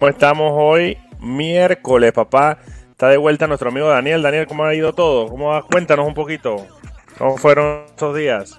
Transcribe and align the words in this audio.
¿Cómo 0.00 0.08
estamos 0.08 0.52
hoy? 0.56 0.96
Miércoles, 1.20 2.14
papá. 2.14 2.56
Está 2.90 3.08
de 3.08 3.18
vuelta 3.18 3.46
nuestro 3.46 3.68
amigo 3.68 3.86
Daniel. 3.86 4.22
Daniel, 4.22 4.46
¿cómo 4.46 4.64
ha 4.64 4.74
ido 4.74 4.94
todo? 4.94 5.28
¿Cómo 5.28 5.48
va? 5.48 5.60
Cuéntanos 5.60 6.08
un 6.08 6.14
poquito. 6.14 6.66
¿Cómo 7.18 7.36
fueron 7.36 7.82
estos 7.84 8.16
días? 8.16 8.58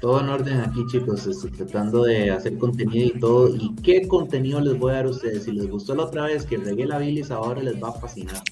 Todo 0.00 0.18
en 0.18 0.28
orden 0.28 0.60
aquí, 0.62 0.84
chicos. 0.90 1.28
Estoy 1.28 1.52
tratando 1.52 2.02
de 2.02 2.32
hacer 2.32 2.58
contenido 2.58 3.06
y 3.06 3.20
todo. 3.20 3.54
¿Y 3.54 3.72
qué 3.84 4.08
contenido 4.08 4.60
les 4.60 4.76
voy 4.76 4.90
a 4.90 4.96
dar 4.96 5.04
a 5.04 5.10
ustedes? 5.10 5.44
Si 5.44 5.52
les 5.52 5.70
gustó 5.70 5.94
la 5.94 6.02
otra 6.02 6.24
vez 6.24 6.44
que 6.44 6.56
regué 6.56 6.86
la 6.86 6.98
bilis, 6.98 7.30
ahora 7.30 7.62
les 7.62 7.80
va 7.80 7.90
a 7.90 7.92
fascinar. 7.92 8.42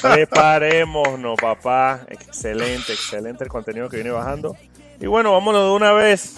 Preparémonos, 0.00 1.34
papá. 1.40 2.06
Excelente, 2.08 2.92
excelente 2.92 3.42
el 3.42 3.50
contenido 3.50 3.88
que 3.88 3.96
viene 3.96 4.12
bajando. 4.12 4.54
Y 5.00 5.06
bueno, 5.08 5.32
vámonos 5.32 5.64
de 5.64 5.70
una 5.72 5.92
vez. 5.94 6.32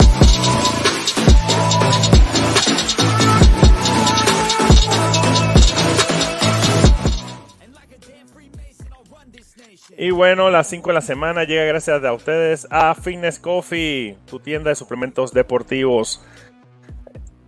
Y 10.03 10.11
bueno, 10.11 10.51
las 10.51 10.67
5 10.67 10.89
de 10.89 10.95
la 10.95 11.01
semana 11.01 11.45
llega 11.45 11.63
gracias 11.63 12.03
a 12.03 12.13
ustedes 12.13 12.67
a 12.71 12.93
Fitness 12.97 13.39
Coffee, 13.39 14.19
tu 14.27 14.41
tienda 14.41 14.71
de 14.71 14.75
suplementos 14.75 15.33
deportivos. 15.33 16.27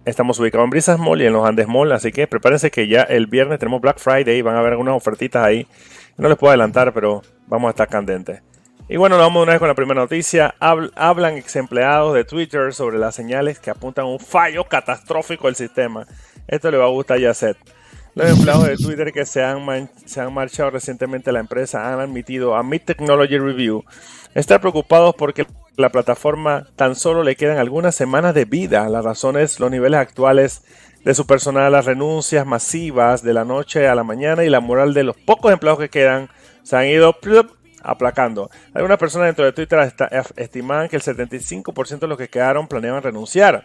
Estamos 0.04 0.38
ubicados 0.38 0.62
en 0.62 0.70
Brisas 0.70 1.00
Mall 1.00 1.20
y 1.20 1.26
en 1.26 1.32
los 1.32 1.44
Andes 1.44 1.66
Mall, 1.66 1.90
así 1.90 2.12
que 2.12 2.28
prepárense 2.28 2.70
que 2.70 2.86
ya 2.86 3.02
el 3.02 3.26
viernes 3.26 3.58
tenemos 3.58 3.80
Black 3.80 3.98
Friday, 3.98 4.40
van 4.40 4.54
a 4.54 4.60
haber 4.60 4.74
algunas 4.74 4.94
ofertitas 4.94 5.44
ahí. 5.44 5.66
No 6.16 6.28
les 6.28 6.38
puedo 6.38 6.52
adelantar, 6.52 6.94
pero 6.94 7.22
vamos 7.48 7.66
a 7.66 7.70
estar 7.70 7.88
candentes. 7.88 8.40
Y 8.88 8.98
bueno, 8.98 9.18
vamos 9.18 9.42
una 9.42 9.50
vez 9.50 9.58
con 9.58 9.66
la 9.66 9.74
primera 9.74 10.02
noticia. 10.02 10.54
Hablan 10.60 11.36
ex 11.36 11.56
empleados 11.56 12.14
de 12.14 12.22
Twitter 12.22 12.72
sobre 12.72 12.98
las 12.98 13.16
señales 13.16 13.58
que 13.58 13.70
apuntan 13.70 14.04
a 14.04 14.08
un 14.08 14.20
fallo 14.20 14.62
catastrófico 14.62 15.48
del 15.48 15.56
sistema. 15.56 16.06
Esto 16.46 16.70
le 16.70 16.78
va 16.78 16.84
a 16.84 16.90
gustar 16.90 17.16
a 17.16 17.20
Yacet. 17.20 17.56
Los 18.14 18.30
empleados 18.30 18.68
de 18.68 18.76
Twitter 18.76 19.12
que 19.12 19.26
se 19.26 19.42
han, 19.42 19.90
se 20.04 20.20
han 20.20 20.32
marchado 20.32 20.70
recientemente 20.70 21.30
a 21.30 21.32
la 21.32 21.40
empresa 21.40 21.92
han 21.92 21.98
admitido 21.98 22.54
a 22.54 22.62
Mid 22.62 22.82
Technology 22.82 23.38
Review 23.38 23.84
estar 24.36 24.60
preocupados 24.60 25.16
porque 25.16 25.48
la 25.76 25.90
plataforma 25.90 26.68
tan 26.76 26.94
solo 26.94 27.24
le 27.24 27.34
quedan 27.34 27.58
algunas 27.58 27.96
semanas 27.96 28.32
de 28.32 28.44
vida. 28.44 28.88
La 28.88 29.02
razón 29.02 29.36
es 29.36 29.58
los 29.58 29.68
niveles 29.68 29.98
actuales 29.98 30.62
de 31.04 31.12
su 31.12 31.26
personal, 31.26 31.72
las 31.72 31.86
renuncias 31.86 32.46
masivas 32.46 33.24
de 33.24 33.34
la 33.34 33.44
noche 33.44 33.88
a 33.88 33.96
la 33.96 34.04
mañana 34.04 34.44
y 34.44 34.48
la 34.48 34.60
moral 34.60 34.94
de 34.94 35.02
los 35.02 35.16
pocos 35.16 35.52
empleados 35.52 35.80
que 35.80 35.88
quedan 35.90 36.28
se 36.62 36.76
han 36.76 36.86
ido 36.86 37.16
aplacando. 37.82 38.48
Algunas 38.74 38.98
personas 38.98 39.26
dentro 39.26 39.44
de 39.44 39.52
Twitter 39.52 39.92
estiman 40.36 40.88
que 40.88 40.96
el 40.96 41.02
75% 41.02 41.98
de 41.98 42.06
los 42.06 42.16
que 42.16 42.28
quedaron 42.28 42.68
planeaban 42.68 43.02
renunciar 43.02 43.64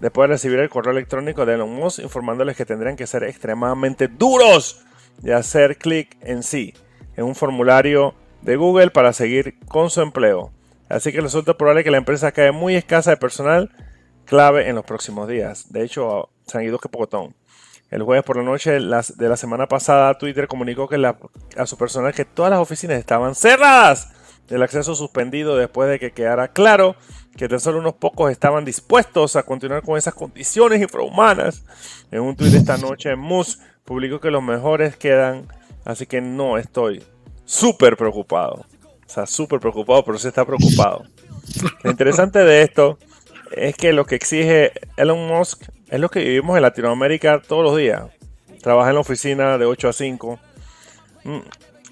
después 0.00 0.28
de 0.28 0.34
recibir 0.34 0.58
el 0.58 0.68
correo 0.68 0.92
electrónico 0.92 1.46
de 1.46 1.54
Elon 1.54 1.74
Musk 1.74 2.00
informándoles 2.00 2.56
que 2.56 2.64
tendrían 2.64 2.96
que 2.96 3.06
ser 3.06 3.24
extremadamente 3.24 4.08
duros 4.08 4.84
y 5.22 5.30
hacer 5.30 5.78
clic 5.78 6.16
en 6.20 6.42
sí, 6.42 6.74
en 7.16 7.24
un 7.24 7.34
formulario 7.34 8.14
de 8.42 8.56
Google 8.56 8.90
para 8.90 9.12
seguir 9.12 9.58
con 9.68 9.90
su 9.90 10.00
empleo. 10.00 10.52
Así 10.88 11.12
que 11.12 11.20
resulta 11.20 11.56
probable 11.56 11.84
que 11.84 11.90
la 11.90 11.98
empresa 11.98 12.32
cae 12.32 12.52
muy 12.52 12.76
escasa 12.76 13.10
de 13.10 13.16
personal 13.16 13.70
clave 14.26 14.68
en 14.68 14.74
los 14.74 14.84
próximos 14.84 15.28
días. 15.28 15.72
De 15.72 15.82
hecho, 15.84 16.30
se 16.46 16.58
han 16.58 16.64
ido 16.64 16.78
que 16.78 16.88
pocotón. 16.88 17.34
El 17.90 18.02
jueves 18.02 18.24
por 18.24 18.36
la 18.36 18.42
noche 18.42 18.72
de 18.72 18.80
la 19.28 19.36
semana 19.36 19.66
pasada, 19.68 20.18
Twitter 20.18 20.48
comunicó 20.48 20.88
que 20.88 20.96
a 21.56 21.66
su 21.66 21.78
personal 21.78 22.12
que 22.12 22.24
todas 22.24 22.50
las 22.50 22.60
oficinas 22.60 22.98
estaban 22.98 23.34
cerradas 23.34 24.12
el 24.48 24.62
acceso 24.62 24.94
suspendido 24.94 25.56
después 25.56 25.88
de 25.88 25.98
que 25.98 26.12
quedara 26.12 26.48
claro 26.48 26.96
que 27.36 27.48
tan 27.48 27.60
solo 27.60 27.78
unos 27.78 27.94
pocos 27.94 28.30
estaban 28.30 28.64
dispuestos 28.64 29.36
a 29.36 29.42
continuar 29.42 29.82
con 29.82 29.98
esas 29.98 30.14
condiciones 30.14 30.80
infrahumanas. 30.80 31.64
En 32.10 32.20
un 32.20 32.36
tuit 32.36 32.54
esta 32.54 32.76
noche, 32.76 33.16
Musk 33.16 33.60
publicó 33.84 34.20
que 34.20 34.30
los 34.30 34.42
mejores 34.42 34.96
quedan, 34.96 35.48
así 35.84 36.06
que 36.06 36.20
no 36.20 36.58
estoy 36.58 37.02
súper 37.44 37.96
preocupado. 37.96 38.66
O 39.06 39.08
sea, 39.08 39.26
súper 39.26 39.60
preocupado, 39.60 40.04
pero 40.04 40.18
sí 40.18 40.28
está 40.28 40.44
preocupado. 40.44 41.04
Lo 41.82 41.90
interesante 41.90 42.38
de 42.38 42.62
esto 42.62 42.98
es 43.52 43.76
que 43.76 43.92
lo 43.92 44.06
que 44.06 44.14
exige 44.14 44.72
Elon 44.96 45.26
Musk 45.26 45.64
es 45.88 46.00
lo 46.00 46.08
que 46.08 46.20
vivimos 46.20 46.56
en 46.56 46.62
Latinoamérica 46.62 47.42
todos 47.46 47.62
los 47.62 47.76
días. 47.76 48.04
Trabaja 48.62 48.90
en 48.90 48.94
la 48.94 49.00
oficina 49.00 49.58
de 49.58 49.66
8 49.66 49.88
a 49.88 49.92
5. 49.92 50.38
Mm, 51.24 51.38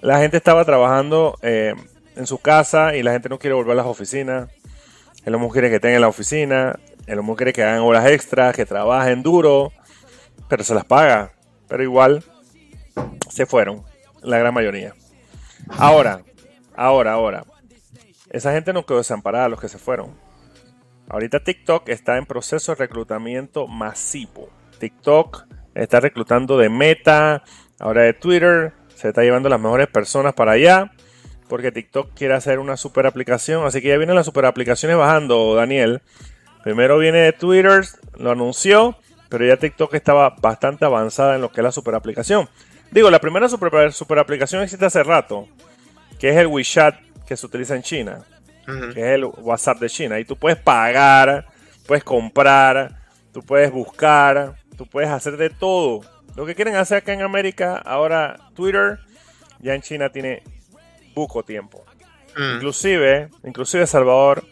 la 0.01 0.19
gente 0.19 0.37
estaba 0.39 0.65
trabajando 0.65 1.39
eh, 1.43 1.75
en 2.17 2.27
su 2.27 2.39
casa 2.39 2.95
y 2.97 3.03
la 3.03 3.13
gente 3.13 3.29
no 3.29 3.39
quiere 3.39 3.55
volver 3.55 3.73
a 3.73 3.77
las 3.77 3.87
oficinas. 3.87 4.49
El 5.25 5.35
hombre 5.35 5.51
quiere 5.51 5.69
que 5.69 5.77
estén 5.77 5.95
en 5.95 6.01
la 6.01 6.09
oficina, 6.09 6.79
el 7.07 7.19
hombre 7.19 7.37
quiere 7.37 7.53
que 7.53 7.63
hagan 7.63 7.81
horas 7.81 8.07
extras, 8.07 8.55
que 8.55 8.67
trabajen 8.67 9.23
duro, 9.23 9.73
pero 10.49 10.65
se 10.65 10.75
las 10.75 10.85
paga. 10.85 11.33
Pero 11.69 11.83
igual 11.83 12.25
se 13.31 13.47
fueron, 13.47 13.85
la 14.21 14.39
gran 14.39 14.53
mayoría. 14.53 14.95
Ahora, 15.79 16.23
ahora, 16.75 17.13
ahora. 17.13 17.45
Esa 18.31 18.53
gente 18.53 18.73
no 18.73 18.85
quedó 18.85 18.99
desamparada, 18.99 19.49
los 19.49 19.61
que 19.61 19.69
se 19.69 19.79
fueron. 19.79 20.17
Ahorita 21.09 21.45
TikTok 21.45 21.89
está 21.89 22.17
en 22.17 22.27
proceso 22.27 22.73
de 22.73 22.77
reclutamiento 22.77 23.67
masivo. 23.67 24.49
TikTok 24.79 25.47
está 25.75 26.01
reclutando 26.01 26.57
de 26.57 26.69
Meta, 26.69 27.45
ahora 27.79 28.03
de 28.03 28.15
Twitter, 28.15 28.73
se 28.95 29.09
está 29.09 29.23
llevando 29.23 29.49
las 29.49 29.61
mejores 29.61 29.89
personas 29.89 30.33
para 30.33 30.53
allá 30.53 30.91
porque 31.53 31.71
TikTok 31.71 32.15
quiere 32.15 32.33
hacer 32.33 32.59
una 32.59 32.79
super 32.79 33.05
aplicación. 33.05 33.67
Así 33.67 33.83
que 33.83 33.89
ya 33.89 33.99
vienen 33.99 34.17
las 34.17 34.25
super 34.25 34.47
aplicaciones 34.47 34.97
bajando, 34.97 35.55
Daniel. 35.55 36.01
Primero 36.65 36.97
viene 36.97 37.19
de 37.19 37.35
Twitter, 37.35 37.85
lo 38.17 38.31
anunció, 38.31 38.97
pero 39.29 39.45
ya 39.45 39.59
TikTok 39.59 39.93
estaba 39.93 40.31
bastante 40.41 40.87
avanzada 40.87 41.35
en 41.35 41.43
lo 41.43 41.53
que 41.53 41.61
es 41.61 41.65
la 41.65 41.71
super 41.71 41.95
aplicación. 41.95 42.49
Digo, 42.91 43.11
la 43.11 43.21
primera 43.21 43.51
super, 43.51 43.93
super 43.93 44.19
aplicación 44.19 44.63
existe 44.63 44.87
hace 44.87 45.03
rato, 45.03 45.47
que 46.19 46.31
es 46.31 46.39
el 46.39 46.47
WeChat 46.47 46.95
que 47.27 47.37
se 47.37 47.45
utiliza 47.45 47.77
en 47.77 47.83
China, 47.83 48.25
que 48.65 49.01
es 49.01 49.15
el 49.17 49.27
WhatsApp 49.27 49.79
de 49.79 49.91
China. 49.91 50.19
Y 50.19 50.25
tú 50.25 50.37
puedes 50.37 50.59
pagar, 50.59 51.49
puedes 51.87 52.03
comprar, 52.03 52.99
tú 53.31 53.43
puedes 53.43 53.71
buscar, 53.71 54.55
tú 54.79 54.87
puedes 54.87 55.11
hacer 55.11 55.37
de 55.37 55.51
todo. 55.51 56.01
Lo 56.35 56.47
que 56.47 56.55
quieren 56.55 56.77
hacer 56.77 56.97
acá 56.97 57.13
en 57.13 57.21
América, 57.21 57.77
ahora 57.77 58.39
Twitter, 58.55 59.01
ya 59.61 59.75
en 59.75 59.83
China 59.83 60.09
tiene 60.09 60.43
poco 61.15 61.43
tiempo. 61.43 61.85
Mm. 62.37 62.55
Inclusive, 62.57 63.29
inclusive 63.45 63.87
Salvador, 63.87 64.45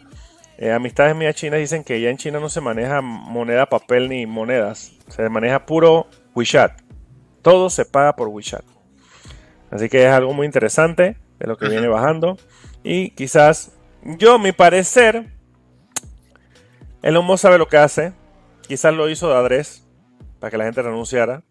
eh, 0.57 0.71
amistades 0.71 1.15
mías 1.15 1.35
chinas 1.35 1.59
dicen 1.59 1.83
que 1.83 1.99
ya 1.99 2.09
en 2.09 2.17
China 2.17 2.39
no 2.39 2.49
se 2.49 2.61
maneja 2.61 3.01
moneda, 3.01 3.65
papel 3.65 4.09
ni 4.09 4.25
monedas. 4.25 4.91
Se 5.07 5.27
maneja 5.29 5.65
puro 5.65 6.07
WeChat. 6.35 6.79
Todo 7.41 7.69
se 7.69 7.85
paga 7.85 8.15
por 8.15 8.27
WeChat. 8.27 8.63
Así 9.71 9.89
que 9.89 10.05
es 10.05 10.11
algo 10.11 10.33
muy 10.33 10.45
interesante 10.45 11.17
de 11.39 11.47
lo 11.47 11.57
que 11.57 11.67
viene 11.67 11.87
bajando. 11.87 12.37
Y 12.83 13.11
quizás, 13.11 13.71
yo, 14.03 14.37
mi 14.37 14.51
parecer, 14.51 15.31
el 17.01 17.17
homo 17.17 17.37
sabe 17.37 17.57
lo 17.57 17.67
que 17.67 17.77
hace. 17.77 18.13
Quizás 18.67 18.93
lo 18.93 19.09
hizo 19.09 19.29
de 19.29 19.35
adres 19.35 19.87
para 20.39 20.51
que 20.51 20.57
la 20.57 20.65
gente 20.65 20.81
renunciara. 20.81 21.43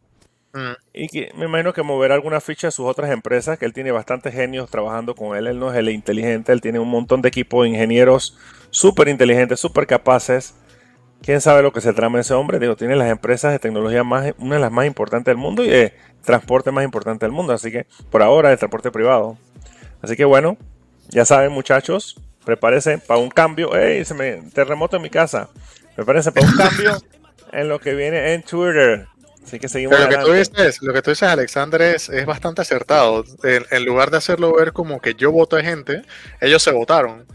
Mm. 0.52 0.72
Y 0.92 1.08
que 1.08 1.32
me 1.36 1.44
imagino 1.44 1.72
que 1.72 1.82
moverá 1.82 2.14
alguna 2.14 2.40
ficha 2.40 2.68
de 2.68 2.72
sus 2.72 2.86
otras 2.86 3.10
empresas, 3.10 3.58
que 3.58 3.64
él 3.64 3.72
tiene 3.72 3.92
bastantes 3.92 4.34
genios 4.34 4.70
trabajando 4.70 5.14
con 5.14 5.36
él. 5.36 5.46
Él 5.46 5.58
no 5.58 5.70
es 5.70 5.76
el 5.76 5.88
inteligente, 5.90 6.52
él 6.52 6.60
tiene 6.60 6.78
un 6.78 6.88
montón 6.88 7.22
de 7.22 7.28
equipo 7.28 7.62
de 7.62 7.70
ingenieros 7.70 8.36
súper 8.70 9.08
inteligentes, 9.08 9.60
súper 9.60 9.86
capaces. 9.86 10.54
Quién 11.22 11.40
sabe 11.40 11.62
lo 11.62 11.72
que 11.72 11.80
se 11.80 11.92
trama 11.92 12.20
ese 12.20 12.34
hombre. 12.34 12.58
Digo, 12.58 12.76
tiene 12.76 12.96
las 12.96 13.10
empresas 13.10 13.52
de 13.52 13.58
tecnología 13.58 14.02
más, 14.04 14.32
una 14.38 14.56
de 14.56 14.60
las 14.60 14.72
más 14.72 14.86
importantes 14.86 15.26
del 15.26 15.36
mundo 15.36 15.62
y 15.64 15.68
de 15.68 15.94
transporte 16.24 16.70
más 16.70 16.84
importante 16.84 17.26
del 17.26 17.32
mundo. 17.32 17.52
Así 17.52 17.70
que 17.70 17.86
por 18.10 18.22
ahora, 18.22 18.50
el 18.50 18.58
transporte 18.58 18.90
privado. 18.90 19.36
Así 20.02 20.16
que 20.16 20.24
bueno, 20.24 20.56
ya 21.10 21.24
saben, 21.24 21.52
muchachos, 21.52 22.18
prepárense 22.44 22.98
para 22.98 23.20
un 23.20 23.28
cambio. 23.28 23.76
¡Ey! 23.76 24.04
Se 24.04 24.14
me 24.14 24.36
terremoto 24.54 24.96
en 24.96 25.02
mi 25.02 25.10
casa. 25.10 25.50
Prepárense 25.94 26.32
para 26.32 26.46
un 26.46 26.56
cambio 26.56 26.96
en 27.52 27.68
lo 27.68 27.78
que 27.78 27.94
viene 27.94 28.32
en 28.32 28.42
Twitter. 28.42 29.09
Así 29.50 29.58
que 29.58 29.68
seguimos. 29.68 29.98
lo, 29.98 30.08
que 30.08 30.16
tú 30.18 30.30
dices, 30.30 30.80
lo 30.80 30.92
que 30.92 31.02
tú 31.02 31.10
dices, 31.10 31.28
Alexander, 31.28 31.82
es, 31.82 32.08
es 32.08 32.24
bastante 32.24 32.62
acertado. 32.62 33.24
En, 33.42 33.84
lugar 33.84 34.12
de 34.12 34.18
hacerlo 34.18 34.54
ver 34.54 34.72
como 34.72 35.00
que 35.00 35.14
yo 35.14 35.32
voto 35.32 35.56
a 35.56 35.60
gente, 35.60 36.02
ellos 36.40 36.62
se 36.62 36.70
votaron. 36.70 37.26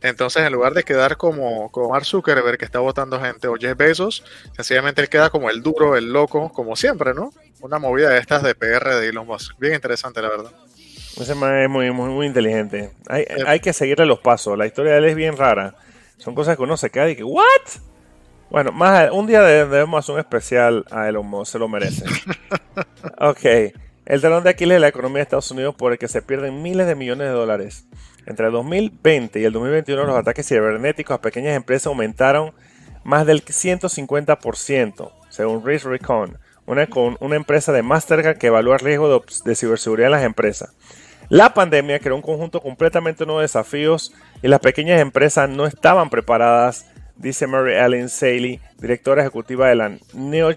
Entonces, 0.00 0.42
en 0.42 0.52
lugar 0.52 0.74
de 0.74 0.82
quedar 0.82 1.16
como, 1.16 1.70
como 1.70 1.90
Mark 1.90 2.06
Zuckerberg, 2.06 2.58
que 2.58 2.64
está 2.64 2.80
votando 2.80 3.20
gente, 3.20 3.46
o 3.46 3.54
Jeff 3.54 3.76
Bezos, 3.76 4.24
sencillamente 4.56 5.00
él 5.00 5.08
queda 5.08 5.30
como 5.30 5.48
el 5.48 5.62
duro, 5.62 5.96
el 5.96 6.12
loco, 6.12 6.50
como 6.52 6.74
siempre, 6.74 7.14
¿no? 7.14 7.32
Una 7.60 7.78
movida 7.78 8.08
de 8.08 8.18
estas 8.18 8.42
de 8.42 8.56
PR 8.56 8.96
de 8.96 9.08
Elon 9.08 9.28
Musk. 9.28 9.56
Bien 9.60 9.74
interesante, 9.74 10.20
la 10.20 10.28
verdad. 10.28 10.50
Ese 11.20 11.36
man 11.36 11.56
es 11.56 11.70
muy, 11.70 11.92
muy, 11.92 12.08
muy 12.08 12.26
inteligente. 12.26 12.90
Hay, 13.06 13.26
hay 13.46 13.60
que 13.60 13.72
seguirle 13.72 14.06
los 14.06 14.18
pasos. 14.18 14.58
La 14.58 14.66
historia 14.66 14.94
de 14.94 14.98
él 14.98 15.04
es 15.04 15.14
bien 15.14 15.36
rara. 15.36 15.76
Son 16.16 16.34
cosas 16.34 16.56
que 16.56 16.64
uno 16.64 16.76
se 16.76 16.90
queda 16.90 17.08
y 17.08 17.14
que, 17.14 17.22
¿what? 17.22 17.44
Bueno, 18.50 18.72
más 18.72 19.10
un 19.12 19.28
día 19.28 19.42
debemos 19.42 20.00
hacer 20.00 20.14
un 20.14 20.18
especial 20.18 20.84
a 20.90 21.08
Elon 21.08 21.24
Musk, 21.24 21.52
se 21.52 21.58
lo 21.60 21.68
merece. 21.68 22.04
ok. 23.18 23.74
El 24.06 24.20
talón 24.20 24.42
de 24.42 24.50
Aquiles 24.50 24.74
de 24.74 24.80
la 24.80 24.88
economía 24.88 25.18
de 25.18 25.22
Estados 25.22 25.52
Unidos 25.52 25.76
por 25.76 25.92
el 25.92 25.98
que 25.98 26.08
se 26.08 26.20
pierden 26.20 26.60
miles 26.60 26.88
de 26.88 26.96
millones 26.96 27.28
de 27.28 27.32
dólares. 27.32 27.86
Entre 28.26 28.46
el 28.46 28.52
2020 28.52 29.38
y 29.38 29.44
el 29.44 29.52
2021 29.52 30.04
los 30.04 30.16
ataques 30.16 30.48
cibernéticos 30.48 31.14
a 31.14 31.20
pequeñas 31.20 31.54
empresas 31.54 31.86
aumentaron 31.86 32.52
más 33.04 33.24
del 33.24 33.44
150%, 33.44 35.12
según 35.28 35.64
Risk 35.64 35.86
Recon, 35.86 36.36
una, 36.66 36.88
con 36.88 37.16
una 37.20 37.36
empresa 37.36 37.70
de 37.70 37.82
Mastercard 37.82 38.36
que 38.36 38.48
evalúa 38.48 38.74
el 38.74 38.80
riesgo 38.80 39.08
de, 39.08 39.22
de 39.44 39.54
ciberseguridad 39.54 40.08
en 40.08 40.12
las 40.12 40.24
empresas. 40.24 40.74
La 41.28 41.54
pandemia 41.54 42.00
creó 42.00 42.16
un 42.16 42.22
conjunto 42.22 42.60
completamente 42.60 43.24
nuevo 43.24 43.38
de 43.38 43.44
desafíos 43.44 44.12
y 44.42 44.48
las 44.48 44.58
pequeñas 44.58 45.00
empresas 45.00 45.48
no 45.48 45.66
estaban 45.66 46.10
preparadas, 46.10 46.86
dice 47.20 47.46
Mary 47.46 47.74
Ellen 47.74 48.08
Saley, 48.08 48.60
directora 48.78 49.22
ejecutiva 49.22 49.68
de 49.68 49.76
la 49.76 49.98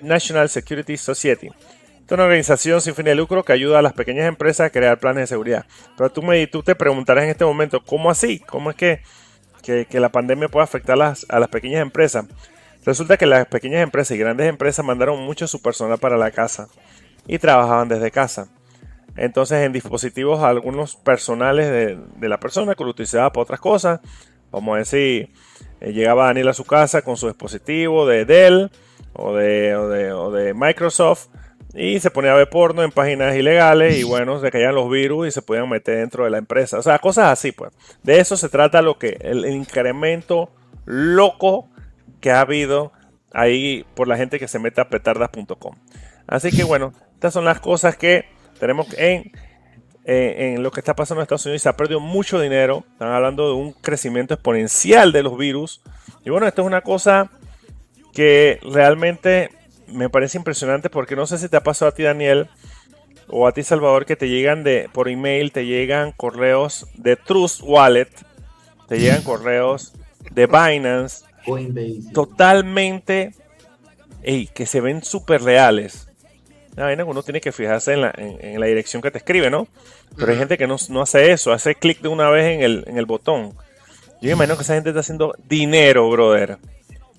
National 0.01 0.49
Security 0.49 0.97
Society. 0.97 1.47
es 1.47 2.11
una 2.11 2.23
organización 2.23 2.81
sin 2.81 2.95
fin 2.95 3.05
de 3.05 3.15
lucro 3.15 3.43
que 3.43 3.53
ayuda 3.53 3.79
a 3.79 3.81
las 3.81 3.93
pequeñas 3.93 4.27
empresas 4.27 4.67
a 4.67 4.69
crear 4.69 4.97
planes 4.97 5.23
de 5.23 5.27
seguridad. 5.27 5.65
Pero 5.97 6.11
tú, 6.11 6.21
me, 6.21 6.47
tú 6.47 6.63
te 6.63 6.75
preguntarás 6.75 7.25
en 7.25 7.31
este 7.31 7.45
momento, 7.45 7.83
¿cómo 7.83 8.09
así? 8.09 8.39
¿Cómo 8.39 8.69
es 8.69 8.75
que, 8.75 9.01
que, 9.61 9.99
la 9.99 10.09
pandemia 10.09 10.47
puede 10.47 10.63
afectar 10.63 10.99
a 11.01 11.39
las 11.39 11.49
pequeñas 11.49 11.81
empresas? 11.81 12.25
Resulta 12.85 13.17
que 13.17 13.25
las 13.25 13.45
pequeñas 13.47 13.83
empresas 13.83 14.15
y 14.15 14.19
grandes 14.19 14.47
empresas 14.47 14.85
mandaron 14.85 15.21
mucho 15.21 15.47
su 15.47 15.61
personal 15.61 15.97
para 15.97 16.17
la 16.17 16.31
casa 16.31 16.67
y 17.27 17.39
trabajaban 17.39 17.87
desde 17.87 18.11
casa. 18.11 18.47
Entonces 19.15 19.59
en 19.59 19.71
dispositivos 19.71 20.43
algunos 20.43 20.95
personales 20.95 21.69
de, 21.69 22.27
la 22.27 22.39
persona 22.39 22.75
que 22.75 22.83
lo 22.83 22.89
utilizaba 22.89 23.31
para 23.31 23.43
otras 23.43 23.59
cosas, 23.59 23.99
vamos 24.51 24.75
a 24.75 24.79
decir, 24.79 25.29
eh, 25.83 25.91
llegaba 25.91 26.27
Daniel 26.27 26.47
a 26.47 26.53
su 26.53 26.63
casa 26.63 27.01
con 27.01 27.17
su 27.17 27.27
dispositivo 27.27 28.07
de 28.07 28.23
Dell 28.23 28.71
o 29.11 29.33
de, 29.35 30.53
Microsoft 30.55 31.27
y 31.73 31.99
se 31.99 32.09
ponía 32.09 32.31
a 32.33 32.37
ver 32.37 32.49
porno 32.49 32.83
en 32.83 32.91
páginas 32.91 33.35
ilegales 33.35 33.97
y 33.97 34.03
bueno, 34.03 34.39
se 34.39 34.49
caían 34.49 34.75
los 34.75 34.89
virus 34.89 35.27
y 35.27 35.31
se 35.31 35.41
podían 35.41 35.67
meter 35.69 35.97
dentro 35.97 36.23
de 36.23 36.29
la 36.29 36.37
empresa. 36.37 36.79
O 36.79 36.81
sea, 36.81 36.99
cosas 36.99 37.31
así 37.31 37.51
pues. 37.51 37.71
De 38.01 38.19
eso 38.19 38.37
se 38.37 38.47
trata 38.47 38.81
lo 38.81 38.97
que 38.97 39.17
el 39.21 39.45
incremento 39.45 40.49
loco 40.85 41.69
que 42.21 42.31
ha 42.31 42.41
habido 42.41 42.93
ahí 43.33 43.85
por 43.93 44.07
la 44.07 44.15
gente 44.15 44.39
que 44.39 44.47
se 44.47 44.59
mete 44.59 44.79
a 44.79 44.89
petardas.com. 44.89 45.75
Así 46.27 46.51
que 46.51 46.63
bueno, 46.63 46.93
estas 47.15 47.33
son 47.33 47.43
las 47.43 47.59
cosas 47.59 47.97
que 47.97 48.25
tenemos 48.59 48.87
en, 48.97 49.31
en 50.05 50.61
lo 50.61 50.71
que 50.71 50.79
está 50.81 50.95
pasando 50.95 51.21
en 51.21 51.23
Estados 51.23 51.45
Unidos. 51.45 51.61
Se 51.61 51.69
ha 51.69 51.77
perdido 51.77 51.99
mucho 51.99 52.39
dinero. 52.39 52.83
Están 52.91 53.11
hablando 53.11 53.47
de 53.47 53.53
un 53.55 53.71
crecimiento 53.71 54.33
exponencial 54.33 55.11
de 55.11 55.23
los 55.23 55.37
virus. 55.37 55.81
Y 56.25 56.29
bueno, 56.29 56.47
esto 56.47 56.61
es 56.61 56.67
una 56.67 56.81
cosa 56.81 57.31
que 58.13 58.59
realmente 58.63 59.49
me 59.87 60.09
parece 60.09 60.37
impresionante 60.37 60.89
porque 60.89 61.15
no 61.15 61.25
sé 61.27 61.37
si 61.37 61.49
te 61.49 61.57
ha 61.57 61.63
pasado 61.63 61.89
a 61.89 61.93
ti, 61.93 62.03
Daniel, 62.03 62.47
o 63.27 63.47
a 63.47 63.51
ti, 63.51 63.63
Salvador, 63.63 64.05
que 64.05 64.15
te 64.15 64.29
llegan 64.29 64.63
de 64.63 64.89
por 64.91 65.09
email, 65.09 65.51
te 65.51 65.65
llegan 65.65 66.11
correos 66.11 66.87
de 66.95 67.15
Trust 67.15 67.61
Wallet, 67.63 68.09
te 68.87 68.99
llegan 68.99 69.23
correos 69.23 69.93
de 70.31 70.45
Binance, 70.45 71.25
Totalmente. 72.13 73.33
que 74.53 74.65
se 74.65 74.81
ven 74.81 75.03
súper 75.03 75.41
reales. 75.41 76.07
Uno 76.75 77.23
tiene 77.23 77.41
que 77.41 77.51
fijarse 77.51 77.93
en 77.93 78.01
la, 78.01 78.13
en, 78.15 78.59
la, 78.59 78.65
dirección 78.65 79.01
que 79.01 79.11
te 79.11 79.19
escribe, 79.19 79.49
¿no? 79.49 79.67
Pero 80.17 80.31
hay 80.31 80.37
gente 80.37 80.57
que 80.57 80.67
no, 80.67 80.75
hace 81.01 81.31
eso, 81.31 81.51
hace 81.51 81.75
clic 81.75 82.01
de 82.01 82.07
una 82.07 82.29
vez 82.29 82.55
en 82.55 82.61
el, 82.61 82.83
en 82.87 82.97
el 82.97 83.05
botón. 83.05 83.53
Yo 84.21 84.31
imagino 84.31 84.55
que 84.55 84.63
esa 84.63 84.75
gente 84.75 84.89
está 84.89 85.01
haciendo 85.01 85.35
dinero, 85.47 86.09
brother. 86.09 86.57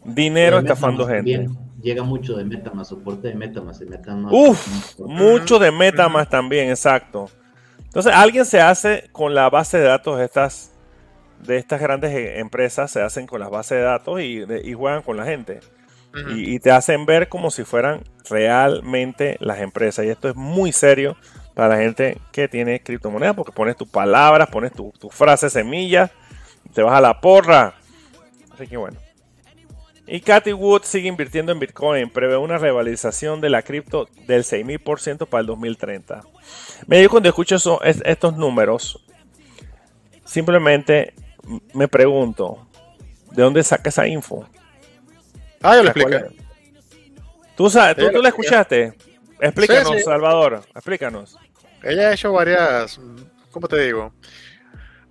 Dinero 0.05 0.59
estafando 0.59 1.07
gente. 1.07 1.49
Llega 1.83 2.03
mucho 2.03 2.37
de 2.37 2.45
Metamask, 2.45 2.91
soporte 2.91 3.29
de 3.29 3.35
Metamask. 3.35 3.81
De 3.83 3.99
Uf, 4.31 4.99
mucho 5.01 5.59
de 5.59 5.71
Metamask 5.71 6.31
también, 6.31 6.71
exacto. 6.71 7.29
Entonces, 7.85 8.13
alguien 8.13 8.45
se 8.45 8.61
hace 8.61 9.09
con 9.13 9.35
la 9.35 9.51
base 9.51 9.79
de 9.79 9.85
datos 9.85 10.19
de 10.19 10.25
estas 10.25 10.75
de 11.47 11.59
estas 11.59 11.81
grandes 11.81 12.13
eh, 12.13 12.39
empresas 12.39 12.91
se 12.91 13.03
hacen 13.03 13.27
con 13.27 13.41
las 13.41 13.51
bases 13.51 13.79
de 13.79 13.85
datos 13.85 14.21
y, 14.21 14.45
juegan 14.75 15.03
con 15.03 15.17
la 15.17 15.25
gente. 15.25 15.61
Y, 16.29 16.59
te 16.61 16.71
hacen 16.71 17.07
ver 17.07 17.29
como 17.29 17.51
si 17.51 17.65
fueran 17.65 18.03
realmente 18.29 19.37
las 19.41 19.61
empresas. 19.61 20.05
Y 20.05 20.09
esto 20.09 20.29
es 20.29 20.37
muy 20.37 20.73
serio 20.73 21.17
para 21.55 21.69
la 21.69 21.77
gente 21.77 22.19
que 22.33 22.49
tiene 22.49 22.81
criptomonedas 22.81 23.35
porque 23.35 23.53
pones 23.53 23.77
tus 23.77 23.89
palabras, 23.89 24.49
pones 24.49 24.73
tu, 24.73 24.93
tu 24.99 25.11
frase 25.11 25.51
semilla, 25.51 26.11
te 26.73 26.83
vas 26.83 26.95
a 26.95 27.01
la 27.01 27.21
porra. 27.21 27.75
Así 28.53 28.67
que 28.67 28.77
bueno. 28.77 28.99
Y 30.07 30.21
Cathy 30.21 30.53
Wood 30.53 30.83
sigue 30.83 31.09
invirtiendo 31.09 31.51
en 31.53 31.59
Bitcoin, 31.59 32.11
prevé 32.11 32.37
una 32.37 32.59
revalorización 32.59 33.41
de 33.41 33.49
la 33.49 33.63
cripto 33.63 34.07
del 34.27 34.43
6.000% 34.43 35.27
para 35.27 35.41
el 35.41 35.47
2030. 35.47 36.21
Me 36.87 36.99
digo 36.99 37.11
cuando 37.11 37.31
escucho 37.31 37.57
estos 37.83 38.37
números, 38.37 39.03
simplemente 40.25 41.15
me 41.73 41.89
pregunto, 41.89 42.67
¿de 43.33 43.43
dónde 43.43 43.63
saca 43.63 43.89
esa 43.89 44.07
info? 44.07 44.47
Ah, 45.65 45.77
yo 45.77 45.83
lo 45.83 45.89
expliqué. 45.89 46.25
¿Tú, 47.57 47.71
sabes, 47.71 47.97
tú, 47.97 48.21
la 48.21 48.29
escuchaste? 48.29 48.93
Explícanos, 49.41 50.05
Salvador, 50.05 50.63
explícanos. 50.75 51.39
Ella 51.83 52.11
ha 52.11 52.13
hecho 52.13 52.33
varias, 52.33 53.01
¿cómo 53.51 53.67
te 53.67 53.81
digo? 53.81 54.13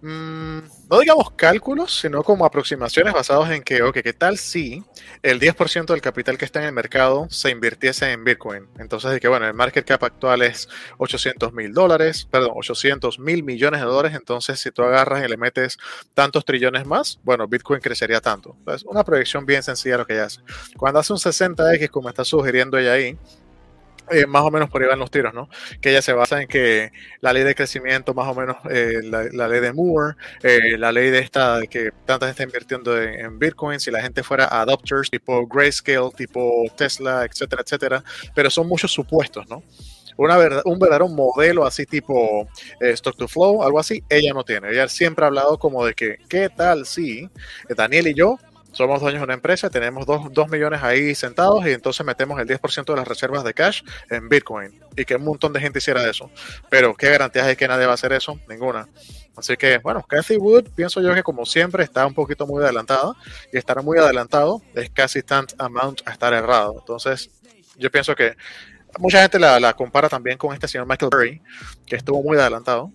Mm, 0.06 0.60
no 0.90 1.00
digamos 1.00 1.32
cálculos, 1.32 1.98
sino 2.02 2.24
como 2.24 2.46
aproximaciones 2.46 3.14
basadas 3.14 3.52
en 3.52 3.64
que, 3.64 3.82
ok, 3.82 4.00
¿qué 4.04 4.12
tal 4.12 4.38
si 4.38 4.84
el 5.22 5.40
10% 5.40 5.94
del 5.94 6.02
capital 6.02 6.38
que 6.38 6.44
está 6.44 6.60
en 6.60 6.66
el 6.66 6.74
mercado 6.74 7.28
se 7.30 7.52
invirtiese 7.52 8.12
en 8.12 8.26
Bitcoin? 8.26 8.68
Entonces, 8.80 9.12
de 9.12 9.22
que, 9.22 9.30
bueno, 9.30 9.48
el 9.48 9.54
market 9.54 9.86
cap 9.88 10.04
actual 10.04 10.42
es 10.42 10.68
800 10.98 11.54
mil 11.54 11.74
dólares, 11.74 12.28
perdón, 12.30 12.52
800 12.54 13.18
mil 13.18 13.44
millones 13.44 13.80
de 13.80 13.86
dólares, 13.86 14.14
entonces 14.14 14.60
si 14.60 14.72
tú 14.72 14.84
agarras 14.84 15.24
y 15.24 15.30
le 15.30 15.38
metes 15.38 15.78
tantos 16.14 16.44
trillones 16.44 16.86
más, 16.86 17.22
bueno, 17.24 17.48
Bitcoin 17.48 17.80
crecería 17.80 18.20
tanto. 18.20 18.58
Entonces, 18.60 18.86
una 18.86 19.06
proyección 19.06 19.46
bien 19.46 19.64
sencilla 19.64 20.00
lo 20.00 20.06
que 20.06 20.16
ella 20.16 20.26
hace. 20.26 20.42
Cuando 20.76 21.00
hace 21.00 21.14
un 21.14 21.20
60X, 21.20 21.90
como 21.90 22.10
está 22.10 22.26
sugiriendo 22.26 22.78
ella 22.78 22.92
ahí, 22.92 23.18
eh, 24.12 24.26
más 24.26 24.44
o 24.44 24.52
menos 24.52 24.70
por 24.70 24.82
ahí 24.82 24.88
van 24.88 25.00
los 25.00 25.12
tiros, 25.12 25.34
¿no? 25.34 25.50
Que 25.82 25.92
ella 25.92 26.02
se 26.02 26.14
basa 26.14 26.42
en 26.42 26.48
que 26.48 26.92
la 27.22 27.34
ley 27.34 27.44
de 27.44 27.56
crecimiento, 27.56 28.14
más 28.14 28.28
o 28.28 28.36
menos 28.36 28.58
eh, 28.70 29.02
la, 29.04 29.48
ley 29.48 29.62
de 29.62 29.74
Moore, 29.74 30.16
eh, 30.42 30.78
la 30.78 30.92
ley 30.92 31.10
de 31.10 31.20
esta 31.20 31.60
de 31.60 31.68
que 31.68 31.92
tanta 32.06 32.28
gente 32.28 32.32
está 32.32 32.44
invirtiendo 32.44 33.02
en, 33.02 33.40
Bitcoin, 33.40 33.80
si 33.80 33.92
la 33.92 34.02
gente 34.02 34.24
fuera 34.24 34.46
adopters 34.46 35.10
tipo 35.10 35.48
Grayscale, 35.48 36.12
tipo 36.16 36.64
Tesla, 36.76 37.26
etcétera, 37.26 37.62
etcétera, 37.64 38.04
pero 38.36 38.50
son 38.50 38.68
muchos 38.68 38.92
supuestos, 38.92 39.48
¿no? 39.50 39.64
Una 40.16 40.38
verdad, 40.38 40.62
un 40.66 40.78
verdadero 40.78 41.08
modelo 41.08 41.66
así 41.66 41.86
tipo 41.86 42.48
Stock 42.80 43.18
to 43.18 43.28
Flow, 43.28 43.64
algo 43.64 43.80
así, 43.80 44.04
ella 44.10 44.32
no 44.34 44.44
tiene. 44.44 44.70
Ella 44.70 44.88
siempre 44.88 45.26
ha 45.26 45.28
hablado 45.28 45.58
como 45.58 45.84
de 45.86 45.96
que, 45.96 46.18
¿qué 46.30 46.50
tal 46.50 46.86
si 46.86 47.30
Daniel 47.76 48.08
y 48.08 48.14
yo 48.14 48.38
somos 48.74 49.00
dueños 49.00 49.22
de 49.22 49.26
una 49.26 49.34
empresa, 49.36 49.70
tenemos 49.70 50.06
dos, 50.06 50.50
millones 50.50 50.82
ahí 50.84 51.16
sentados 51.16 51.66
y 51.66 51.72
entonces 51.72 52.06
metemos 52.06 52.40
el 52.40 52.48
10% 52.48 52.86
de 52.86 52.96
las 52.96 53.08
reservas 53.08 53.44
de 53.44 53.54
cash 53.54 53.84
en 54.10 54.28
Bitcoin 54.28 54.80
y 54.98 55.06
que 55.06 55.16
un 55.16 55.24
montón 55.24 55.54
de 55.54 55.60
gente 55.60 55.80
hiciera 55.80 56.10
eso. 56.10 56.30
Pero 56.70 56.94
¿qué 56.96 57.10
garantías 57.10 57.46
hay 57.46 57.56
que 57.56 57.68
nadie 57.68 57.86
va 57.86 57.92
a 57.92 57.96
hacer 57.96 58.14
eso? 58.14 58.40
Ninguna. 58.50 58.88
Así 59.38 59.56
que, 59.58 59.78
bueno, 59.78 60.04
Cathy 60.04 60.38
Wood, 60.38 60.70
pienso 60.76 61.02
yo 61.02 61.14
que 61.14 61.24
como 61.24 61.46
siempre 61.46 61.84
está 61.84 62.06
un 62.06 62.14
poquito 62.14 62.46
muy 62.46 62.64
adelantada 62.64 63.14
y 63.52 63.58
estar 63.58 63.82
muy 63.84 63.98
adelantado 63.98 64.62
es 64.76 64.90
casi 64.90 65.24
tant 65.24 65.54
amount 65.60 66.02
a 66.06 66.12
estar 66.12 66.34
errado. 66.34 66.76
Entonces, 66.80 67.30
yo 67.78 67.90
pienso 67.90 68.16
que 68.16 68.36
mucha 69.00 69.22
gente 69.22 69.40
la, 69.40 69.60
la 69.60 69.74
compara 69.74 70.10
también 70.10 70.38
con 70.38 70.54
este 70.54 70.68
señor 70.68 70.88
Michael 70.88 71.10
Burry, 71.12 71.42
que 71.86 71.96
estuvo 71.96 72.22
muy 72.22 72.38
adelantado 72.38 72.92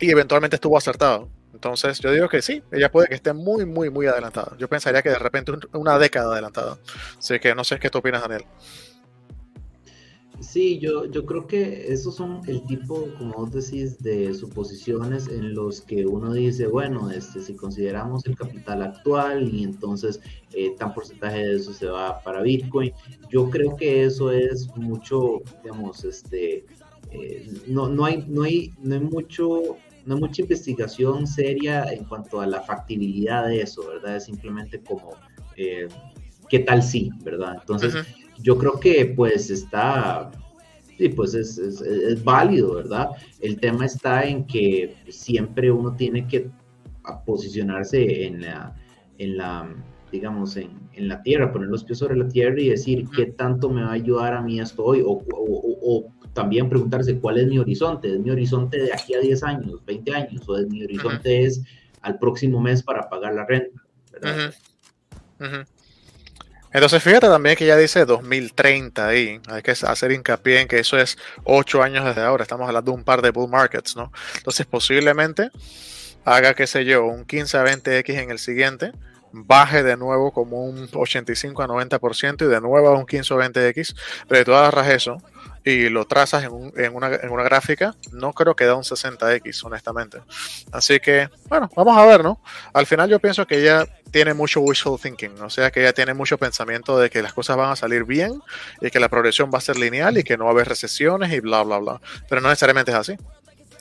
y 0.00 0.10
eventualmente 0.10 0.56
estuvo 0.56 0.78
acertado. 0.78 1.28
Entonces, 1.54 2.00
yo 2.00 2.10
digo 2.12 2.28
que 2.28 2.42
sí, 2.42 2.62
ella 2.72 2.90
puede 2.90 3.06
que 3.06 3.14
esté 3.14 3.32
muy, 3.32 3.64
muy, 3.64 3.88
muy 3.88 4.06
adelantada. 4.06 4.56
Yo 4.58 4.68
pensaría 4.68 5.02
que 5.02 5.10
de 5.10 5.18
repente 5.18 5.52
una 5.72 5.98
década 5.98 6.32
adelantada. 6.32 6.78
Así 7.16 7.38
que 7.38 7.54
no 7.54 7.62
sé 7.62 7.78
qué 7.78 7.88
tú 7.90 7.98
opinas, 7.98 8.22
Daniel. 8.22 8.44
Sí, 10.40 10.80
yo, 10.80 11.06
yo 11.06 11.24
creo 11.24 11.46
que 11.46 11.92
esos 11.92 12.16
son 12.16 12.40
el 12.48 12.64
tipo, 12.66 13.08
como 13.18 13.34
vos 13.34 13.52
decís, 13.52 13.98
de 14.02 14.34
suposiciones 14.34 15.28
en 15.28 15.54
los 15.54 15.80
que 15.80 16.04
uno 16.04 16.32
dice, 16.32 16.66
bueno, 16.66 17.08
este, 17.10 17.40
si 17.40 17.54
consideramos 17.54 18.26
el 18.26 18.36
capital 18.36 18.82
actual 18.82 19.48
y 19.48 19.62
entonces 19.62 20.20
eh, 20.52 20.74
tan 20.76 20.92
porcentaje 20.92 21.38
de 21.38 21.56
eso 21.56 21.72
se 21.72 21.86
va 21.86 22.20
para 22.22 22.42
Bitcoin, 22.42 22.92
yo 23.30 23.48
creo 23.48 23.76
que 23.76 24.04
eso 24.04 24.32
es 24.32 24.68
mucho, 24.76 25.40
digamos, 25.62 26.04
este, 26.04 26.66
eh, 27.12 27.48
no, 27.68 27.88
no, 27.88 28.04
hay, 28.04 28.24
no, 28.26 28.42
hay, 28.42 28.72
no 28.82 28.96
hay 28.96 29.00
mucho 29.00 29.76
no 30.06 30.14
hay 30.14 30.20
mucha 30.20 30.42
investigación 30.42 31.26
seria 31.26 31.84
en 31.92 32.04
cuanto 32.04 32.40
a 32.40 32.46
la 32.46 32.60
factibilidad 32.60 33.46
de 33.46 33.62
eso, 33.62 33.86
¿verdad? 33.88 34.16
Es 34.16 34.24
simplemente 34.24 34.80
como, 34.80 35.10
eh, 35.56 35.88
¿qué 36.48 36.60
tal 36.60 36.82
sí, 36.82 37.10
¿verdad? 37.22 37.56
Entonces, 37.60 37.94
yo 38.38 38.58
creo 38.58 38.78
que 38.78 39.06
pues 39.16 39.50
está, 39.50 40.30
sí, 40.98 41.08
pues 41.08 41.34
es, 41.34 41.58
es, 41.58 42.22
válido, 42.22 42.74
¿verdad? 42.74 43.10
El 43.40 43.58
tema 43.58 43.86
está 43.86 44.24
en 44.24 44.46
que 44.46 44.94
siempre 45.08 45.70
uno 45.70 45.94
tiene 45.94 46.26
que 46.26 46.50
posicionarse 47.24 48.26
en 48.26 48.42
la, 48.42 48.74
en 49.18 49.36
la 49.36 49.74
digamos, 50.12 50.56
en, 50.56 50.70
en, 50.92 51.08
la 51.08 51.22
tierra, 51.22 51.52
poner 51.52 51.68
los 51.68 51.82
pies 51.82 51.98
sobre 51.98 52.16
la 52.16 52.28
tierra 52.28 52.60
y 52.60 52.68
decir 52.68 53.04
qué 53.16 53.26
tanto 53.26 53.68
me 53.68 53.82
va 53.82 53.90
a 53.90 53.94
ayudar 53.94 54.34
a 54.34 54.42
mí 54.42 54.60
esto 54.60 54.84
hoy, 54.84 55.02
o, 55.04 55.24
o 55.28 56.04
también 56.34 56.68
preguntarse 56.68 57.18
cuál 57.18 57.38
es 57.38 57.46
mi 57.46 57.58
horizonte. 57.58 58.12
¿Es 58.12 58.18
mi 58.18 58.30
horizonte 58.30 58.78
de 58.78 58.92
aquí 58.92 59.14
a 59.14 59.20
10 59.20 59.42
años, 59.44 59.84
20 59.86 60.14
años? 60.14 60.42
¿O 60.48 60.58
es 60.58 60.66
mi 60.68 60.82
horizonte 60.84 61.44
es 61.44 61.62
al 62.02 62.18
próximo 62.18 62.60
mes 62.60 62.82
para 62.82 63.08
pagar 63.08 63.34
la 63.34 63.46
renta? 63.46 63.80
Entonces 66.72 67.02
fíjate 67.02 67.28
también 67.28 67.56
que 67.56 67.66
ya 67.66 67.76
dice 67.76 68.04
2030 68.04 69.06
ahí. 69.06 69.40
Hay 69.46 69.62
que 69.62 69.70
hacer 69.70 70.10
hincapié 70.10 70.60
en 70.60 70.68
que 70.68 70.80
eso 70.80 70.98
es 70.98 71.16
8 71.44 71.82
años 71.82 72.04
desde 72.04 72.22
ahora. 72.22 72.42
Estamos 72.42 72.66
hablando 72.66 72.90
de 72.90 72.98
un 72.98 73.04
par 73.04 73.22
de 73.22 73.30
bull 73.30 73.48
markets, 73.48 73.96
¿no? 73.96 74.12
Entonces 74.36 74.66
posiblemente 74.66 75.50
haga, 76.24 76.54
qué 76.54 76.66
sé 76.66 76.84
yo, 76.84 77.04
un 77.06 77.24
15 77.24 77.58
a 77.58 77.64
20x 77.64 78.18
en 78.18 78.30
el 78.30 78.38
siguiente, 78.40 78.92
baje 79.30 79.82
de 79.82 79.96
nuevo 79.96 80.32
como 80.32 80.64
un 80.64 80.88
85 80.92 81.62
a 81.62 81.68
90% 81.68 82.42
y 82.42 82.48
de 82.48 82.60
nuevo 82.60 82.88
a 82.88 82.98
un 82.98 83.06
15 83.06 83.34
o 83.34 83.38
20x, 83.38 83.94
pero 84.26 84.44
tú 84.44 84.54
agarras 84.54 84.88
eso 84.88 85.18
y 85.64 85.88
lo 85.88 86.04
trazas 86.04 86.44
en, 86.44 86.52
una, 86.52 87.14
en, 87.14 87.30
una, 87.30 87.42
gráfica, 87.42 87.94
no 88.12 88.34
creo 88.34 88.54
que 88.54 88.66
da 88.66 88.74
un 88.74 88.82
60x, 88.82 89.64
honestamente. 89.64 90.18
Así 90.70 91.00
que, 91.00 91.30
bueno, 91.48 91.70
vamos 91.74 91.96
a 91.96 92.04
ver, 92.04 92.22
¿no? 92.22 92.38
Al 92.74 92.84
final 92.84 93.08
yo 93.08 93.18
pienso 93.18 93.46
que 93.46 93.60
ella 93.60 93.86
tiene 94.10 94.34
mucho 94.34 94.60
wishful 94.60 95.00
thinking, 95.00 95.40
o 95.40 95.48
sea 95.48 95.70
que 95.70 95.80
ella 95.80 95.94
tiene 95.94 96.12
mucho 96.12 96.36
pensamiento 96.36 96.98
de 96.98 97.08
que 97.08 97.22
las 97.22 97.32
cosas 97.32 97.56
van 97.56 97.70
a 97.70 97.76
salir 97.76 98.04
bien 98.04 98.42
y 98.80 98.90
que 98.90 99.00
la 99.00 99.08
progresión 99.08 99.50
va 99.52 99.58
a 99.58 99.62
ser 99.62 99.76
lineal 99.78 100.18
y 100.18 100.22
que 100.22 100.36
no 100.36 100.44
va 100.44 100.50
a 100.50 100.52
haber 100.52 100.68
recesiones 100.68 101.32
y 101.32 101.40
bla, 101.40 101.62
bla, 101.62 101.78
bla. 101.78 102.00
Pero 102.28 102.42
no 102.42 102.48
necesariamente 102.48 102.90
es 102.90 102.98
así. 102.98 103.16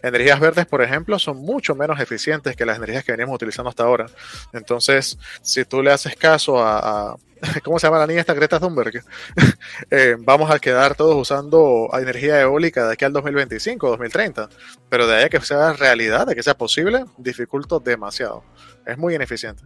Energías 0.01 0.39
verdes, 0.39 0.65
por 0.65 0.81
ejemplo, 0.81 1.19
son 1.19 1.37
mucho 1.37 1.75
menos 1.75 1.99
eficientes 1.99 2.55
que 2.55 2.65
las 2.65 2.77
energías 2.77 3.03
que 3.03 3.11
veníamos 3.11 3.35
utilizando 3.35 3.69
hasta 3.69 3.83
ahora. 3.83 4.05
Entonces, 4.51 5.17
si 5.41 5.63
tú 5.65 5.81
le 5.81 5.91
haces 5.91 6.15
caso 6.15 6.61
a 6.61 7.17
¿cómo 7.63 7.79
se 7.79 7.87
llama 7.87 7.99
la 7.99 8.07
niña 8.07 8.21
esta 8.21 8.33
Greta 8.33 8.59
Thunberg? 8.59 9.03
eh, 9.91 10.15
vamos 10.19 10.49
a 10.51 10.59
quedar 10.59 10.95
todos 10.95 11.15
usando 11.15 11.89
energía 11.93 12.41
eólica 12.41 12.87
de 12.87 12.93
aquí 12.93 13.05
al 13.05 13.13
2025, 13.13 13.89
2030. 13.89 14.49
Pero 14.89 15.07
de 15.07 15.15
ahí 15.15 15.23
a 15.23 15.29
que 15.29 15.39
sea 15.41 15.73
realidad, 15.73 16.27
de 16.27 16.35
que 16.35 16.43
sea 16.43 16.55
posible, 16.57 17.05
dificulto 17.17 17.79
demasiado. 17.79 18.43
Es 18.85 18.97
muy 18.97 19.15
ineficiente. 19.15 19.63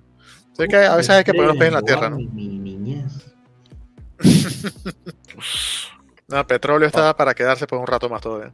Así 0.54 0.68
que 0.68 0.78
a 0.78 0.96
veces 0.96 1.10
hay 1.12 1.24
que 1.24 1.34
poner 1.34 1.50
los 1.50 1.58
pies 1.58 1.68
en 1.68 1.74
la 1.74 1.82
tierra, 1.82 2.10
¿no? 2.10 2.18
no, 6.28 6.48
petróleo 6.48 6.88
está 6.88 7.16
para 7.16 7.36
quedarse 7.36 7.68
por 7.68 7.78
un 7.80 7.86
rato 7.86 8.10
más 8.10 8.22
todavía. 8.22 8.52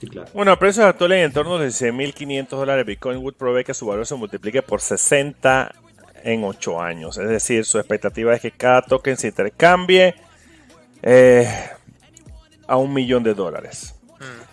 Sí, 0.00 0.08
claro. 0.08 0.28
Bueno, 0.32 0.50
a 0.52 0.58
precios 0.58 0.86
actuales 0.86 1.24
en 1.24 1.32
torno 1.32 1.58
de 1.58 1.68
16.500 1.68 2.48
dólares, 2.48 2.86
Bitcoin 2.86 3.18
Wood 3.18 3.34
provee 3.34 3.62
que 3.64 3.74
su 3.74 3.86
valor 3.86 4.06
se 4.06 4.16
multiplique 4.16 4.62
por 4.62 4.80
60 4.80 5.72
en 6.24 6.44
8 6.44 6.80
años. 6.80 7.18
Es 7.18 7.28
decir, 7.28 7.64
su 7.64 7.78
expectativa 7.78 8.34
es 8.34 8.40
que 8.40 8.50
cada 8.50 8.82
token 8.82 9.16
se 9.16 9.28
intercambie 9.28 10.14
eh, 11.02 11.48
a 12.66 12.76
un 12.76 12.92
millón 12.92 13.22
de 13.22 13.34
dólares. 13.34 13.94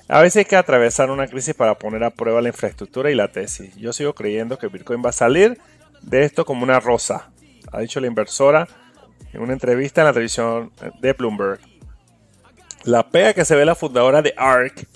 A 0.08 0.22
veces 0.22 0.38
hay 0.38 0.46
que 0.46 0.56
atravesar 0.56 1.10
una 1.10 1.28
crisis 1.28 1.56
para 1.56 1.76
poner 1.76 2.04
a 2.04 2.12
prueba 2.12 2.40
la 2.40 2.50
infraestructura 2.50 3.10
y 3.10 3.16
la 3.16 3.32
tesis. 3.32 3.76
Yo 3.76 3.92
sigo 3.92 4.14
creyendo 4.14 4.60
que 4.60 4.68
Bitcoin 4.68 5.02
va 5.04 5.10
a 5.10 5.14
salir 5.14 5.58
de 6.04 6.24
esto 6.24 6.46
como 6.46 6.64
una 6.64 6.80
rosa, 6.80 7.32
ha 7.72 7.80
dicho 7.80 8.00
la 8.00 8.06
inversora 8.06 8.68
en 9.34 9.42
una 9.42 9.54
entrevista 9.54 10.02
en 10.02 10.08
la 10.08 10.14
televisión 10.14 10.72
de 11.02 11.14
Bloomberg. 11.14 11.60
La 12.84 13.10
pega 13.10 13.34
que 13.34 13.46
se 13.46 13.56
ve 13.56 13.66
la 13.66 13.74
fundadora 13.74 14.22
de 14.22 14.36
ARK 14.38 14.88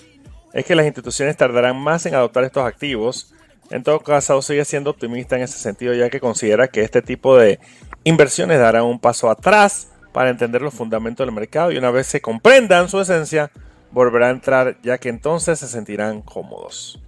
es 0.52 0.64
que 0.64 0.74
las 0.74 0.86
instituciones 0.86 1.36
tardarán 1.36 1.76
más 1.76 2.06
en 2.06 2.14
adoptar 2.14 2.44
estos 2.44 2.64
activos. 2.64 3.34
En 3.70 3.84
todo 3.84 4.00
caso, 4.00 4.42
sigue 4.42 4.64
siendo 4.64 4.90
optimista 4.90 5.36
en 5.36 5.42
ese 5.42 5.58
sentido, 5.58 5.94
ya 5.94 6.10
que 6.10 6.20
considera 6.20 6.68
que 6.68 6.82
este 6.82 7.02
tipo 7.02 7.36
de 7.36 7.60
inversiones 8.04 8.58
darán 8.58 8.84
un 8.84 8.98
paso 8.98 9.30
atrás 9.30 9.92
para 10.12 10.30
entender 10.30 10.60
los 10.60 10.74
fundamentos 10.74 11.24
del 11.24 11.34
mercado 11.34 11.70
y 11.70 11.78
una 11.78 11.92
vez 11.92 12.08
se 12.08 12.20
comprendan 12.20 12.88
su 12.88 13.00
esencia, 13.00 13.50
volverá 13.92 14.26
a 14.26 14.30
entrar, 14.30 14.76
ya 14.82 14.98
que 14.98 15.08
entonces 15.08 15.60
se 15.60 15.68
sentirán 15.68 16.20
cómodos. 16.22 17.00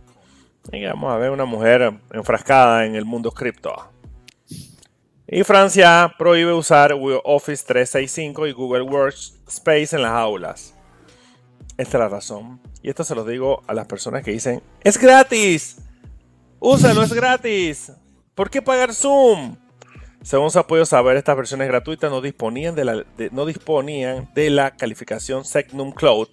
Y 0.70 0.84
vamos 0.84 1.12
a 1.12 1.16
ver 1.16 1.30
una 1.30 1.44
mujer 1.44 1.94
enfrascada 2.12 2.86
en 2.86 2.94
el 2.94 3.04
mundo 3.04 3.32
cripto. 3.32 3.90
Y 5.26 5.42
Francia 5.44 6.14
prohíbe 6.16 6.52
usar 6.52 6.94
Office 7.24 7.64
365 7.66 8.46
y 8.46 8.52
Google 8.52 8.82
Workspace 8.82 9.96
en 9.96 10.02
las 10.02 10.12
aulas. 10.12 10.74
Esta 11.76 11.96
es 11.96 12.00
la 12.00 12.08
razón. 12.08 12.60
Y 12.82 12.90
esto 12.90 13.02
se 13.02 13.14
lo 13.14 13.24
digo 13.24 13.62
a 13.66 13.74
las 13.74 13.86
personas 13.86 14.22
que 14.22 14.30
dicen, 14.30 14.62
es 14.84 14.98
gratis. 14.98 15.81
Úsalo, 16.64 17.02
es 17.02 17.12
gratis. 17.12 17.92
¿Por 18.36 18.48
qué 18.48 18.62
pagar 18.62 18.94
Zoom? 18.94 19.56
Según 20.22 20.48
se 20.48 20.60
ha 20.60 20.62
podido 20.62 20.86
saber, 20.86 21.16
estas 21.16 21.36
versiones 21.36 21.66
gratuitas 21.66 22.08
no 22.08 22.20
disponían 22.20 22.76
de 22.76 22.84
la, 22.84 23.04
no 23.32 23.46
disponían 23.46 24.30
de 24.32 24.48
la 24.48 24.70
calificación 24.70 25.44
Secnum 25.44 25.90
Cloud, 25.90 26.28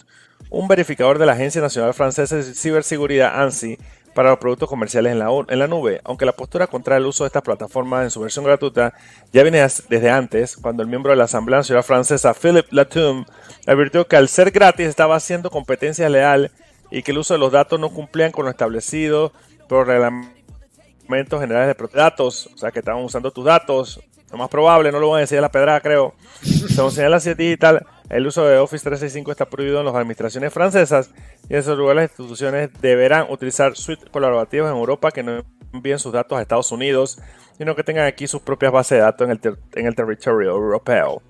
un 0.51 0.67
verificador 0.67 1.17
de 1.17 1.25
la 1.25 1.31
Agencia 1.31 1.61
Nacional 1.61 1.95
Francesa 1.95 2.35
de 2.35 2.43
Ciberseguridad 2.43 3.41
ANSI 3.41 3.79
para 4.13 4.29
los 4.29 4.37
productos 4.37 4.69
comerciales 4.69 5.13
en 5.13 5.17
la, 5.17 5.29
en 5.47 5.57
la 5.57 5.65
nube, 5.65 5.99
aunque 6.03 6.27
la 6.27 6.33
postura 6.33 6.67
contra 6.67 6.97
el 6.97 7.07
uso 7.07 7.23
de 7.23 7.29
estas 7.29 7.41
plataformas 7.41 8.03
en 8.03 8.11
su 8.11 8.19
versión 8.19 8.45
gratuita 8.45 8.93
ya 9.33 9.41
viene 9.41 9.65
desde 9.89 10.11
antes, 10.11 10.57
cuando 10.57 10.83
el 10.83 10.89
miembro 10.89 11.09
de 11.09 11.17
la 11.17 11.23
Asamblea 11.23 11.57
Nacional 11.57 11.83
Francesa, 11.83 12.35
Philippe 12.35 12.69
Latoum, 12.69 13.25
advirtió 13.65 14.07
que 14.07 14.15
al 14.15 14.29
ser 14.29 14.51
gratis 14.51 14.89
estaba 14.89 15.15
haciendo 15.15 15.49
competencia 15.49 16.07
leal 16.07 16.51
y 16.91 17.01
que 17.01 17.13
el 17.13 17.17
uso 17.17 17.33
de 17.33 17.39
los 17.39 17.51
datos 17.51 17.79
no 17.79 17.89
cumplían 17.89 18.31
con 18.31 18.45
lo 18.45 18.51
establecido 18.51 19.33
por 19.69 19.87
reglamentos 19.87 21.39
generales 21.39 21.77
de 21.77 21.87
datos, 21.93 22.49
o 22.53 22.57
sea 22.57 22.71
que 22.71 22.79
estaban 22.79 23.03
usando 23.03 23.31
tus 23.31 23.45
datos, 23.45 24.01
lo 24.31 24.37
más 24.37 24.49
probable, 24.49 24.91
no 24.91 24.99
lo 24.99 25.07
voy 25.07 25.17
a 25.17 25.21
decir 25.21 25.37
a 25.37 25.41
la 25.41 25.51
pedrada 25.51 25.79
creo, 25.79 26.13
según 26.41 26.91
señala 26.91 27.19
City 27.19 27.43
Digital, 27.43 27.85
el 28.09 28.25
uso 28.25 28.45
de 28.45 28.57
Office 28.57 28.83
365 28.83 29.31
está 29.31 29.45
prohibido 29.45 29.79
en 29.79 29.85
las 29.85 29.95
administraciones 29.95 30.51
francesas 30.51 31.11
y 31.47 31.53
en 31.53 31.59
esos 31.59 31.77
lugares 31.77 32.03
las 32.03 32.11
instituciones 32.11 32.69
deberán 32.81 33.27
utilizar 33.29 33.75
suites 33.75 34.09
colaborativas 34.09 34.71
en 34.71 34.77
Europa 34.77 35.11
que 35.11 35.23
no 35.23 35.43
envíen 35.71 35.99
sus 35.99 36.11
datos 36.11 36.37
a 36.37 36.41
Estados 36.41 36.71
Unidos, 36.71 37.19
sino 37.57 37.75
que 37.75 37.83
tengan 37.83 38.07
aquí 38.07 38.27
sus 38.27 38.41
propias 38.41 38.71
bases 38.71 38.97
de 38.97 39.03
datos 39.03 39.25
en 39.25 39.31
el, 39.31 39.39
ter 39.39 39.57
en 39.75 39.85
el 39.85 39.95
territorio 39.95 40.49
europeo. 40.49 41.21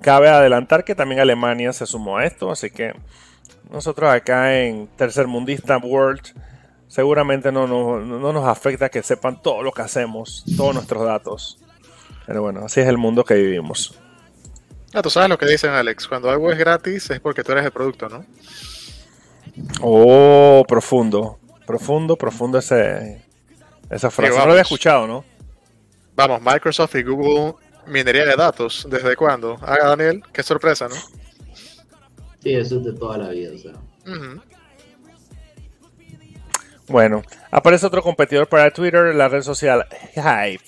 Cabe 0.00 0.28
adelantar 0.28 0.84
que 0.84 0.94
también 0.94 1.20
Alemania 1.20 1.72
se 1.72 1.86
sumó 1.86 2.16
a 2.16 2.24
esto, 2.24 2.50
así 2.50 2.70
que 2.70 2.94
nosotros 3.70 4.10
acá 4.10 4.58
en 4.58 4.88
Tercer 4.96 5.26
Mundista 5.26 5.76
World 5.76 6.22
seguramente 6.92 7.50
no, 7.50 7.66
no, 7.66 8.00
no 8.00 8.32
nos 8.34 8.46
afecta 8.46 8.90
que 8.90 9.02
sepan 9.02 9.40
todo 9.40 9.62
lo 9.62 9.72
que 9.72 9.80
hacemos, 9.80 10.44
todos 10.58 10.74
nuestros 10.74 11.02
datos. 11.02 11.58
Pero 12.26 12.42
bueno, 12.42 12.66
así 12.66 12.80
es 12.80 12.86
el 12.86 12.98
mundo 12.98 13.24
que 13.24 13.32
vivimos. 13.32 13.98
Ah, 14.92 15.00
tú 15.00 15.08
sabes 15.08 15.30
lo 15.30 15.38
que 15.38 15.46
dicen, 15.46 15.70
Alex. 15.70 16.06
Cuando 16.06 16.28
algo 16.28 16.52
es 16.52 16.58
gratis 16.58 17.08
es 17.08 17.18
porque 17.18 17.42
tú 17.42 17.52
eres 17.52 17.64
el 17.64 17.70
producto, 17.70 18.10
¿no? 18.10 18.26
Oh, 19.80 20.66
profundo. 20.68 21.38
Profundo, 21.66 22.14
profundo 22.16 22.58
ese, 22.58 23.24
esa 23.88 24.10
frase. 24.10 24.36
No 24.36 24.44
lo 24.44 24.50
había 24.50 24.60
escuchado, 24.60 25.06
¿no? 25.06 25.24
Vamos, 26.14 26.42
Microsoft 26.42 26.94
y 26.96 27.04
Google, 27.04 27.54
minería 27.86 28.26
de 28.26 28.36
datos. 28.36 28.86
¿Desde 28.90 29.16
cuándo? 29.16 29.54
Haga, 29.62 29.88
Daniel, 29.96 30.22
qué 30.30 30.42
sorpresa, 30.42 30.88
¿no? 30.88 30.96
Sí, 32.42 32.52
eso 32.52 32.76
es 32.76 32.84
de 32.84 32.92
toda 32.92 33.16
la 33.16 33.30
vida, 33.30 33.52
o 33.54 33.58
sea. 33.58 33.72
Uh 34.04 34.18
-huh. 34.18 34.42
Bueno, 36.92 37.22
aparece 37.50 37.86
otro 37.86 38.02
competidor 38.02 38.50
para 38.50 38.70
Twitter, 38.70 39.14
la 39.14 39.26
red 39.26 39.40
social 39.40 39.86
Hive. 40.14 40.60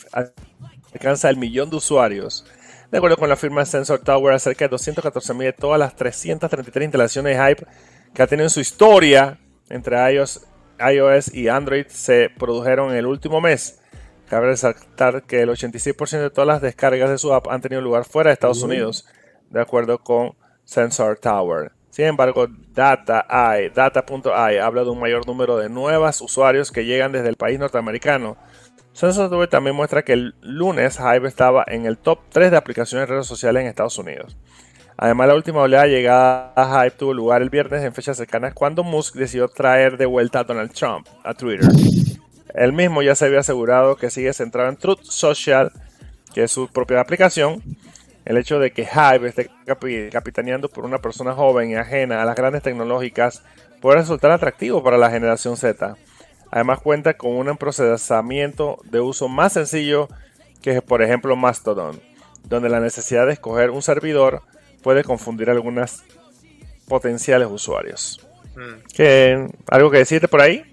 Alcanza 0.95 1.29
el 1.29 1.37
millón 1.37 1.69
de 1.69 1.77
usuarios. 1.77 2.47
De 2.91 2.97
acuerdo 2.97 3.19
con 3.19 3.29
la 3.29 3.37
firma 3.37 3.67
Sensor 3.67 3.99
Tower, 3.99 4.41
cerca 4.41 4.67
de 4.67 4.75
214.000 4.75 5.39
de 5.39 5.53
todas 5.53 5.79
las 5.79 5.95
333 5.97 6.87
instalaciones 6.87 7.37
de 7.37 7.45
Hype 7.45 7.67
que 8.15 8.23
ha 8.23 8.27
tenido 8.27 8.47
en 8.47 8.51
su 8.51 8.61
historia 8.61 9.39
entre 9.69 9.99
iOS, 10.15 10.47
iOS 10.79 11.35
y 11.35 11.49
Android 11.49 11.89
se 11.89 12.31
produjeron 12.31 12.93
en 12.93 12.97
el 12.97 13.07
último 13.07 13.43
mes. 13.43 13.81
Cabe 14.27 14.47
resaltar 14.47 15.25
que 15.25 15.43
el 15.43 15.51
86% 15.51 16.23
de 16.23 16.31
todas 16.31 16.49
las 16.49 16.63
descargas 16.63 17.11
de 17.11 17.19
su 17.19 17.35
app 17.35 17.49
han 17.49 17.61
tenido 17.61 17.83
lugar 17.83 18.07
fuera 18.07 18.31
de 18.31 18.35
Estados 18.35 18.63
Unidos, 18.63 19.07
de 19.51 19.61
acuerdo 19.61 19.99
con 19.99 20.35
Sensor 20.65 21.19
Tower. 21.19 21.73
Sin 21.95 22.07
embargo, 22.07 22.49
Data.ai 22.75 23.71
Data 23.71 24.05
habla 24.61 24.83
de 24.83 24.91
un 24.91 24.99
mayor 24.99 25.25
número 25.29 25.59
de 25.59 25.69
nuevos 25.69 26.21
usuarios 26.23 26.73
que 26.73 26.85
llegan 26.85 27.13
desde 27.13 27.29
el 27.29 27.37
país 27.37 27.57
norteamericano 27.57 28.37
SensorTube 28.95 29.49
también 29.49 29.77
muestra 29.77 30.03
que 30.03 30.15
el 30.15 30.35
lunes 30.41 30.99
Hive 30.99 31.29
estaba 31.29 31.63
en 31.69 31.87
el 31.87 31.97
top 31.97 32.19
3 32.31 32.51
de 32.51 32.57
aplicaciones 32.57 33.07
de 33.09 33.15
redes 33.15 33.29
sociales 33.29 33.63
en 33.63 33.69
Estados 33.69 33.97
Unidos. 33.97 34.37
Además, 34.97 35.29
la 35.29 35.37
última 35.37 35.61
oleada 35.61 35.87
llegada 35.87 36.53
a 36.57 36.85
Hive 36.85 36.97
tuvo 36.97 37.15
lugar 37.15 37.43
el 37.43 37.51
viernes 37.51 37.85
en 37.85 37.95
fechas 37.95 38.17
cercanas 38.17 38.55
cuando 38.55 38.83
Musk 38.83 39.15
decidió 39.15 39.47
traer 39.47 39.97
de 39.97 40.07
vuelta 40.07 40.41
a 40.41 40.45
Donald 40.45 40.73
Trump 40.73 41.07
a 41.23 41.33
Twitter. 41.35 41.69
Él 42.55 42.73
mismo 42.73 43.03
ya 43.03 43.15
se 43.15 43.27
había 43.27 43.39
asegurado 43.39 43.95
que 43.95 44.11
sigue 44.11 44.33
centrado 44.33 44.69
en 44.69 44.77
Truth 44.77 45.05
Social, 45.05 45.71
que 46.35 46.43
es 46.43 46.51
su 46.51 46.67
propia 46.67 47.01
aplicación. 47.01 47.63
El 48.25 48.39
hecho 48.39 48.59
de 48.59 48.73
que 48.73 48.83
Hive 48.83 49.29
esté 49.29 49.51
capitaneando 50.11 50.69
por 50.69 50.85
una 50.85 50.99
persona 50.99 51.35
joven 51.35 51.71
y 51.71 51.75
ajena 51.75 52.23
a 52.23 52.25
las 52.25 52.37
grandes 52.37 52.63
tecnológicas 52.63 53.43
puede 53.81 53.99
resultar 53.99 54.31
atractivo 54.31 54.83
para 54.83 54.97
la 54.97 55.11
generación 55.11 55.57
Z. 55.57 55.97
Además 56.51 56.81
cuenta 56.81 57.15
con 57.15 57.33
un 57.33 57.57
procesamiento 57.57 58.79
de 58.85 59.01
uso 59.01 59.29
más 59.29 59.53
sencillo 59.53 60.09
que 60.63 60.81
por 60.81 61.03
ejemplo 61.03 61.37
Mastodon, 61.37 62.01
donde 62.45 62.71
la 62.71 62.81
necesidad 62.81 63.27
de 63.27 63.35
escoger 63.35 63.71
un 63.71 63.83
servidor 63.83 64.43
puede 64.83 65.05
confundir 65.05 65.51
a 65.51 65.53
algunos 65.53 66.03
potenciales 66.89 67.49
usuarios. 67.51 68.27
Mm. 68.57 69.47
¿Algo 69.69 69.91
que 69.91 69.99
decirte 69.99 70.29
por 70.29 70.41
ahí? 70.41 70.65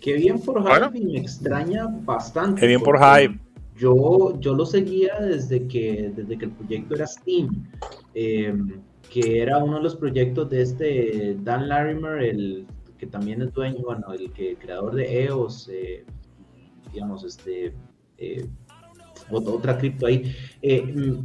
Que 0.00 0.14
bien 0.14 0.40
por 0.40 0.62
Hype 0.62 1.00
me 1.00 1.18
extraña 1.18 1.86
bastante. 1.88 2.60
Que 2.60 2.66
bien 2.66 2.80
por 2.80 2.98
Hype. 2.98 3.38
Yo, 3.78 4.38
yo 4.40 4.54
lo 4.54 4.66
seguía 4.66 5.18
desde 5.20 5.66
que, 5.66 6.12
desde 6.14 6.36
que 6.36 6.44
el 6.46 6.50
proyecto 6.52 6.94
era 6.94 7.06
Steam, 7.06 7.70
em, 8.14 8.80
que 9.10 9.40
era 9.40 9.62
uno 9.62 9.76
de 9.76 9.82
los 9.82 9.96
proyectos 9.96 10.50
de 10.50 10.62
este 10.62 11.36
Dan 11.42 11.68
Larimer, 11.68 12.22
el 12.22 12.66
que 12.98 13.06
también 13.06 13.40
es 13.42 13.52
dueño, 13.52 13.78
bueno, 13.84 14.12
el 14.12 14.32
que 14.32 14.56
creador 14.56 14.94
de 14.94 15.24
EOS, 15.24 15.70
eh, 15.72 16.04
digamos, 16.92 17.24
este, 17.24 17.72
eh, 18.18 18.46
otra 19.30 19.78
cripto 19.78 20.06
ahí. 20.06 20.34
Eh, 20.62 21.22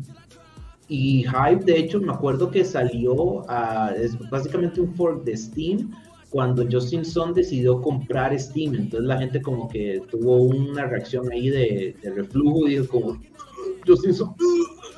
y 0.87 1.23
Hype, 1.23 1.65
de 1.65 1.79
hecho, 1.79 1.99
me 1.99 2.13
acuerdo 2.13 2.51
que 2.51 2.63
salió, 2.63 3.49
a, 3.49 3.91
es 3.95 4.17
básicamente 4.29 4.79
un 4.79 4.93
fork 4.93 5.23
de 5.23 5.35
Steam, 5.35 5.91
cuando 6.33 6.65
Justin 6.69 7.05
Sun 7.05 7.31
decidió 7.35 7.79
comprar 7.79 8.37
Steam. 8.39 8.73
Entonces 8.73 9.07
la 9.07 9.19
gente 9.19 9.39
como 9.39 9.69
que 9.69 10.01
tuvo 10.09 10.37
una 10.37 10.87
reacción 10.87 11.31
ahí 11.31 11.49
de, 11.49 11.95
reflujo 12.03 12.67
y 12.67 12.71
dijo 12.71 12.87
como, 12.87 13.21
Justin 13.85 14.15
Sun, 14.15 14.35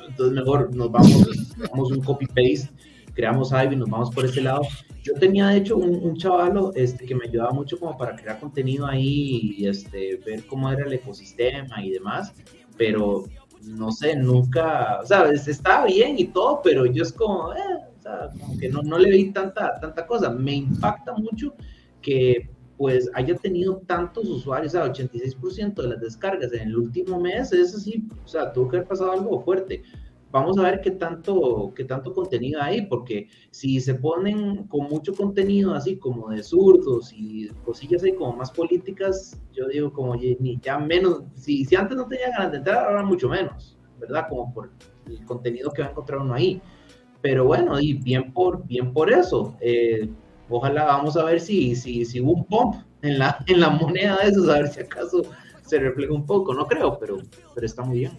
entonces 0.08 0.34
mejor 0.34 0.74
nos 0.74 0.90
vamos, 0.90 1.28
vamos 1.70 1.92
un 1.92 2.02
copy-paste, 2.02 2.70
creamos 3.12 3.50
Hype 3.50 3.74
y 3.74 3.76
nos 3.76 3.90
vamos 3.90 4.10
por 4.14 4.24
ese 4.24 4.40
lado. 4.40 4.62
Yo 5.02 5.12
tenía 5.12 5.48
de 5.48 5.58
hecho 5.58 5.76
un, 5.76 5.96
un 5.96 6.16
chavalo 6.16 6.72
este, 6.74 7.04
que 7.04 7.14
me 7.14 7.26
ayudaba 7.26 7.50
mucho 7.50 7.78
como 7.78 7.98
para 7.98 8.16
crear 8.16 8.40
contenido 8.40 8.86
ahí 8.86 9.56
y 9.58 9.66
este, 9.68 10.16
ver 10.24 10.46
cómo 10.46 10.70
era 10.72 10.86
el 10.86 10.92
ecosistema 10.94 11.84
y 11.84 11.90
demás, 11.90 12.32
pero 12.78 13.24
no 13.62 13.92
sé, 13.92 14.16
nunca, 14.16 15.00
o 15.02 15.06
sea, 15.06 15.30
estaba 15.30 15.84
bien 15.84 16.18
y 16.18 16.28
todo, 16.28 16.62
pero 16.64 16.86
yo 16.86 17.02
es 17.02 17.12
como, 17.12 17.52
eh, 17.52 17.58
como 18.38 18.58
que 18.58 18.68
no, 18.68 18.82
no 18.82 18.98
le 18.98 19.10
vi 19.10 19.32
tanta, 19.32 19.78
tanta 19.80 20.06
cosa. 20.06 20.30
Me 20.30 20.54
impacta 20.54 21.12
mucho 21.14 21.54
que 22.02 22.50
pues 22.76 23.10
haya 23.14 23.34
tenido 23.36 23.78
tantos 23.86 24.28
usuarios, 24.28 24.74
o 24.74 24.84
sea, 24.84 24.92
86% 24.92 25.74
de 25.74 25.88
las 25.88 26.00
descargas 26.00 26.52
en 26.52 26.68
el 26.68 26.76
último 26.76 27.18
mes, 27.18 27.52
es 27.52 27.74
así, 27.74 28.06
o 28.24 28.28
sea, 28.28 28.52
tuvo 28.52 28.68
que 28.68 28.76
haber 28.76 28.88
pasado 28.88 29.12
algo 29.12 29.40
fuerte. 29.40 29.82
Vamos 30.30 30.58
a 30.58 30.62
ver 30.62 30.80
qué 30.82 30.90
tanto, 30.90 31.72
qué 31.74 31.84
tanto 31.84 32.12
contenido 32.12 32.60
hay, 32.60 32.82
porque 32.82 33.28
si 33.50 33.80
se 33.80 33.94
ponen 33.94 34.64
con 34.64 34.88
mucho 34.88 35.14
contenido 35.14 35.72
así 35.72 35.96
como 35.96 36.28
de 36.28 36.42
zurdos 36.42 37.12
y 37.14 37.48
cosillas 37.64 38.02
ahí 38.02 38.12
como 38.12 38.36
más 38.36 38.50
políticas, 38.50 39.40
yo 39.52 39.66
digo 39.68 39.92
como 39.92 40.14
ni 40.14 40.58
ya 40.60 40.78
menos, 40.78 41.22
si, 41.36 41.64
si 41.64 41.76
antes 41.76 41.96
no 41.96 42.06
tenía 42.06 42.30
ganas 42.30 42.52
de 42.52 42.58
entrar, 42.58 42.86
ahora 42.86 43.02
mucho 43.02 43.30
menos, 43.30 43.78
¿verdad? 43.98 44.26
Como 44.28 44.52
por 44.52 44.70
el 45.06 45.24
contenido 45.24 45.70
que 45.70 45.80
va 45.80 45.88
a 45.88 45.90
encontrar 45.92 46.18
uno 46.18 46.34
ahí. 46.34 46.60
Pero 47.22 47.44
bueno, 47.44 47.80
y 47.80 47.94
bien 47.94 48.32
por, 48.32 48.66
bien 48.66 48.92
por 48.92 49.12
eso. 49.12 49.56
Eh, 49.60 50.08
ojalá 50.48 50.84
vamos 50.84 51.16
a 51.16 51.24
ver 51.24 51.40
si, 51.40 51.74
si, 51.74 52.04
si 52.04 52.20
hubo 52.20 52.32
un 52.32 52.44
pump 52.44 52.76
en 53.02 53.18
la, 53.18 53.38
en 53.46 53.60
la 53.60 53.70
moneda 53.70 54.18
de 54.22 54.30
esos, 54.30 54.48
a 54.48 54.54
ver 54.54 54.68
si 54.68 54.80
acaso 54.80 55.22
se 55.64 55.78
refleja 55.78 56.12
un 56.12 56.26
poco. 56.26 56.54
No 56.54 56.66
creo, 56.66 56.98
pero, 56.98 57.18
pero 57.54 57.66
está 57.66 57.82
muy 57.82 58.00
bien. 58.00 58.12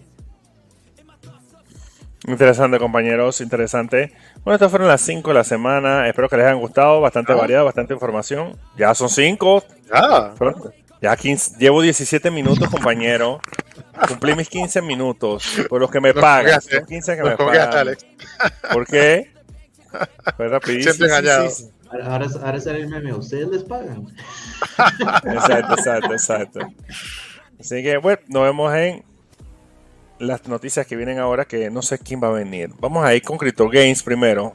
Interesante, 2.26 2.78
compañeros, 2.78 3.40
interesante. 3.40 4.12
Bueno, 4.44 4.56
estas 4.56 4.70
fueron 4.70 4.88
las 4.88 5.00
5 5.00 5.30
de 5.30 5.34
la 5.34 5.44
semana. 5.44 6.08
Espero 6.08 6.28
que 6.28 6.36
les 6.36 6.46
hayan 6.46 6.60
gustado. 6.60 7.00
Bastante 7.00 7.32
ah. 7.32 7.36
variado, 7.36 7.64
bastante 7.64 7.94
información. 7.94 8.56
Ya 8.76 8.94
son 8.94 9.08
5. 9.08 9.64
Ah. 9.92 10.34
Ya 11.00 11.16
15, 11.16 11.56
llevo 11.58 11.80
17 11.80 12.30
minutos, 12.30 12.68
compañero. 12.68 13.40
Cumplí 14.08 14.34
mis 14.34 14.48
15 14.48 14.82
minutos 14.82 15.44
por 15.68 15.80
los 15.80 15.90
que 15.90 16.00
me 16.00 16.12
pagan. 16.12 16.60
15 16.88 17.16
que 17.16 17.22
me 17.22 17.36
pagan. 17.36 17.96
¿Por 18.72 18.86
qué? 18.86 19.32
Fue 20.36 20.48
rapidísimo. 20.48 21.06
Ahora, 21.90 22.26
ahora 22.42 22.60
sale 22.60 22.80
el 22.80 22.88
meme, 22.88 23.14
¿ustedes 23.14 23.48
les 23.48 23.62
pagan? 23.62 24.06
exacto, 25.24 25.74
exacto, 25.74 26.12
exacto. 26.12 26.60
Así 27.58 27.82
que, 27.82 27.96
bueno, 27.96 28.20
nos 28.28 28.42
vemos 28.42 28.74
en 28.74 29.04
las 30.18 30.46
noticias 30.48 30.86
que 30.86 30.96
vienen 30.96 31.18
ahora, 31.18 31.44
que 31.46 31.70
no 31.70 31.80
sé 31.80 31.98
quién 31.98 32.22
va 32.22 32.28
a 32.28 32.32
venir. 32.32 32.70
Vamos 32.80 33.04
a 33.04 33.14
ir 33.14 33.22
con 33.22 33.38
Crypto 33.38 33.68
Games 33.68 34.02
primero. 34.02 34.54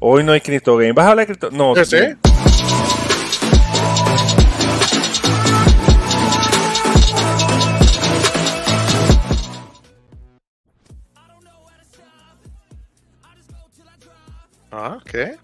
Hoy 0.00 0.22
no 0.22 0.32
hay 0.32 0.40
Crypto 0.40 0.76
Games. 0.76 0.94
¿Vas 0.94 1.06
a 1.06 1.10
hablar 1.10 1.26
de 1.26 1.34
Crypto? 1.34 1.50
No. 1.50 1.74
¿Sí? 1.84 1.96
Ah, 14.80 15.00
¿qué? 15.04 15.36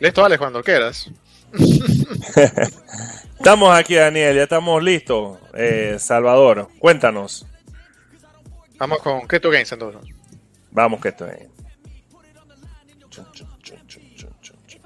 Listo, 0.00 0.22
vale, 0.22 0.36
cuando 0.38 0.60
quieras. 0.60 1.08
estamos 3.38 3.72
aquí, 3.72 3.94
Daniel, 3.94 4.34
ya 4.34 4.42
estamos 4.42 4.82
listos. 4.82 5.38
Eh, 5.54 5.98
Salvador, 6.00 6.68
cuéntanos. 6.80 7.46
Vamos 8.76 8.98
con 8.98 9.28
Keto 9.28 9.50
Games 9.50 9.70
entonces. 9.70 10.12
Vamos, 10.72 11.00
Keto 11.00 11.26
Games. 11.26 11.48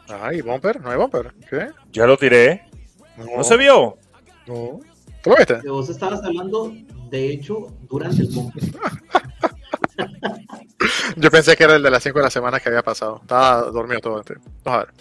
Ay, 0.07 0.43
bumper, 0.43 0.79
no 0.83 0.91
hay 0.91 0.99
bumper. 0.99 1.33
¿Qué? 1.49 1.71
Ya 1.91 2.07
lo 2.07 2.19
tiré. 2.19 2.69
No, 3.17 3.43
se 3.45 3.57
vio? 3.57 3.97
No. 4.47 4.81
¿Tú 5.23 5.31
lo 5.31 5.37
viste? 5.37 5.67
Vos 5.67 5.89
estabas 5.89 6.23
hablando, 6.23 6.71
de 7.09 7.31
hecho, 7.31 7.75
durante 7.89 8.21
el 8.21 8.29
bumper. 8.29 8.63
Yo 11.17 11.31
pensé 11.31 11.57
que 11.57 11.65
era 11.65 11.77
el 11.77 11.83
de 11.83 11.91
las 11.91 12.03
5 12.03 12.19
de 12.19 12.25
la 12.25 12.31
semana 12.31 12.61
que 12.61 12.69
había 12.69 12.83
pasado. 12.83 13.21
Estaba 13.23 13.63
dormido 13.71 14.01
todo. 14.01 14.21
Este. 14.21 14.35
Vamos 14.65 14.83
a 14.83 14.85
ver. 14.85 14.95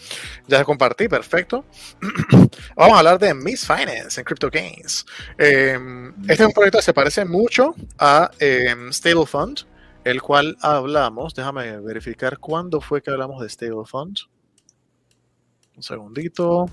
Ya 0.47 0.60
se 0.60 0.65
compartí, 0.65 1.08
perfecto. 1.08 1.65
Vamos 2.75 2.95
a 2.95 2.99
hablar 2.99 3.19
de 3.19 3.34
Miss 3.34 3.65
Finance 3.65 4.19
en 4.19 4.25
Crypto 4.25 4.49
Gains. 4.49 5.05
Em, 5.38 6.10
este 6.21 6.34
es 6.34 6.47
un 6.47 6.53
proyecto 6.53 6.79
que 6.79 6.84
se 6.84 6.93
parece 6.93 7.25
mucho 7.25 7.75
a 7.97 8.31
em, 8.39 8.91
Stable 8.91 9.25
Fund, 9.25 9.62
el 10.03 10.21
cual 10.21 10.58
hablamos. 10.62 11.34
Déjame 11.34 11.79
verificar 11.79 12.38
cuándo 12.39 12.81
fue 12.81 13.01
que 13.01 13.12
hablamos 13.12 13.41
de 13.41 13.49
Stable 13.49 13.86
Fund. 13.86 14.19
Un 15.75 15.84
segundito. 15.84 16.69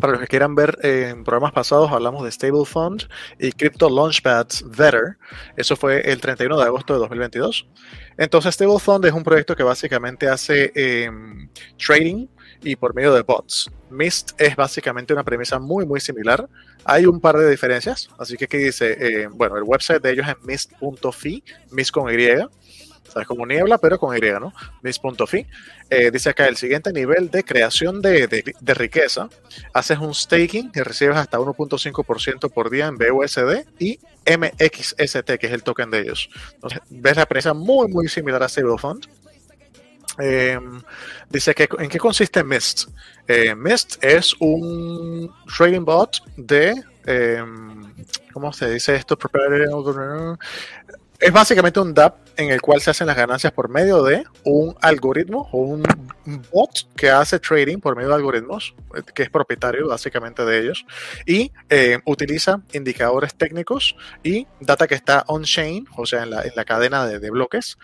Para 0.00 0.12
los 0.12 0.20
que 0.22 0.26
quieran 0.26 0.54
ver, 0.54 0.76
en 0.82 1.22
programas 1.22 1.52
pasados 1.52 1.92
hablamos 1.92 2.24
de 2.24 2.32
Stable 2.32 2.64
Fund 2.64 3.04
y 3.38 3.52
Crypto 3.52 3.88
Launchpads 3.88 4.64
Vetter. 4.68 5.16
Eso 5.56 5.76
fue 5.76 6.00
el 6.10 6.20
31 6.20 6.56
de 6.58 6.64
agosto 6.64 6.94
de 6.94 6.98
2022. 7.00 7.68
Entonces, 8.16 8.54
Stable 8.54 8.78
Fund 8.80 9.04
es 9.04 9.12
un 9.12 9.22
proyecto 9.22 9.54
que 9.54 9.62
básicamente 9.62 10.28
hace 10.28 10.72
em, 10.74 11.48
trading 11.76 12.26
y 12.62 12.76
por 12.76 12.94
medio 12.94 13.14
de 13.14 13.22
bots. 13.22 13.70
Mist 13.90 14.32
es 14.40 14.56
básicamente 14.56 15.12
una 15.12 15.22
premisa 15.22 15.58
muy, 15.58 15.86
muy 15.86 16.00
similar. 16.00 16.48
Hay 16.84 17.06
un 17.06 17.20
par 17.20 17.36
de 17.36 17.48
diferencias. 17.48 18.08
Así 18.18 18.36
que 18.36 18.46
aquí 18.46 18.56
dice, 18.56 18.96
eh, 18.98 19.28
bueno, 19.30 19.56
el 19.56 19.62
website 19.62 20.02
de 20.02 20.10
ellos 20.10 20.26
es 20.26 20.34
mist.fi, 20.44 21.44
mist 21.70 21.90
con 21.92 22.12
Y 22.12 22.26
es 23.20 23.26
como 23.26 23.46
niebla, 23.46 23.78
pero 23.78 23.98
con 23.98 24.16
Y, 24.16 24.20
¿no? 24.20 24.52
Miss.fi. 24.82 25.46
Eh, 25.90 26.10
dice 26.10 26.30
acá, 26.30 26.46
el 26.46 26.56
siguiente 26.56 26.92
nivel 26.92 27.30
de 27.30 27.44
creación 27.44 28.00
de, 28.00 28.26
de, 28.26 28.74
riqueza, 28.74 29.28
haces 29.72 29.98
un 29.98 30.14
staking 30.14 30.72
y 30.74 30.80
recibes 30.80 31.16
hasta 31.16 31.38
1.5% 31.38 32.50
por 32.52 32.70
día 32.70 32.86
en 32.86 32.96
BUSD 32.96 33.66
y 33.78 33.98
MXST, 34.26 35.38
que 35.38 35.46
es 35.46 35.52
el 35.52 35.62
token 35.62 35.90
de 35.90 36.00
ellos. 36.00 36.30
Entonces, 36.54 36.80
ves 36.90 37.16
la 37.16 37.22
experiencia 37.22 37.54
muy, 37.54 37.88
muy 37.88 38.08
similar 38.08 38.42
a 38.42 38.48
Stablefund. 38.48 39.06
Eh, 40.20 40.60
dice 41.28 41.54
que 41.54 41.68
en 41.78 41.88
qué 41.88 41.98
consiste 41.98 42.44
Mist. 42.44 42.88
Eh, 43.26 43.54
Mist 43.54 44.02
es 44.02 44.34
un 44.38 45.32
trading 45.56 45.84
bot 45.84 46.22
de 46.36 46.74
eh, 47.06 47.42
¿cómo 48.32 48.52
se 48.52 48.70
dice 48.70 48.96
esto? 48.96 49.16
Es 51.18 51.32
básicamente 51.32 51.80
un 51.80 51.94
DApp 51.94 52.24
en 52.36 52.50
el 52.50 52.60
cual 52.60 52.80
se 52.80 52.90
hacen 52.90 53.06
las 53.06 53.16
ganancias 53.16 53.52
por 53.52 53.68
medio 53.68 54.02
de 54.02 54.24
un 54.44 54.74
algoritmo 54.80 55.48
o 55.52 55.58
un 55.58 55.82
bot 56.52 56.92
que 56.96 57.10
hace 57.10 57.38
trading 57.38 57.78
por 57.78 57.96
medio 57.96 58.08
de 58.08 58.16
algoritmos, 58.16 58.74
que 59.14 59.22
es 59.22 59.30
propietario 59.30 59.88
básicamente 59.88 60.44
de 60.44 60.60
ellos, 60.60 60.84
y 61.24 61.52
eh, 61.70 61.98
utiliza 62.04 62.60
indicadores 62.72 63.34
técnicos 63.34 63.96
y 64.22 64.46
data 64.60 64.86
que 64.88 64.96
está 64.96 65.24
on-chain, 65.28 65.86
o 65.96 66.04
sea, 66.04 66.24
en 66.24 66.30
la, 66.30 66.42
en 66.42 66.52
la 66.56 66.64
cadena 66.64 67.06
de, 67.06 67.20
de 67.20 67.30
bloques, 67.30 67.78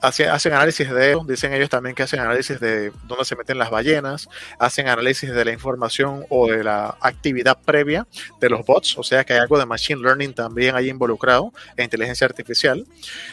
hacen, 0.00 0.52
análisis 0.52 0.90
de, 0.90 1.16
dicen 1.26 1.52
ellos 1.52 1.68
también 1.68 1.94
que 1.94 2.02
hacen 2.02 2.20
análisis 2.20 2.58
de 2.60 2.92
dónde 3.04 3.24
se 3.24 3.36
meten 3.36 3.58
las 3.58 3.70
ballenas, 3.70 4.28
hacen 4.58 4.88
análisis 4.88 5.30
de 5.30 5.44
la 5.44 5.52
información 5.52 6.24
o 6.28 6.48
de 6.48 6.64
la 6.64 6.96
actividad 7.00 7.58
previa 7.64 8.06
de 8.40 8.48
los 8.48 8.64
bots, 8.64 8.98
o 8.98 9.02
sea 9.02 9.24
que 9.24 9.34
hay 9.34 9.40
algo 9.40 9.58
de 9.58 9.66
machine 9.66 10.00
learning 10.00 10.34
también 10.34 10.76
ahí 10.76 10.88
involucrado 10.88 11.52
en 11.76 11.84
inteligencia 11.84 12.26
artificial, 12.26 12.86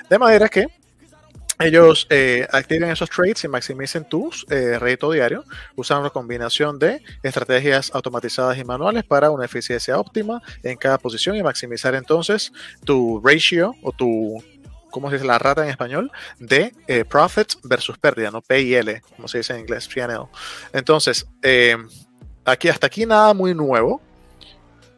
de 0.10 0.20
manera 0.20 0.50
que 0.50 0.68
ellos 1.60 2.06
eh, 2.10 2.46
activen 2.52 2.90
esos 2.90 3.10
trades 3.10 3.44
y 3.46 3.48
maximicen 3.48 4.04
tu 4.04 4.30
eh, 4.50 4.78
rédito 4.78 5.10
diario 5.10 5.46
usando 5.76 6.02
una 6.02 6.10
combinación 6.10 6.78
de 6.80 7.02
estrategias 7.24 7.92
automatizadas 7.94 8.58
y 8.58 8.66
manuales 8.66 9.06
para 9.06 9.32
una 9.32 9.46
eficiencia 9.46 9.98
óptima 9.98 10.42
en 10.64 10.78
cada 10.78 10.98
posición 10.98 11.38
y 11.38 11.44
maximizar 11.44 11.96
entonces 11.96 12.52
tu 12.84 13.22
ratio 13.24 13.74
o 13.84 13.94
tu 13.94 14.44
¿cómo 14.96 15.10
se 15.10 15.18
dice 15.18 15.28
la 15.28 15.38
rata 15.38 15.62
en 15.62 15.70
español? 15.70 16.10
De 16.40 16.74
eh, 16.88 17.04
profit 17.04 17.56
versus 17.64 17.98
pérdida, 17.98 18.32
no 18.32 18.42
P 18.42 18.80
L, 18.80 19.02
como 19.18 19.28
se 19.28 19.40
dice 19.40 19.54
en 19.54 19.60
inglés, 19.60 19.90
PL. 19.90 20.14
Entonces, 20.72 21.28
eh, 21.42 21.76
aquí 22.46 22.70
hasta 22.70 22.88
aquí 22.88 23.06
nada 23.06 23.34
muy 23.34 23.54
nuevo. 23.54 24.02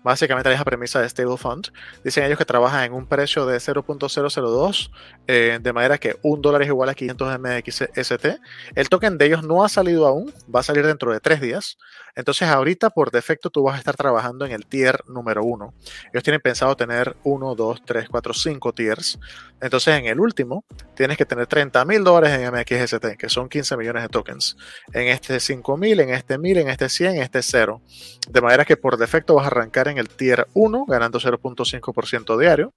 Básicamente 0.07 0.49
la 0.49 0.53
misma 0.53 0.65
premisa 0.65 1.01
de 1.01 1.09
Stable 1.09 1.37
Fund. 1.37 1.67
Dicen 2.03 2.23
ellos 2.23 2.37
que 2.37 2.45
trabajan 2.45 2.85
en 2.85 2.93
un 2.93 3.05
precio 3.05 3.45
de 3.45 3.57
0.002, 3.57 4.89
eh, 5.27 5.59
de 5.61 5.73
manera 5.73 5.97
que 5.97 6.15
un 6.23 6.41
dólar 6.41 6.61
es 6.61 6.69
igual 6.69 6.87
a 6.87 6.93
500 6.93 7.39
MXST. 7.39 8.25
El 8.73 8.89
token 8.89 9.17
de 9.17 9.25
ellos 9.25 9.43
no 9.43 9.65
ha 9.65 9.69
salido 9.69 10.07
aún, 10.07 10.33
va 10.53 10.61
a 10.61 10.63
salir 10.63 10.85
dentro 10.85 11.11
de 11.11 11.19
tres 11.19 11.41
días. 11.41 11.77
Entonces 12.15 12.47
ahorita 12.47 12.89
por 12.89 13.11
defecto 13.11 13.49
tú 13.49 13.61
vas 13.63 13.75
a 13.75 13.77
estar 13.77 13.95
trabajando 13.95 14.45
en 14.45 14.51
el 14.51 14.65
tier 14.65 15.03
número 15.07 15.43
uno. 15.43 15.75
Ellos 16.11 16.23
tienen 16.23 16.41
pensado 16.41 16.75
tener 16.75 17.15
1, 17.23 17.53
2, 17.53 17.81
3, 17.85 18.09
4, 18.09 18.33
5 18.33 18.73
tiers. 18.73 19.19
Entonces 19.61 19.99
en 19.99 20.05
el 20.05 20.19
último 20.19 20.65
tienes 20.95 21.17
que 21.17 21.25
tener 21.25 21.45
30 21.45 21.85
mil 21.85 22.03
dólares 22.03 22.39
en 22.39 22.51
MXST, 22.51 23.17
que 23.19 23.29
son 23.29 23.49
15 23.49 23.77
millones 23.77 24.01
de 24.03 24.09
tokens. 24.09 24.57
En 24.93 25.09
este 25.09 25.39
5 25.39 25.77
mil, 25.77 25.99
en 25.99 26.09
este 26.09 26.39
1000, 26.39 26.57
en 26.57 26.69
este 26.69 26.89
100, 26.89 27.17
en 27.17 27.21
este 27.21 27.43
0. 27.43 27.81
De 28.29 28.41
manera 28.41 28.65
que 28.65 28.77
por 28.77 28.97
defecto 28.97 29.35
vas 29.35 29.43
a 29.43 29.47
arrancar 29.47 29.87
en 29.87 29.96
el 29.97 30.09
tier 30.09 30.47
1 30.53 30.85
ganando 30.85 31.19
0.5% 31.19 32.39
diario 32.39 32.73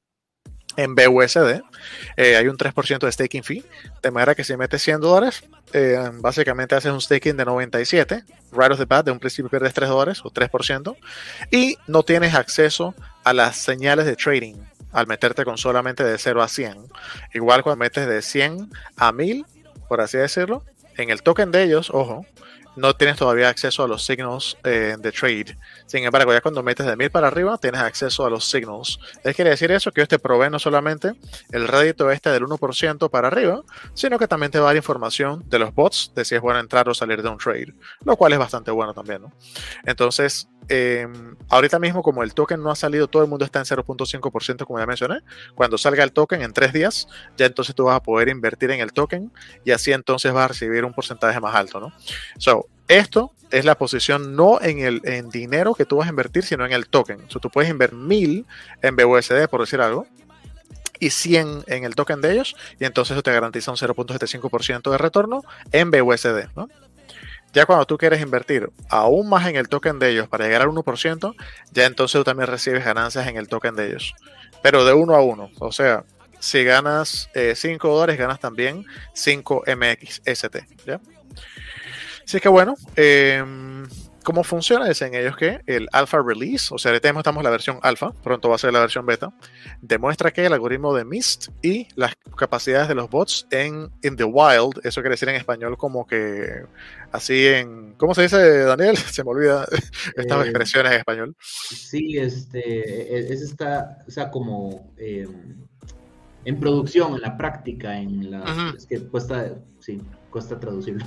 en 0.76 0.94
BUSD. 0.94 1.62
Eh, 2.16 2.37
hay 2.37 2.46
un 2.48 2.56
3% 2.56 2.98
de 3.00 3.12
staking 3.12 3.42
fee. 3.42 3.64
De 4.02 4.11
manera 4.11 4.35
que 4.35 4.44
si 4.44 4.56
metes 4.56 4.83
100 4.83 5.00
dólares, 5.00 5.44
eh, 5.72 6.11
básicamente 6.14 6.74
haces 6.74 6.92
un 6.92 7.00
staking 7.00 7.37
de 7.37 7.44
97. 7.44 8.24
Right 8.52 8.72
off 8.72 8.78
the 8.78 8.85
bat, 8.85 9.04
de 9.04 9.12
un 9.12 9.18
principio 9.18 9.50
pierdes 9.50 9.74
3 9.74 9.88
dólares 9.88 10.20
o 10.24 10.30
3%. 10.30 10.96
Y 11.50 11.76
no 11.87 12.02
tienes 12.02 12.35
acceso 12.35 12.94
a 13.24 13.33
las 13.33 13.56
señales 13.56 14.06
de 14.06 14.16
trading 14.16 14.56
al 14.92 15.06
meterte 15.06 15.44
con 15.44 15.56
solamente 15.56 16.02
de 16.04 16.18
0 16.18 16.42
a 16.42 16.48
100. 16.48 16.87
Igual 17.35 17.62
cuando 17.62 17.85
metes 17.85 18.06
de 18.06 18.22
100 18.22 18.70
a 18.96 19.12
1000, 19.12 19.46
por 19.88 20.00
así 20.00 20.18
decirlo, 20.18 20.64
en 20.96 21.11
el 21.11 21.22
token 21.22 21.50
de 21.50 21.62
ellos, 21.62 21.90
ojo, 21.90 22.26
no 22.81 22.95
tienes 22.97 23.16
todavía 23.16 23.49
acceso 23.49 23.85
a 23.85 23.88
los 23.88 24.05
signals 24.05 24.57
eh, 24.64 24.97
de 24.99 25.12
trade. 25.12 25.57
Sin 25.87 26.03
embargo, 26.05 26.33
ya 26.33 26.40
cuando 26.40 26.62
metes 26.62 26.87
de 26.87 26.97
1000 26.97 27.11
para 27.11 27.29
arriba, 27.29 27.59
tienes 27.59 27.81
acceso 27.81 28.25
a 28.25 28.31
los 28.31 28.47
signals. 28.49 28.99
¿Es 29.23 29.37
quiere 29.37 29.51
decir 29.51 29.71
eso? 29.71 29.93
Que 29.93 30.01
ellos 30.01 30.09
te 30.09 30.19
no 30.51 30.59
solamente 30.59 31.12
el 31.51 31.69
rédito 31.69 32.11
este 32.11 32.31
del 32.31 32.45
1% 32.45 33.11
para 33.11 33.29
arriba, 33.29 33.62
sino 33.95 34.19
que 34.19 34.27
también 34.27 34.51
te 34.51 34.59
va 34.59 34.66
a 34.66 34.69
dar 34.69 34.77
información 34.77 35.45
de 35.49 35.59
los 35.59 35.75
bots, 35.75 36.12
de 36.14 36.25
si 36.25 36.35
es 36.35 36.40
bueno 36.40 36.61
entrar 36.61 36.88
o 36.88 36.95
salir 36.95 37.23
de 37.23 37.29
un 37.29 37.37
trade, 37.37 37.75
lo 38.05 38.16
cual 38.16 38.33
es 38.33 38.38
bastante 38.38 38.71
bueno 38.71 38.95
también, 38.95 39.23
¿no? 39.23 39.33
Entonces, 39.85 40.49
em, 40.69 41.37
ahorita 41.49 41.79
mismo 41.79 42.03
como 42.03 42.23
el 42.23 42.33
token 42.33 42.62
no 42.62 42.71
ha 42.71 42.77
salido, 42.77 43.09
todo 43.09 43.23
el 43.23 43.29
mundo 43.29 43.45
está 43.45 43.59
en 43.59 43.66
0.5% 43.66 44.64
como 44.64 44.79
ya 44.79 44.87
mencioné. 44.87 45.21
Cuando 45.55 45.77
salga 45.77 46.05
el 46.05 46.12
token 46.12 46.43
en 46.43 46.53
tres 46.53 46.73
días, 46.73 47.09
ya 47.37 47.47
entonces 47.47 47.75
tú 47.75 47.85
vas 47.85 47.97
a 47.97 48.03
poder 48.03 48.29
invertir 48.29 48.71
en 48.71 48.81
el 48.81 48.93
token 48.93 49.33
y 49.64 49.73
así 49.73 49.93
entonces 49.93 50.33
vas 50.33 50.45
a 50.45 50.49
recibir 50.49 50.85
un 50.85 50.95
porcentaje 50.95 51.40
más 51.40 51.55
alto, 51.55 51.81
¿no? 51.81 51.93
So, 52.38 52.69
esto 52.88 53.33
es 53.50 53.64
la 53.64 53.76
posición 53.76 54.37
no 54.37 54.61
en 54.61 54.78
el 54.78 55.00
en 55.04 55.28
dinero 55.30 55.74
que 55.74 55.85
tú 55.85 55.96
vas 55.96 56.06
a 56.06 56.11
invertir, 56.11 56.44
sino 56.44 56.64
en 56.64 56.72
el 56.72 56.88
token. 56.88 57.18
So, 57.28 57.40
tú 57.40 57.50
puedes 57.50 57.70
invertir 57.70 57.98
mil 57.98 58.46
en 58.83 58.96
BUSD, 58.96 59.48
por 59.48 59.61
decir 59.61 59.80
algo, 59.80 60.06
y 61.00 61.11
100 61.11 61.64
en 61.66 61.85
el 61.85 61.94
token 61.94 62.20
de 62.20 62.33
ellos, 62.33 62.54
y 62.78 62.85
entonces 62.85 63.12
eso 63.12 63.22
te 63.22 63.33
garantiza 63.33 63.70
un 63.70 63.76
0.75% 63.76 64.90
de 64.90 64.98
retorno 64.98 65.42
en 65.72 65.90
BUSD. 65.90 66.48
Ya 67.52 67.66
cuando 67.66 67.85
tú 67.85 67.98
quieres 67.98 68.20
invertir 68.20 68.70
aún 68.88 69.28
más 69.28 69.48
en 69.48 69.56
el 69.56 69.68
token 69.68 69.98
de 69.98 70.11
ellos 70.11 70.28
para 70.28 70.44
llegar 70.44 70.62
al 70.62 70.68
1%, 70.68 71.35
ya 71.72 71.87
entonces 71.87 72.20
tú 72.20 72.24
también 72.24 72.48
recibes 72.48 72.85
ganancias 72.85 73.26
en 73.26 73.37
el 73.37 73.48
token 73.48 73.74
de 73.74 73.88
ellos. 73.88 74.14
Pero 74.62 74.85
de 74.85 74.92
uno 74.92 75.16
a 75.16 75.22
uno. 75.22 75.50
O 75.59 75.72
sea, 75.72 76.04
si 76.38 76.62
ganas 76.62 77.28
5 77.33 77.35
eh, 77.35 77.78
dólares, 77.80 78.18
ganas 78.18 78.38
también 78.38 78.85
5 79.14 79.64
MXST. 79.66 80.56
¿ya? 80.87 81.00
Así 82.31 82.38
que 82.38 82.49
bueno, 82.49 82.77
em, 82.95 83.88
¿cómo 84.23 84.45
funciona? 84.45 84.87
Dicen 84.87 85.12
ellos 85.14 85.37
que 85.37 85.62
el 85.66 85.88
alpha 85.90 86.23
release, 86.25 86.73
o 86.73 86.79
sea, 86.79 86.93
ahorita 86.93 87.09
estamos 87.09 87.40
en 87.40 87.45
la 87.45 87.51
versión 87.51 87.81
alfa, 87.83 88.12
pronto 88.23 88.49
va 88.49 88.55
a 88.55 88.59
ser 88.59 88.73
la 88.73 88.79
versión 88.79 89.05
beta, 89.05 89.33
demuestra 89.83 90.31
que 90.31 90.47
el 90.47 90.53
algoritmo 90.53 90.95
de 90.95 91.05
MIST 91.05 91.49
y 91.61 91.88
las 91.97 92.14
capacidades 92.37 92.87
de 92.87 92.95
los 92.95 93.11
bots 93.11 93.49
en 93.51 93.90
in 94.05 94.14
the 94.14 94.23
wild, 94.23 94.79
eso 94.85 95.01
quiere 95.01 95.14
decir 95.14 95.29
en 95.29 95.35
español 95.35 95.77
como 95.77 96.07
que 96.07 96.66
así 97.11 97.49
en, 97.49 97.95
¿cómo 97.95 98.14
se 98.14 98.23
dice 98.23 98.59
Daniel? 98.59 98.97
Se 99.11 99.25
me 99.25 99.31
olvida 99.31 99.66
estas 100.14 100.38
eh, 100.38 100.43
expresiones 100.43 100.93
en 100.93 100.99
español. 100.99 101.37
Sí, 101.40 102.16
este, 102.16 102.61
e, 103.12 103.33
es 103.33 103.43
esta, 103.43 104.05
o 104.07 104.11
sea, 104.12 104.31
como 104.31 104.93
em, 104.99 105.66
en 106.45 106.61
producción, 106.61 107.16
en 107.16 107.23
la 107.23 107.37
práctica, 107.37 107.99
en 107.99 108.31
la, 108.31 108.73
es 108.77 108.87
que 108.87 109.01
cuesta, 109.01 109.53
sí, 109.81 110.01
cuesta 110.31 110.59
traducirlo. 110.59 111.05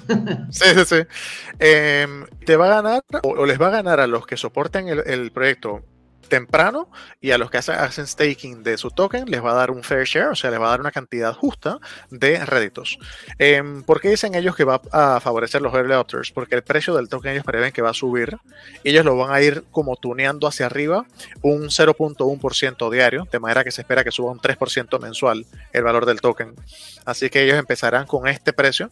sí, 0.52 0.66
sí, 0.76 0.86
sí. 0.86 0.96
Em, 1.60 2.26
te 2.46 2.56
va 2.56 2.66
a 2.66 2.82
ganar, 2.82 3.04
o, 3.24 3.46
les 3.46 3.60
va 3.60 3.68
a 3.68 3.72
ganar 3.72 4.00
a 4.00 4.08
los 4.08 4.28
que 4.28 4.38
soporten 4.38 4.88
el, 4.90 5.32
proyecto 5.32 5.84
temprano 6.28 6.90
y 7.22 7.32
a 7.32 7.38
los 7.38 7.52
que 7.52 7.58
hacen, 7.58 8.08
staking 8.08 8.64
de 8.64 8.78
su 8.78 8.92
token 8.92 9.26
les 9.30 9.44
va 9.44 9.52
a 9.52 9.56
dar 9.56 9.72
un 9.72 9.84
fair 9.84 10.06
share, 10.06 10.28
o 10.28 10.36
sea, 10.36 10.52
les 10.52 10.60
va 10.60 10.68
a 10.68 10.70
dar 10.72 10.80
una 10.80 10.92
cantidad 10.92 11.34
justa 11.34 11.80
de 12.10 12.44
réditos. 12.46 12.98
Eh, 13.40 13.62
¿Por 13.86 14.02
qué 14.02 14.10
dicen 14.10 14.36
ellos 14.36 14.56
que 14.56 14.64
va 14.64 14.82
a 14.92 15.20
favorecer 15.20 15.62
los 15.62 15.74
early 15.74 15.94
adopters? 15.94 16.32
Porque 16.32 16.56
el 16.56 16.64
precio 16.64 16.96
del 16.96 17.10
token 17.10 17.34
ellos 17.34 17.46
prevén 17.46 17.72
que 17.72 17.82
va 17.82 17.92
a 17.92 17.94
subir 17.94 18.38
ellos 18.84 19.06
lo 19.06 19.18
van 19.18 19.34
a 19.34 19.42
ir 19.42 19.64
como 19.72 19.96
tuneando 19.96 20.48
hacia 20.48 20.66
arriba 20.66 21.06
un 21.42 21.70
0.1% 21.70 22.92
diario, 22.92 23.28
de 23.32 23.40
manera 23.40 23.64
que 23.64 23.72
se 23.72 23.82
espera 23.82 24.04
que 24.04 24.12
suba 24.12 24.32
un 24.32 24.40
3% 24.40 25.00
mensual 25.00 25.46
el 25.72 25.84
valor 25.84 26.06
del 26.06 26.22
token. 26.22 26.56
Así 27.06 27.30
que 27.30 27.44
ellos 27.44 27.58
empezarán 27.58 28.06
con 28.06 28.28
este 28.28 28.54
precio. 28.54 28.90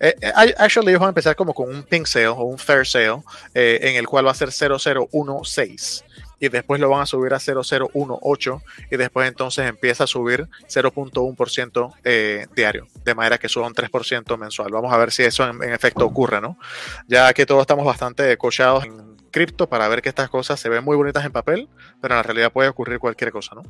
Eh, 0.00 0.14
eh 0.20 0.54
actually, 0.58 0.90
ellos 0.90 1.00
van 1.00 1.08
a 1.08 1.10
empezar 1.10 1.36
como 1.36 1.52
con 1.52 1.68
un 1.68 1.82
pink 1.82 2.06
sale 2.06 2.28
o 2.28 2.42
un 2.42 2.58
fair 2.58 2.86
sale, 2.86 3.22
eh, 3.54 3.80
en 3.82 3.96
el 3.96 4.06
cual 4.06 4.26
va 4.26 4.30
a 4.30 4.34
ser 4.34 4.50
0016 4.50 6.04
y 6.40 6.48
después 6.48 6.80
lo 6.80 6.88
van 6.88 7.02
a 7.02 7.06
subir 7.06 7.34
a 7.34 7.38
0,018 7.38 8.62
y 8.90 8.96
después 8.96 9.28
entonces 9.28 9.68
empieza 9.68 10.04
a 10.04 10.06
subir 10.06 10.48
0.1% 10.68 11.94
eh, 12.02 12.46
diario, 12.56 12.88
de 13.04 13.14
manera 13.14 13.38
que 13.38 13.48
suba 13.48 13.66
un 13.66 13.74
3% 13.74 14.38
mensual. 14.38 14.72
Vamos 14.72 14.92
a 14.92 14.96
ver 14.96 15.12
si 15.12 15.22
eso 15.22 15.46
en, 15.46 15.62
efecto 15.72 16.06
ocurre, 16.06 16.40
¿no? 16.40 16.58
Ya 17.06 17.32
que 17.34 17.44
todos 17.44 17.60
estamos 17.60 17.84
bastante 17.84 18.36
cochados 18.38 18.84
en 18.84 19.16
cripto 19.30 19.68
para 19.68 19.86
ver 19.86 20.02
que 20.02 20.08
estas 20.08 20.30
cosas 20.30 20.58
se 20.58 20.68
ven 20.68 20.82
muy 20.82 20.96
bonitas 20.96 21.24
en 21.24 21.30
papel, 21.30 21.68
pero 22.00 22.14
en 22.14 22.16
la 22.16 22.22
realidad 22.22 22.50
puede 22.50 22.70
ocurrir 22.70 22.98
cualquier 22.98 23.30
cosa, 23.30 23.54
¿no? 23.54 23.62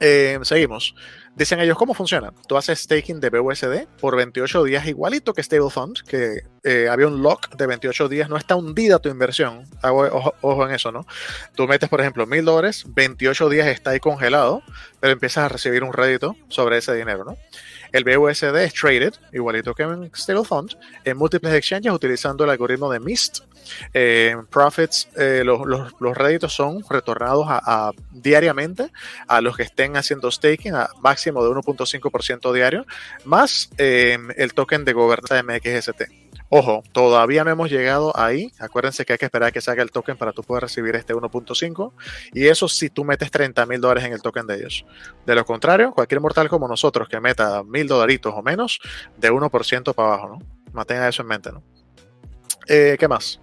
Eh, 0.00 0.38
seguimos. 0.42 0.94
Dicen 1.34 1.60
ellos, 1.60 1.78
¿cómo 1.78 1.94
funciona? 1.94 2.30
Tú 2.46 2.58
haces 2.58 2.80
staking 2.80 3.18
de 3.18 3.30
BUSD 3.30 3.86
por 3.98 4.16
28 4.16 4.64
días, 4.64 4.86
igualito 4.86 5.32
que 5.32 5.42
Stable 5.42 5.70
Fund, 5.70 6.02
que 6.06 6.42
eh, 6.62 6.88
había 6.90 7.06
un 7.06 7.22
lock 7.22 7.54
de 7.56 7.66
28 7.66 8.08
días, 8.10 8.28
no 8.28 8.36
está 8.36 8.54
hundida 8.54 8.98
tu 8.98 9.08
inversión. 9.08 9.64
Ojo, 9.82 10.34
ojo, 10.42 10.66
en 10.66 10.74
eso, 10.74 10.92
¿no? 10.92 11.06
Tú 11.54 11.66
metes, 11.66 11.88
por 11.88 12.02
ejemplo, 12.02 12.26
mil 12.26 12.44
dólares, 12.44 12.84
28 12.86 13.48
días 13.48 13.68
está 13.68 13.90
ahí 13.90 14.00
congelado, 14.00 14.62
pero 15.00 15.14
empiezas 15.14 15.44
a 15.44 15.48
recibir 15.48 15.82
un 15.84 15.94
rédito 15.94 16.36
sobre 16.48 16.76
ese 16.76 16.94
dinero, 16.94 17.24
¿no? 17.24 17.36
El 17.92 18.04
BUSD 18.04 18.56
es 18.56 18.74
traded, 18.74 19.14
igualito 19.32 19.74
que 19.74 19.82
en 19.82 20.10
Stable 20.14 20.44
Fund, 20.44 20.76
en 21.04 21.16
múltiples 21.16 21.52
exchanges 21.54 21.92
utilizando 21.92 22.44
el 22.44 22.50
algoritmo 22.50 22.90
de 22.90 23.00
MIST. 23.00 23.44
Profits, 24.50 25.08
eh, 25.16 25.42
los, 25.44 25.60
los, 25.66 26.16
réditos 26.16 26.52
son 26.52 26.84
retornados 26.88 27.46
diariamente 28.10 28.90
a 29.28 29.40
los 29.40 29.56
que 29.56 29.62
estén 29.62 29.96
haciendo 29.96 30.30
staking 30.30 30.74
a 30.74 30.88
máximo 31.00 31.44
de 31.44 31.50
1.5% 31.50 32.52
diario, 32.52 32.86
más 33.24 33.70
eh, 33.78 34.18
el 34.36 34.54
token 34.54 34.84
de 34.84 34.92
gobernanza 34.92 35.42
MXST. 35.42 36.02
Ojo, 36.54 36.82
todavía 36.92 37.44
no 37.44 37.50
hemos 37.50 37.70
llegado 37.70 38.12
ahí. 38.14 38.52
Acuérdense 38.58 39.06
que 39.06 39.14
hay 39.14 39.18
que 39.18 39.24
esperar 39.24 39.48
a 39.48 39.52
que 39.52 39.62
salga 39.62 39.82
el 39.82 39.90
token 39.90 40.18
para 40.18 40.32
tú 40.32 40.42
poder 40.42 40.64
recibir 40.64 40.94
este 40.96 41.14
1.5. 41.14 41.94
Y 42.34 42.46
eso 42.46 42.68
si 42.68 42.90
tú 42.90 43.06
metes 43.06 43.30
30 43.30 43.64
mil 43.64 43.80
dólares 43.80 44.04
en 44.04 44.12
el 44.12 44.20
token 44.20 44.46
de 44.46 44.56
ellos. 44.56 44.84
De 45.24 45.34
lo 45.34 45.46
contrario, 45.46 45.92
cualquier 45.92 46.20
mortal 46.20 46.50
como 46.50 46.68
nosotros 46.68 47.08
que 47.08 47.18
meta 47.20 47.62
mil 47.62 47.88
dolaritos 47.88 48.34
o 48.36 48.42
menos, 48.42 48.80
de 49.16 49.32
1% 49.32 49.94
para 49.94 50.08
abajo, 50.08 50.28
¿no? 50.28 50.38
Mantenga 50.74 51.08
eso 51.08 51.22
en 51.22 51.28
mente, 51.28 51.52
¿no? 51.52 51.62
Eh, 52.68 52.96
¿Qué 53.00 53.08
más? 53.08 53.40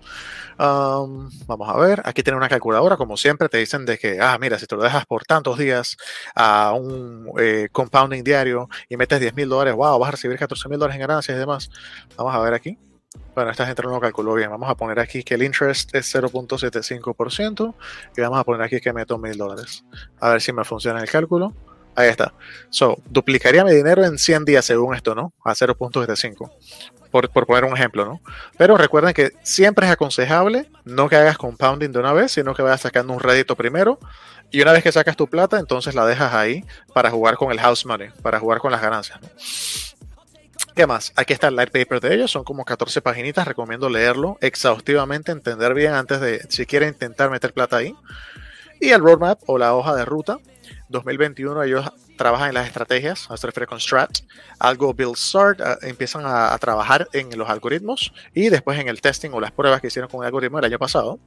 vamos 0.59 1.69
a 1.69 1.77
ver, 1.77 2.01
aquí 2.03 2.21
tiene 2.21 2.35
una 2.35 2.49
calculadora, 2.49 2.97
como 2.97 3.15
siempre 3.15 3.47
te 3.47 3.57
dicen 3.57 3.85
de 3.85 3.97
que, 3.97 4.19
ah, 4.19 4.37
mira, 4.39 4.59
si 4.59 4.67
te 4.67 4.75
lo 4.75 4.83
dejas 4.83 5.05
por 5.05 5.23
tantos 5.23 5.57
días 5.57 5.95
a 6.35 6.73
un 6.73 7.31
eh, 7.39 7.69
compounding 7.71 8.23
diario 8.25 8.67
y 8.89 8.97
metes 8.97 9.21
10 9.21 9.35
mil 9.35 9.47
dólares, 9.47 9.73
wow, 9.73 9.97
vas 9.97 10.09
a 10.09 10.11
recibir 10.11 10.37
14 10.37 10.67
mil 10.67 10.77
dólares 10.77 10.95
en 11.01 11.07
ganancias 11.07 11.35
y 11.35 11.39
demás. 11.39 11.69
Vamos 12.17 12.35
a 12.35 12.39
ver 12.41 12.53
aquí. 12.53 12.77
Bueno, 13.33 13.51
esta 13.51 13.65
gente 13.65 13.81
no 13.83 13.91
lo 13.91 13.99
calculó 13.99 14.33
bien. 14.33 14.49
Vamos 14.49 14.69
a 14.69 14.75
poner 14.75 14.99
aquí 14.99 15.23
que 15.23 15.35
el 15.35 15.43
interest 15.43 15.95
es 15.95 16.13
0.75% 16.13 17.73
y 18.17 18.21
vamos 18.21 18.39
a 18.39 18.43
poner 18.43 18.61
aquí 18.61 18.79
que 18.79 18.93
meto 18.93 19.17
mil 19.17 19.37
dólares. 19.37 19.83
A 20.19 20.31
ver 20.31 20.41
si 20.41 20.51
me 20.51 20.63
funciona 20.63 20.99
el 20.99 21.09
cálculo. 21.09 21.53
Ahí 21.95 22.09
está. 22.09 22.33
So, 22.69 23.01
duplicaría 23.09 23.63
mi 23.63 23.73
dinero 23.73 24.05
en 24.05 24.17
100 24.17 24.45
días 24.45 24.65
según 24.65 24.93
esto, 24.95 25.15
¿no? 25.15 25.33
A 25.43 25.53
0.75. 25.53 26.51
Por, 27.11 27.29
por, 27.29 27.47
poner 27.47 27.63
un 27.63 27.73
ejemplo, 27.73 28.05
¿no? 28.05 28.21
Pero 28.57 28.77
recuerden 28.77 29.13
que 29.13 29.31
siempre 29.41 29.87
es 29.87 29.91
aconsejable 29.91 30.69
no 30.85 31.09
que 31.09 31.15
hagas 31.15 31.37
compounding 31.37 31.91
de 31.91 31.99
una 31.99 32.13
vez, 32.13 32.31
sino 32.31 32.53
que 32.53 32.61
vayas 32.61 32.81
sacando 32.81 33.13
un 33.13 33.19
rédito 33.19 33.55
primero 33.55 33.99
y 34.51 34.61
una 34.61 34.73
vez 34.73 34.83
que 34.83 34.91
sacas 34.91 35.15
tu 35.15 35.27
plata, 35.27 35.59
entonces 35.59 35.95
la 35.95 36.05
dejas 36.05 36.33
ahí 36.33 36.63
para 36.93 37.09
jugar 37.09 37.35
con 37.35 37.51
el 37.51 37.59
house 37.59 37.85
money, 37.85 38.09
para 38.21 38.39
jugar 38.39 38.59
con 38.59 38.71
las 38.71 38.81
ganancias. 38.81 39.19
¿no? 39.21 39.27
¿Qué 40.75 40.87
más? 40.87 41.11
Aquí 41.15 41.33
está 41.33 41.47
el 41.47 41.55
light 41.55 41.71
paper 41.71 41.99
de 41.99 42.15
ellos, 42.15 42.31
son 42.31 42.43
como 42.43 42.63
14 42.63 43.01
paginitas, 43.01 43.47
recomiendo 43.47 43.89
leerlo 43.89 44.37
exhaustivamente, 44.41 45.31
entender 45.31 45.73
bien 45.73 45.93
antes 45.93 46.21
de, 46.21 46.45
si 46.49 46.65
quieren 46.65 46.89
intentar 46.89 47.29
meter 47.29 47.53
plata 47.53 47.77
ahí. 47.77 47.95
Y 48.79 48.89
el 48.89 49.01
roadmap 49.01 49.39
o 49.47 49.57
la 49.57 49.75
hoja 49.75 49.95
de 49.95 50.05
ruta 50.05 50.37
2021 50.89 51.63
ellos 51.63 51.85
trabajan 52.19 52.49
en 52.49 52.53
las 52.53 52.67
estrategias, 52.67 53.29
se 53.33 53.47
refiere 53.47 53.65
con 53.65 53.79
Strat, 53.79 54.19
algo 54.59 54.93
Build 54.93 55.15
Start, 55.15 55.61
uh, 55.61 55.85
empiezan 55.85 56.25
a, 56.25 56.53
a, 56.53 56.57
trabajar 56.57 57.07
en 57.13 57.35
los 57.37 57.49
algoritmos 57.49 58.11
y 58.33 58.49
después 58.49 58.77
en 58.77 58.89
el 58.89 58.99
testing 58.99 59.29
o 59.31 59.39
las 59.39 59.53
pruebas 59.53 59.79
que 59.79 59.87
hicieron 59.87 60.11
con 60.11 60.19
el 60.19 60.25
algoritmo 60.25 60.59
el 60.59 60.65
año 60.65 60.77
pasado. 60.77 61.17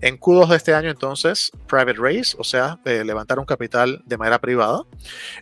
En 0.00 0.18
Q2 0.18 0.48
de 0.48 0.56
este 0.56 0.74
año 0.74 0.90
entonces, 0.90 1.52
Private 1.68 1.94
Raise, 1.98 2.36
o 2.36 2.42
sea, 2.42 2.80
eh, 2.84 3.04
levantar 3.04 3.38
un 3.38 3.44
capital 3.44 4.02
de 4.04 4.18
manera 4.18 4.40
privada. 4.40 4.82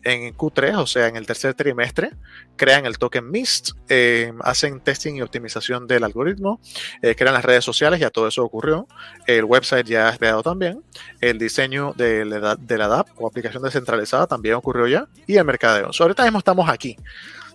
En 0.05 0.37
Q3, 0.37 0.77
o 0.77 0.87
sea, 0.87 1.07
en 1.07 1.17
el 1.17 1.27
tercer 1.27 1.55
trimestre, 1.55 2.11
crean 2.57 2.85
el 2.85 2.99
token 2.99 3.31
MIST, 3.31 3.71
eh, 3.89 4.35
hacen 4.43 4.81
testing 4.81 5.15
y 5.15 5.23
optimización 5.23 5.87
del 5.87 6.05
algoritmo, 6.05 6.61
eh, 7.01 7.15
crean 7.15 7.33
las 7.33 7.47
redes 7.47 7.65
sociales, 7.65 7.99
ya 7.99 8.11
todo 8.11 8.29
eso 8.29 8.45
ocurrió. 8.45 8.87
El 9.27 9.45
website 9.45 9.87
ya 9.87 10.11
es 10.11 10.19
creado 10.19 10.43
también. 10.43 10.85
El 11.23 11.39
diseño 11.39 11.95
de 11.97 12.27
la, 12.27 12.57
de 12.57 12.77
la 12.77 12.89
DAP 12.89 13.09
o 13.17 13.27
aplicación 13.27 13.63
descentralizada 13.63 14.27
también 14.27 14.57
ocurrió 14.57 14.87
ya 14.87 14.98
y 15.27 15.37
el 15.37 15.45
mercadeo. 15.45 15.93
So, 15.93 16.05
ahorita 16.05 16.25
mismo 16.25 16.39
estamos 16.39 16.69
aquí. 16.69 16.97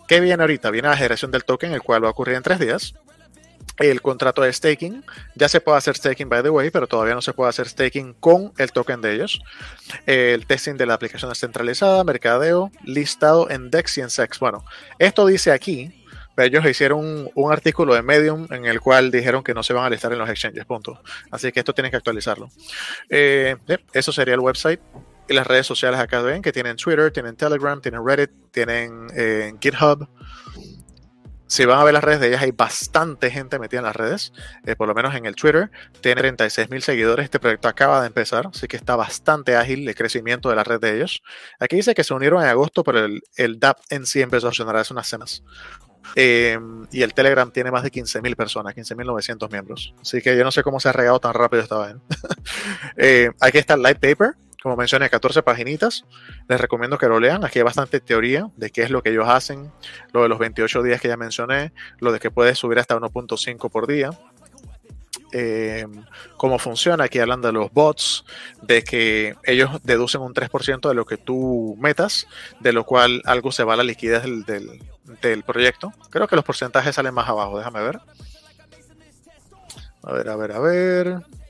¿Qué 0.08 0.20
viene 0.20 0.44
ahorita? 0.44 0.70
Viene 0.70 0.90
la 0.90 0.98
generación 0.98 1.32
del 1.32 1.46
token, 1.46 1.72
el 1.72 1.82
cual 1.82 2.04
va 2.04 2.08
a 2.08 2.12
ocurrir 2.12 2.36
en 2.36 2.44
tres 2.44 2.60
días. 2.60 2.94
El 3.80 4.02
contrato 4.02 4.44
de 4.44 4.54
staking, 4.54 5.04
ya 5.34 5.50
se 5.50 5.60
puede 5.60 5.78
hacer 5.80 5.96
staking 5.96 6.30
by 6.30 6.44
the 6.44 6.50
way, 6.50 6.70
pero 6.70 6.86
todavía 6.86 7.16
no 7.16 7.22
se 7.22 7.34
puede 7.34 7.50
hacer 7.50 7.68
staking 7.68 8.14
con 8.14 8.54
el 8.58 8.72
token 8.72 9.02
de 9.02 9.16
ellos. 9.16 9.42
El 10.06 10.46
testing 10.46 10.76
de 10.76 10.86
la 10.86 10.94
aplicación 10.94 11.30
descentralizada, 11.30 12.04
mercadeo, 12.04 12.72
listado 12.84 13.50
en 13.50 13.72
DEX 13.72 13.98
y 13.98 14.02
en 14.02 14.10
SEX. 14.12 14.38
Bueno, 14.40 14.64
esto 15.00 15.26
dice 15.26 15.52
aquí, 15.52 16.04
ellos 16.38 16.66
hicieron 16.66 17.00
un, 17.00 17.32
un, 17.34 17.52
artículo 17.52 17.96
de 17.96 18.04
Medium 18.04 18.48
en 18.52 18.66
el 18.66 18.80
cual 18.80 19.10
dijeron 19.10 19.44
que 19.44 19.54
no 19.54 19.64
se 19.64 19.74
van 19.74 19.86
a 19.86 19.90
listar 19.90 20.12
en 20.12 20.20
los 20.20 20.30
exchanges, 20.30 20.66
punto. 20.66 21.02
Así 21.32 21.52
que 21.52 21.60
esto 21.60 21.74
tienen 21.74 21.90
que 21.90 21.98
actualizarlo. 21.98 22.50
Eh, 23.10 23.56
eso 23.94 24.12
sería 24.12 24.36
el 24.36 24.40
website 24.40 24.82
y 25.28 25.34
las 25.34 25.48
redes 25.48 25.66
sociales 25.66 26.00
acá 26.00 26.22
ven 26.22 26.42
que 26.42 26.52
tienen 26.52 26.76
Twitter, 26.76 27.12
tienen 27.12 27.36
Telegram, 27.36 27.80
tienen 27.82 28.06
Reddit, 28.06 28.32
tienen 28.52 29.08
eh, 29.16 29.54
GitHub. 29.60 30.08
Si 31.48 31.66
van 31.66 31.80
a 31.80 31.84
ver 31.84 31.94
las 31.94 32.04
redes 32.04 32.20
de 32.20 32.30
ellas, 32.30 32.42
hay 32.42 32.52
bastante 32.52 33.30
gente 33.30 33.60
metida 33.60 33.80
en 33.80 33.86
las 33.86 33.96
redes, 33.96 34.34
eh, 34.66 34.76
por 34.76 34.88
lo 34.88 34.96
menos 34.96 35.14
en 35.14 35.28
el 35.28 35.36
Twitter. 35.36 35.70
Tiene 36.02 36.22
36 36.22 36.70
mil 36.72 36.82
seguidores. 36.82 37.26
Este 37.26 37.40
proyecto 37.40 37.68
acaba 37.68 38.02
de 38.02 38.08
empezar, 38.08 38.48
así 38.48 38.68
que 38.68 38.76
está 38.76 38.96
bastante 38.96 39.56
ágil 39.56 39.88
el 39.88 39.94
crecimiento 39.94 40.50
de 40.50 40.56
la 40.56 40.64
red 40.64 40.80
de 40.80 40.96
ellos. 40.96 41.22
Aquí 41.60 41.76
dice 41.76 41.94
que 41.94 42.04
se 42.04 42.14
unieron 42.14 42.42
en 42.42 42.50
agosto, 42.50 42.84
pero 42.84 43.06
el, 43.06 43.22
el 43.36 43.60
DAP 43.60 43.78
en 43.92 44.08
sí 44.08 44.22
empezó 44.22 44.48
a 44.48 44.50
funcionar 44.50 44.78
hace 44.78 44.94
unas 44.94 45.08
semanas. 45.08 45.44
Eh, 46.16 46.60
y 46.92 47.02
el 47.02 47.14
Telegram 47.14 47.52
tiene 47.52 47.72
más 47.72 47.84
de 47.84 47.92
15.000 47.92 48.36
personas, 48.36 48.76
15.900 48.76 49.52
miembros. 49.52 49.94
Así 50.02 50.22
que 50.22 50.36
yo 50.38 50.44
no 50.44 50.52
sé 50.52 50.64
cómo 50.64 50.80
se 50.80 50.90
ha 50.90 50.92
regado 50.92 51.20
tan 51.20 51.34
rápido 51.34 51.64
esta 51.64 51.78
vez. 51.80 51.96
eh, 52.98 53.30
aquí 53.40 53.58
está 53.58 53.76
el 53.76 53.82
light 53.82 54.00
paper. 54.00 54.36
Como 54.64 54.78
mencioné, 54.78 55.10
14 55.10 55.44
paginitas. 55.44 56.06
Les 56.48 56.60
recomiendo 56.60 56.98
que 56.98 57.08
lo 57.08 57.20
lean. 57.20 57.44
Aquí 57.44 57.60
hay 57.60 57.64
bastante 57.64 58.00
teoría 58.00 58.48
de 58.56 58.70
qué 58.70 58.84
es 58.84 58.92
lo 58.92 59.04
que 59.04 59.10
ellos 59.10 59.28
hacen. 59.28 59.74
Lo 60.14 60.24
de 60.24 60.30
los 60.30 60.40
28 60.40 60.82
días 60.84 61.02
que 61.02 61.10
ya 61.10 61.18
mencioné. 61.18 61.74
Lo 62.00 62.14
de 62.14 62.22
que 62.22 62.32
puedes 62.32 62.58
subir 62.58 62.80
hasta 62.80 62.96
1.5 62.96 63.70
por 63.70 63.88
día. 63.88 64.12
Eh, 65.34 65.86
cómo 66.38 66.60
funciona. 66.60 67.04
Aquí 67.04 67.20
hablan 67.20 67.42
de 67.42 67.52
los 67.52 67.74
bots, 67.74 68.24
de 68.62 68.86
que 68.86 69.36
ellos 69.44 69.84
deducen 69.84 70.22
un 70.22 70.34
3% 70.34 70.88
de 70.88 70.96
lo 70.96 71.06
que 71.06 71.18
tú 71.18 71.76
metas, 71.78 72.28
de 72.62 72.72
lo 72.72 72.86
cual 72.86 73.22
algo 73.26 73.52
se 73.52 73.66
va 73.66 73.74
a 73.74 73.78
la 73.78 73.84
liquidez 73.84 74.24
del, 74.24 74.46
del, 74.46 74.80
del, 75.22 75.44
proyecto. 75.44 75.92
Creo 76.10 76.30
que 76.30 76.38
los 76.38 76.46
porcentajes 76.46 76.96
salen 76.96 77.14
más 77.14 77.28
abajo, 77.28 77.58
déjame 77.58 77.82
ver. 77.82 78.00
A 80.04 80.14
ver, 80.14 80.30
a 80.30 80.36
ver, 80.38 80.52
a 80.54 80.60
ver. 80.60 81.43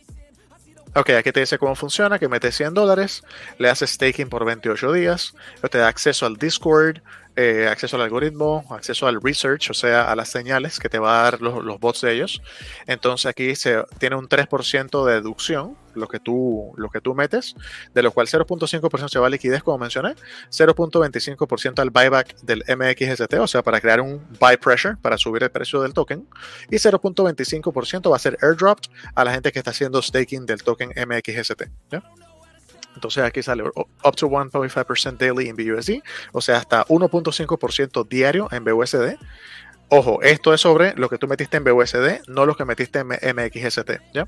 Ok, 0.95 1.09
aquí 1.09 1.31
te 1.31 1.39
dice 1.39 1.57
cómo 1.57 1.73
funciona, 1.73 2.19
que 2.19 2.29
metes 2.29 2.55
100 2.55 2.75
dólares, 2.75 3.23
le 3.57 3.67
haces 3.67 3.89
staking 3.91 4.29
por 4.29 4.45
28 4.45 4.91
días, 4.93 5.33
te 5.71 5.79
da 5.79 5.87
acceso 5.87 6.27
al 6.27 6.37
Discord, 6.37 7.01
eh, 7.35 7.67
acceso 7.67 7.95
al 7.95 8.03
algoritmo, 8.03 8.63
acceso 8.69 9.07
al 9.07 9.19
research, 9.21 9.71
o 9.71 9.73
sea, 9.73 10.11
a 10.11 10.15
las 10.15 10.29
señales 10.29 10.79
que 10.79 10.87
te 10.87 10.99
va 10.99 11.19
a 11.19 11.23
dar 11.23 11.41
los, 11.41 11.79
bots 11.79 12.01
de 12.01 12.13
ellos. 12.13 12.41
Entonces 12.85 13.25
aquí 13.25 13.55
se 13.55 13.83
tiene 13.97 14.15
un 14.15 14.27
3% 14.27 15.05
de 15.05 15.13
deducción, 15.13 15.75
lo 15.95 16.07
que 16.07 16.19
tú, 16.19 16.73
lo 16.77 16.89
que 16.89 17.01
tú 17.01 17.15
metes, 17.15 17.55
de 17.93 18.03
lo 18.03 18.11
cual 18.11 18.27
0.5% 18.27 19.09
se 19.09 19.19
va 19.19 19.27
a 19.27 19.29
liquidez, 19.29 19.63
como 19.63 19.79
mencioné, 19.79 20.15
0.25% 20.51 21.79
al 21.79 21.89
buyback 21.89 22.35
del 22.41 22.63
MXST, 22.67 23.33
o 23.39 23.47
sea, 23.47 23.63
para 23.63 23.81
crear 23.81 23.99
un 24.01 24.23
buy 24.39 24.57
pressure, 24.57 24.97
para 25.01 25.17
subir 25.17 25.43
el 25.43 25.49
precio 25.49 25.81
del 25.81 25.93
token, 25.93 26.27
y 26.69 26.75
0.25% 26.75 28.11
va 28.11 28.15
a 28.15 28.19
ser 28.19 28.37
airdropped 28.41 28.91
a 29.15 29.23
la 29.23 29.33
gente 29.33 29.51
que 29.51 29.59
está 29.59 29.71
haciendo 29.71 30.01
staking 30.01 30.45
del 30.45 30.63
token 30.63 30.89
MXST. 30.89 31.63
¿ya? 31.91 32.03
Entonces 32.95 33.23
aquí 33.23 33.41
sale 33.43 33.63
up 33.63 34.15
to 34.15 34.27
1.5% 34.27 35.17
daily 35.17 35.49
in 35.49 35.55
BUSD, 35.55 36.01
o 36.31 36.41
sea, 36.41 36.57
hasta 36.57 36.85
1.5% 36.85 38.07
diario 38.07 38.47
en 38.51 38.63
BUSD. 38.63 39.17
Ojo, 39.95 40.23
esto 40.23 40.55
es 40.55 40.61
sobre 40.61 40.95
lo 40.95 41.07
que 41.07 41.19
tú 41.19 41.27
metiste 41.27 41.57
en 41.57 41.65
BUSD, 41.65 42.27
no 42.27 42.47
lo 42.47 42.55
que 42.55 42.65
metiste 42.65 42.99
en 42.99 43.07
MXST, 43.07 43.91
¿ya? 44.11 44.27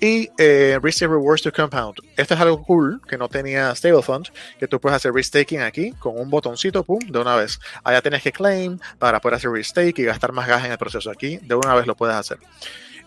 Y 0.00 0.30
eh, 0.36 0.80
Receive 0.82 1.12
Rewards 1.12 1.42
to 1.42 1.52
Compound. 1.52 1.98
Esto 2.16 2.34
es 2.34 2.40
algo 2.40 2.60
cool 2.64 3.00
que 3.08 3.16
no 3.16 3.28
tenía 3.28 3.72
Stable 3.76 4.02
Fund, 4.02 4.30
que 4.58 4.66
tú 4.66 4.80
puedes 4.80 4.96
hacer 4.96 5.12
restaking 5.12 5.60
aquí 5.60 5.92
con 5.92 6.18
un 6.18 6.28
botoncito, 6.28 6.82
pum, 6.82 6.98
de 6.98 7.20
una 7.20 7.36
vez. 7.36 7.60
Allá 7.84 8.02
tienes 8.02 8.22
que 8.22 8.32
claim 8.32 8.80
para 8.98 9.20
poder 9.20 9.36
hacer 9.36 9.52
restake 9.52 9.96
y 10.00 10.04
gastar 10.04 10.32
más 10.32 10.48
gas 10.48 10.64
en 10.64 10.72
el 10.72 10.78
proceso. 10.78 11.08
Aquí 11.08 11.36
de 11.36 11.54
una 11.54 11.74
vez 11.74 11.86
lo 11.86 11.94
puedes 11.94 12.16
hacer 12.16 12.38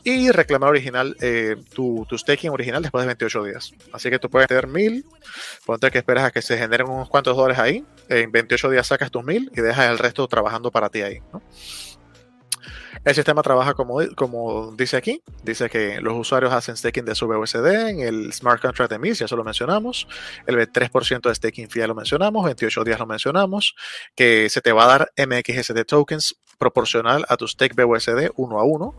y 0.03 0.31
reclamar 0.31 0.69
original 0.69 1.15
eh, 1.21 1.55
tu, 1.73 2.05
tu, 2.07 2.17
staking 2.17 2.51
original 2.51 2.81
después 2.81 3.03
de 3.03 3.07
28 3.07 3.43
días. 3.43 3.73
Así 3.91 4.09
que 4.09 4.19
tú 4.19 4.29
puedes 4.29 4.47
tener 4.47 4.67
1000, 4.67 5.05
ponte 5.65 5.91
que 5.91 5.99
esperas 5.99 6.25
a 6.25 6.31
que 6.31 6.41
se 6.41 6.57
generen 6.57 6.89
unos 6.89 7.09
cuantos 7.09 7.37
dólares 7.37 7.59
ahí, 7.59 7.85
en 8.09 8.31
28 8.31 8.69
días 8.69 8.87
sacas 8.87 9.11
tus 9.11 9.23
1000 9.23 9.51
y 9.55 9.61
dejas 9.61 9.89
el 9.89 9.97
resto 9.97 10.27
trabajando 10.27 10.71
para 10.71 10.89
ti 10.89 11.01
ahí. 11.01 11.19
¿no? 11.31 11.41
El 13.05 13.15
sistema 13.15 13.41
trabaja 13.41 13.73
como, 13.73 13.99
como 14.15 14.73
dice 14.77 14.95
aquí, 14.95 15.21
dice 15.43 15.69
que 15.69 15.99
los 15.99 16.17
usuarios 16.17 16.53
hacen 16.53 16.77
staking 16.77 17.03
de 17.03 17.15
su 17.15 17.27
BUSD 17.27 17.89
en 17.89 17.99
el 17.99 18.31
smart 18.31 18.61
contract 18.61 18.91
de 18.91 18.99
MIS, 18.99 19.19
ya 19.19 19.25
eso 19.25 19.35
lo 19.35 19.43
mencionamos, 19.43 20.07
el 20.47 20.55
3% 20.55 21.21
de 21.21 21.35
staking 21.35 21.67
ya 21.67 21.85
lo 21.85 21.95
mencionamos, 21.95 22.45
28 22.45 22.83
días 22.85 22.99
lo 22.99 23.05
mencionamos, 23.05 23.75
que 24.15 24.49
se 24.49 24.61
te 24.61 24.71
va 24.71 24.85
a 24.85 24.87
dar 24.87 25.11
MXSD 25.17 25.83
tokens 25.85 26.37
proporcional 26.57 27.25
a 27.27 27.35
tu 27.35 27.45
stake 27.45 27.75
BUSD 27.75 28.31
uno 28.37 28.59
a 28.59 28.63
uno. 28.63 28.95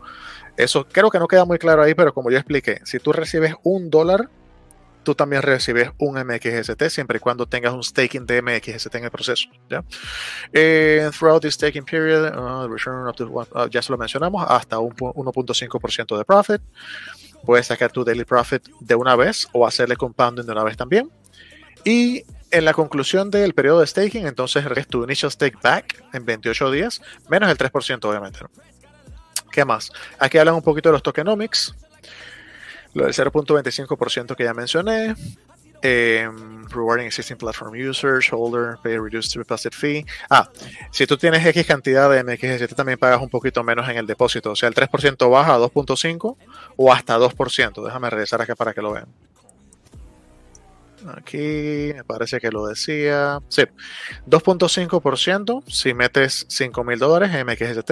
Eso 0.55 0.87
creo 0.87 1.09
que 1.09 1.17
no 1.17 1.27
queda 1.27 1.45
muy 1.45 1.57
claro 1.57 1.81
ahí, 1.81 1.95
pero 1.95 2.13
como 2.13 2.29
yo 2.29 2.37
expliqué, 2.37 2.81
si 2.85 2.99
tú 2.99 3.11
recibes 3.11 3.55
un 3.63 3.89
dólar, 3.89 4.29
tú 5.05 5.15
también 5.15 5.41
recibes 5.41 5.91
un 5.97 6.19
MXST 6.19 6.83
siempre 6.89 7.17
y 7.17 7.19
cuando 7.21 7.45
tengas 7.45 7.73
un 7.73 7.81
staking 7.81 8.25
de 8.25 8.41
MXST 8.41 8.93
en 8.95 9.05
el 9.05 9.11
proceso. 9.11 9.47
¿ya? 9.69 9.85
Eh, 10.51 11.09
throughout 11.17 11.41
the 11.41 11.49
staking 11.49 11.85
period, 11.85 12.37
uh, 12.37 12.67
return 12.67 13.07
up 13.07 13.15
to 13.15 13.25
one, 13.27 13.47
uh, 13.55 13.67
ya 13.69 13.81
se 13.81 13.91
lo 13.91 13.97
mencionamos, 13.97 14.45
hasta 14.49 14.79
un 14.79 14.93
1.5% 14.93 16.17
de 16.17 16.25
profit. 16.25 16.61
Puedes 17.45 17.67
sacar 17.67 17.91
tu 17.91 18.03
daily 18.03 18.25
profit 18.25 18.67
de 18.81 18.95
una 18.95 19.15
vez 19.15 19.47
o 19.53 19.65
hacerle 19.65 19.95
compounding 19.95 20.45
de 20.45 20.51
una 20.51 20.63
vez 20.63 20.75
también. 20.75 21.09
Y 21.85 22.23
en 22.51 22.65
la 22.65 22.73
conclusión 22.73 23.29
del 23.29 23.53
periodo 23.53 23.81
de 23.81 23.87
staking, 23.87 24.25
entonces 24.25 24.65
es 24.75 24.87
tu 24.87 25.03
initial 25.03 25.31
stake 25.31 25.61
back 25.61 26.03
en 26.13 26.25
28 26.25 26.71
días, 26.71 27.01
menos 27.29 27.49
el 27.49 27.57
3%, 27.57 28.03
obviamente. 28.05 28.39
¿Qué 29.51 29.63
más? 29.63 29.91
Aquí 30.19 30.37
hablan 30.37 30.55
un 30.55 30.61
poquito 30.61 30.89
de 30.89 30.93
los 30.93 31.03
tokenomics. 31.03 31.75
Lo 32.95 33.03
del 33.03 33.13
0.25% 33.13 34.35
que 34.35 34.43
ya 34.43 34.53
mencioné. 34.53 35.15
Eh, 35.81 36.27
rewarding 36.69 37.05
existing 37.05 37.37
platform 37.37 37.75
users, 37.75 38.31
holder, 38.31 38.77
pay 38.81 38.97
reduced 38.97 39.37
deposit 39.37 39.73
fee. 39.73 40.05
Ah, 40.29 40.49
si 40.89 41.05
tú 41.05 41.17
tienes 41.17 41.45
X 41.45 41.67
cantidad 41.67 42.09
de 42.09 42.23
MXST, 42.23 42.73
también 42.73 42.97
pagas 42.97 43.21
un 43.21 43.29
poquito 43.29 43.63
menos 43.63 43.87
en 43.89 43.97
el 43.97 44.07
depósito. 44.07 44.51
O 44.51 44.55
sea, 44.55 44.69
el 44.69 44.73
3% 44.73 45.29
baja 45.29 45.53
a 45.53 45.59
2.5 45.59 46.37
o 46.77 46.91
hasta 46.91 47.19
2%. 47.19 47.83
Déjame 47.83 48.09
regresar 48.09 48.41
acá 48.41 48.55
para 48.55 48.73
que 48.73 48.81
lo 48.81 48.93
vean. 48.93 49.07
Aquí 51.15 51.91
me 51.93 52.03
parece 52.03 52.39
que 52.39 52.51
lo 52.51 52.65
decía. 52.65 53.39
Sí, 53.49 53.63
2.5% 54.27 55.63
si 55.67 55.93
metes 55.93 56.45
5 56.49 56.83
mil 56.83 56.99
dólares 56.99 57.33
en 57.33 57.45
MXST 57.45 57.91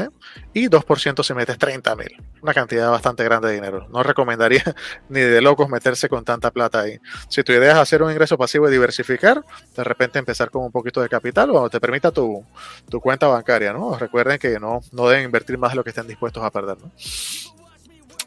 y 0.54 0.68
2% 0.68 1.24
si 1.24 1.34
metes 1.34 1.58
30 1.58 1.96
mil. 1.96 2.24
Una 2.42 2.54
cantidad 2.54 2.90
bastante 2.90 3.24
grande 3.24 3.50
de 3.50 3.56
dinero. 3.56 3.88
No 3.90 4.04
recomendaría 4.04 4.64
ni 5.10 5.20
de 5.20 5.42
locos 5.42 5.70
meterse 5.70 6.10
con 6.10 6.24
tanta 6.24 6.52
plata 6.52 6.82
ahí. 6.82 7.00
Si 7.30 7.44
tu 7.44 7.52
idea 7.52 7.74
es 7.74 7.78
hacer 7.78 8.04
un 8.04 8.12
ingreso 8.12 8.38
pasivo 8.38 8.68
y 8.68 8.72
diversificar, 8.72 9.44
de 9.76 9.84
repente 9.84 10.20
empezar 10.20 10.50
con 10.50 10.64
un 10.64 10.72
poquito 10.72 11.02
de 11.02 11.10
capital 11.10 11.52
o 11.52 11.70
te 11.70 11.80
permita 11.80 12.12
tu, 12.12 12.46
tu 12.90 13.00
cuenta 13.00 13.28
bancaria, 13.28 13.74
¿no? 13.74 13.98
Recuerden 13.98 14.40
que 14.40 14.60
no, 14.60 14.82
no 14.92 15.08
deben 15.08 15.26
invertir 15.26 15.58
más 15.58 15.72
de 15.72 15.78
lo 15.78 15.84
que 15.84 15.90
estén 15.92 16.08
dispuestos 16.08 16.44
a 16.44 16.52
perder, 16.52 16.78
¿no? 16.82 16.92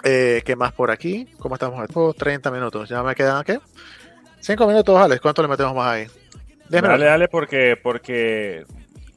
Eh, 0.04 0.42
¿Qué 0.44 0.54
más 0.54 0.72
por 0.72 0.90
aquí? 0.90 1.26
¿Cómo 1.38 1.56
estamos? 1.56 1.88
30 2.16 2.50
minutos. 2.52 2.88
¿Ya 2.88 3.02
me 3.02 3.14
quedan 3.14 3.42
qué? 3.42 3.58
Cinco 4.46 4.68
minutos, 4.68 4.96
Alex. 4.96 5.20
¿Cuánto 5.20 5.42
le 5.42 5.48
metemos 5.48 5.74
más 5.74 5.88
ahí? 5.88 6.06
Dale, 6.68 7.04
dale, 7.04 7.26
porque, 7.26 7.76
porque 7.82 8.64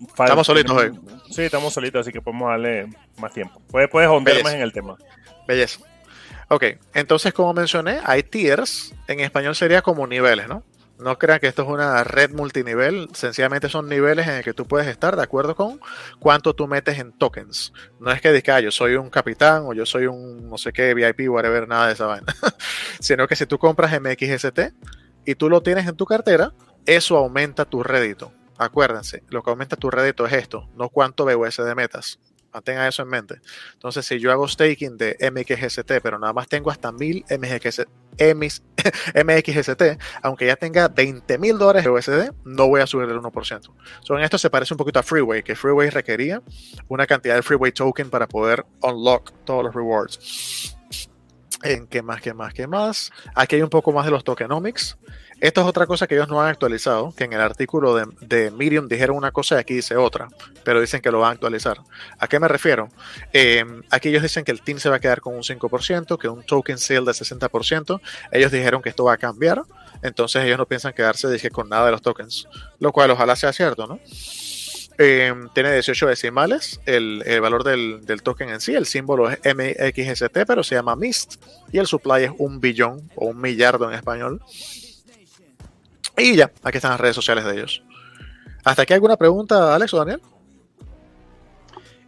Estamos 0.02 0.48
solitos 0.48 0.76
hoy. 0.76 1.00
Sí, 1.30 1.44
estamos 1.44 1.72
solitos, 1.72 2.02
así 2.02 2.12
que 2.12 2.20
podemos 2.20 2.50
darle 2.50 2.88
más 3.20 3.32
tiempo. 3.32 3.62
Puedes, 3.70 3.90
puedes 3.90 4.10
hondear 4.10 4.44
más 4.44 4.54
en 4.56 4.62
el 4.62 4.74
tema. 4.74 4.98
Belleza. 5.48 5.82
Ok, 6.48 6.64
entonces 6.96 7.32
como 7.32 7.54
mencioné, 7.54 8.00
hay 8.06 8.24
tiers, 8.24 8.96
en 9.08 9.20
español 9.20 9.56
sería 9.56 9.84
como 9.84 10.08
niveles, 10.08 10.48
¿no? 10.48 10.64
No 10.98 11.20
crean 11.20 11.40
que 11.40 11.48
esto 11.48 11.62
es 11.62 11.70
una 11.70 12.04
red 12.04 12.32
multinivel, 12.32 13.10
sencillamente 13.14 13.70
son 13.70 13.88
niveles 13.88 14.28
en 14.28 14.34
el 14.34 14.44
que 14.44 14.54
tú 14.54 14.66
puedes 14.66 14.88
estar 14.88 15.16
de 15.16 15.22
acuerdo 15.22 15.56
con 15.56 15.80
cuánto 16.18 16.56
tú 16.56 16.68
metes 16.68 16.98
en 16.98 17.12
tokens. 17.12 17.72
No 18.00 18.12
es 18.12 18.20
que 18.20 18.34
digas, 18.34 18.58
ah, 18.58 18.60
yo 18.62 18.72
soy 18.72 18.96
un 18.96 19.12
capitán 19.12 19.64
o 19.68 19.74
yo 19.74 19.86
soy 19.86 20.08
un 20.08 20.50
no 20.50 20.58
sé 20.58 20.74
qué 20.74 20.96
VIP, 20.96 21.30
whatever, 21.30 21.68
nada 21.68 21.86
de 21.86 21.94
esa 21.94 22.08
vaina. 22.08 22.26
Sino 23.00 23.28
que 23.28 23.36
si 23.36 23.46
tú 23.46 23.60
compras 23.60 23.92
MXST 24.02 24.60
y 25.30 25.36
tú 25.36 25.48
lo 25.48 25.62
tienes 25.62 25.88
en 25.88 25.96
tu 25.96 26.08
cartera, 26.08 26.56
eso 26.88 27.16
aumenta 27.16 27.66
tu 27.66 27.84
rédito. 27.84 28.34
Acuérdense, 28.58 29.22
lo 29.30 29.44
que 29.44 29.52
aumenta 29.52 29.76
tu 29.76 29.92
rédito 29.92 30.26
es 30.26 30.34
esto, 30.34 30.68
no 30.76 30.90
cuánto 30.90 31.24
BUSD 31.24 31.76
metas. 31.76 32.20
Mantenga 32.52 32.88
eso 32.88 33.04
en 33.04 33.10
mente. 33.10 33.36
Entonces, 33.74 34.08
si 34.08 34.20
yo 34.20 34.32
hago 34.32 34.48
staking 34.48 34.98
de 34.98 35.16
MXST, 35.32 36.00
pero 36.02 36.18
nada 36.18 36.34
más 36.34 36.48
tengo 36.48 36.72
hasta 36.72 36.92
1000 36.92 37.26
MXST, 37.30 37.82
aunque 40.24 40.48
ya 40.48 40.56
tenga 40.56 40.88
20 40.88 41.38
mil 41.38 41.60
dólares 41.60 41.84
de 41.84 41.92
USD, 41.92 42.32
no 42.46 42.68
voy 42.68 42.82
a 42.82 42.88
subir 42.88 43.08
el 43.08 43.20
1%. 43.20 43.72
So, 44.02 44.18
en 44.18 44.24
esto 44.24 44.40
se 44.40 44.50
parece 44.50 44.74
un 44.74 44.80
poquito 44.80 44.98
a 44.98 45.04
Freeway, 45.04 45.44
que 45.44 45.56
Freeway 45.56 45.92
requería 45.92 46.42
una 46.88 47.06
cantidad 47.06 47.36
de 47.36 47.44
Freeway 47.44 47.72
token 47.72 48.10
para 48.10 48.28
poder 48.28 48.66
unlock 48.82 49.32
todos 49.46 49.64
los 49.64 49.76
rewards. 49.76 50.76
¿En 51.64 51.88
qué 51.88 52.02
más, 52.02 52.22
qué 52.22 52.34
más, 52.34 52.54
qué 52.54 52.68
más? 52.68 53.12
Aquí 53.36 53.58
hay 53.58 53.62
un 53.62 53.70
poco 53.70 53.92
más 53.92 54.06
de 54.06 54.12
los 54.12 54.24
tokenomics. 54.24 54.98
Esto 55.42 55.62
es 55.62 55.68
otra 55.68 55.88
cosa 55.88 56.08
que 56.08 56.16
ellos 56.16 56.28
no 56.28 56.42
han 56.42 56.50
actualizado, 56.50 57.14
que 57.16 57.24
en 57.24 57.34
el 57.34 57.40
artículo 57.40 57.96
de, 57.96 58.06
de 58.22 58.52
Medium 58.52 58.88
dijeron 58.88 59.16
una 59.16 59.32
cosa 59.32 59.56
y 59.56 59.60
aquí 59.60 59.74
dice 59.74 59.96
otra, 59.96 60.28
pero 60.66 60.82
dicen 60.82 61.02
que 61.02 61.12
lo 61.12 61.20
van 61.20 61.30
a 61.30 61.34
actualizar. 61.34 61.80
¿A 62.18 62.28
qué 62.28 62.40
me 62.40 62.48
refiero? 62.50 62.90
Eh, 63.32 63.64
aquí 63.90 64.10
ellos 64.10 64.24
dicen 64.24 64.44
que 64.44 64.52
el 64.52 64.62
team 64.62 64.80
se 64.80 64.90
va 64.90 64.98
a 64.98 65.00
quedar 65.00 65.22
con 65.22 65.36
un 65.36 65.44
5%, 65.44 66.18
que 66.18 66.28
un 66.28 66.44
token 66.44 66.78
sale 66.78 67.02
de 67.02 67.12
60%. 67.12 68.02
Ellos 68.32 68.52
dijeron 68.52 68.82
que 68.82 68.90
esto 68.90 69.06
va 69.06 69.14
a 69.14 69.18
cambiar, 69.18 69.62
entonces 70.02 70.44
ellos 70.44 70.58
no 70.58 70.66
piensan 70.66 70.94
quedarse 70.94 71.30
dije, 71.30 71.50
con 71.50 71.70
nada 71.70 71.86
de 71.86 71.92
los 71.92 72.02
tokens, 72.02 72.48
lo 72.80 72.92
cual 72.92 73.12
ojalá 73.12 73.36
sea 73.36 73.54
cierto, 73.54 73.88
¿no? 73.88 74.00
Eh, 75.02 75.34
tiene 75.54 75.72
18 75.72 76.08
decimales 76.08 76.82
el, 76.86 77.24
el 77.26 77.40
valor 77.40 77.64
del, 77.64 78.06
del, 78.06 78.22
token 78.22 78.50
en 78.50 78.60
sí. 78.60 78.76
El 78.76 78.86
símbolo 78.86 79.30
es 79.30 79.40
MXST, 79.46 80.40
pero 80.46 80.62
se 80.62 80.76
llama 80.76 80.98
MIST. 80.98 81.42
Y 81.72 81.78
el 81.78 81.88
supply 81.88 82.26
es 82.26 82.32
un 82.38 82.60
billón 82.60 83.10
o 83.16 83.28
un 83.28 83.40
millardo 83.40 83.90
en 83.90 83.96
español. 83.96 84.42
Y 86.18 86.36
ya, 86.36 86.52
aquí 86.64 86.78
están 86.80 86.92
las 86.92 87.00
redes 87.00 87.16
sociales 87.16 87.46
de 87.46 87.54
ellos. 87.54 87.82
¿Hasta 88.66 88.82
aquí 88.82 88.94
alguna 88.94 89.16
pregunta, 89.16 89.74
Alex 89.74 89.94
o 89.94 90.00
Daniel? 90.00 90.22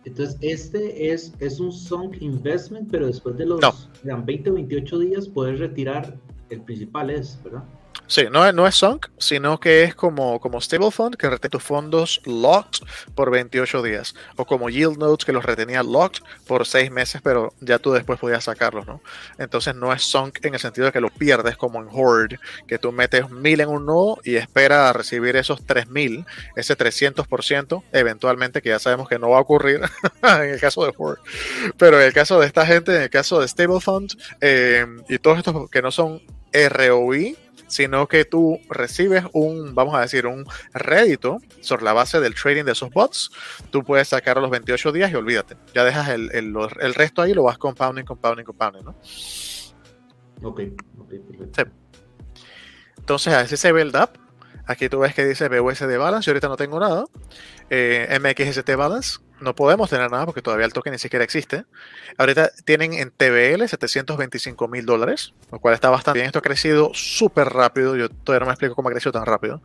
Entonces, 0.03 0.37
este 0.41 1.13
es, 1.13 1.31
es 1.39 1.61
un 1.61 1.71
sunk 1.71 2.21
investment, 2.21 2.91
pero 2.91 3.07
después 3.07 3.37
de 3.37 3.45
los 3.45 3.61
no. 3.61 4.23
20 4.23 4.49
o 4.49 4.53
28 4.55 4.99
días 4.99 5.29
puedes 5.29 5.59
retirar 5.59 6.13
el 6.49 6.61
principal, 6.61 7.09
es, 7.09 7.39
¿verdad? 7.41 7.63
Sí, 8.11 8.25
no, 8.29 8.45
es, 8.45 8.53
no 8.53 8.67
es 8.67 8.75
sunk, 8.75 9.07
sino 9.19 9.57
que 9.57 9.83
es 9.83 9.95
como, 9.95 10.41
como 10.41 10.59
stable 10.59 10.91
fund 10.91 11.15
que 11.15 11.29
retiene 11.29 11.49
tus 11.49 11.63
fondos 11.63 12.21
locked 12.25 12.85
por 13.15 13.31
28 13.31 13.81
días. 13.81 14.15
O 14.35 14.43
como 14.43 14.69
yield 14.69 14.97
notes 14.97 15.23
que 15.23 15.31
los 15.31 15.45
retenía 15.45 15.81
locked 15.81 16.21
por 16.45 16.67
6 16.67 16.91
meses, 16.91 17.21
pero 17.23 17.53
ya 17.61 17.79
tú 17.79 17.93
después 17.93 18.19
podías 18.19 18.43
sacarlos, 18.43 18.85
¿no? 18.85 19.01
Entonces 19.37 19.75
no 19.75 19.93
es 19.93 20.03
sunk 20.03 20.43
en 20.43 20.55
el 20.55 20.59
sentido 20.59 20.87
de 20.87 20.91
que 20.91 20.99
lo 20.99 21.09
pierdes 21.09 21.55
como 21.55 21.79
en 21.79 21.87
Horde, 21.89 22.37
que 22.67 22.77
tú 22.77 22.91
metes 22.91 23.29
1000 23.29 23.61
en 23.61 23.69
un 23.69 23.85
nodo 23.85 24.19
y 24.25 24.35
espera 24.35 24.89
a 24.89 24.93
recibir 24.93 25.37
esos 25.37 25.65
3000, 25.65 26.25
ese 26.57 26.77
300%, 26.77 27.81
eventualmente, 27.93 28.61
que 28.61 28.67
ya 28.67 28.79
sabemos 28.79 29.07
que 29.07 29.19
no 29.19 29.29
va 29.29 29.37
a 29.37 29.41
ocurrir 29.41 29.79
en 30.21 30.49
el 30.49 30.59
caso 30.59 30.83
de 30.83 30.91
Horde. 30.97 31.21
Pero 31.77 31.97
en 31.97 32.07
el 32.07 32.13
caso 32.13 32.41
de 32.41 32.47
esta 32.47 32.65
gente, 32.65 32.93
en 32.93 33.03
el 33.03 33.09
caso 33.09 33.39
de 33.39 33.47
stable 33.47 33.79
fund 33.79 34.11
eh, 34.41 34.85
y 35.07 35.17
todos 35.17 35.37
estos 35.37 35.69
que 35.69 35.81
no 35.81 35.91
son 35.91 36.21
ROI, 36.51 37.37
sino 37.71 38.07
que 38.07 38.25
tú 38.25 38.59
recibes 38.69 39.23
un, 39.31 39.73
vamos 39.73 39.95
a 39.95 40.01
decir, 40.01 40.27
un 40.27 40.45
rédito 40.73 41.37
sobre 41.61 41.83
la 41.83 41.93
base 41.93 42.19
del 42.19 42.35
trading 42.35 42.65
de 42.65 42.73
esos 42.73 42.89
bots. 42.91 43.31
Tú 43.71 43.83
puedes 43.83 44.09
sacar 44.09 44.37
a 44.37 44.41
los 44.41 44.51
28 44.51 44.91
días 44.91 45.11
y 45.11 45.15
olvídate. 45.15 45.55
Ya 45.73 45.83
dejas 45.85 46.09
el, 46.09 46.29
el, 46.33 46.53
el 46.81 46.93
resto 46.93 47.21
ahí 47.21 47.31
y 47.31 47.33
lo 47.33 47.43
vas 47.43 47.57
compounding, 47.57 48.03
compounding, 48.03 48.43
compounding, 48.43 48.83
¿no? 48.83 48.95
Ok, 50.43 50.61
ok, 50.99 51.09
perfecto. 51.27 51.63
Sí. 51.63 52.43
Entonces, 52.97 53.33
así 53.33 53.55
se 53.55 53.71
build 53.71 53.95
up. 53.95 54.09
Aquí 54.65 54.89
tú 54.89 54.99
ves 54.99 55.15
que 55.15 55.25
dice 55.25 55.47
BUSD 55.47 55.97
Balance. 55.97 56.25
Yo 56.25 56.31
ahorita 56.31 56.49
no 56.49 56.57
tengo 56.57 56.79
nada. 56.79 57.05
Eh, 57.69 58.19
MXST 58.19 58.75
Balance 58.75 59.19
no 59.41 59.55
podemos 59.55 59.89
tener 59.89 60.09
nada 60.09 60.25
porque 60.25 60.41
todavía 60.41 60.65
el 60.65 60.73
token 60.73 60.93
ni 60.93 60.99
siquiera 60.99 61.25
existe. 61.25 61.65
Ahorita 62.17 62.51
tienen 62.63 62.93
en 62.93 63.11
TBL 63.11 63.67
725 63.67 64.67
mil 64.67 64.85
dólares, 64.85 65.33
lo 65.51 65.59
cual 65.59 65.73
está 65.73 65.89
bastante 65.89 66.19
bien. 66.19 66.27
Esto 66.27 66.39
ha 66.39 66.43
crecido 66.43 66.91
súper 66.93 67.49
rápido. 67.49 67.95
Yo 67.95 68.09
todavía 68.09 68.41
no 68.41 68.45
me 68.47 68.53
explico 68.53 68.75
cómo 68.75 68.89
ha 68.89 68.91
crecido 68.91 69.11
tan 69.11 69.25
rápido. 69.25 69.61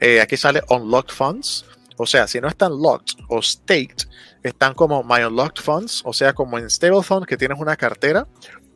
Eh, 0.00 0.20
aquí 0.20 0.36
sale 0.36 0.62
Unlocked 0.68 1.14
Funds. 1.14 1.64
O 1.96 2.06
sea, 2.06 2.28
si 2.28 2.40
no 2.40 2.48
están 2.48 2.80
locked 2.80 3.24
o 3.28 3.42
staked, 3.42 4.08
están 4.42 4.74
como 4.74 5.02
My 5.02 5.24
Unlocked 5.24 5.62
Funds, 5.62 6.02
o 6.04 6.12
sea, 6.12 6.32
como 6.32 6.56
en 6.56 6.70
Stable 6.70 7.02
Fund, 7.02 7.26
que 7.26 7.36
tienes 7.36 7.58
una 7.58 7.76
cartera, 7.76 8.28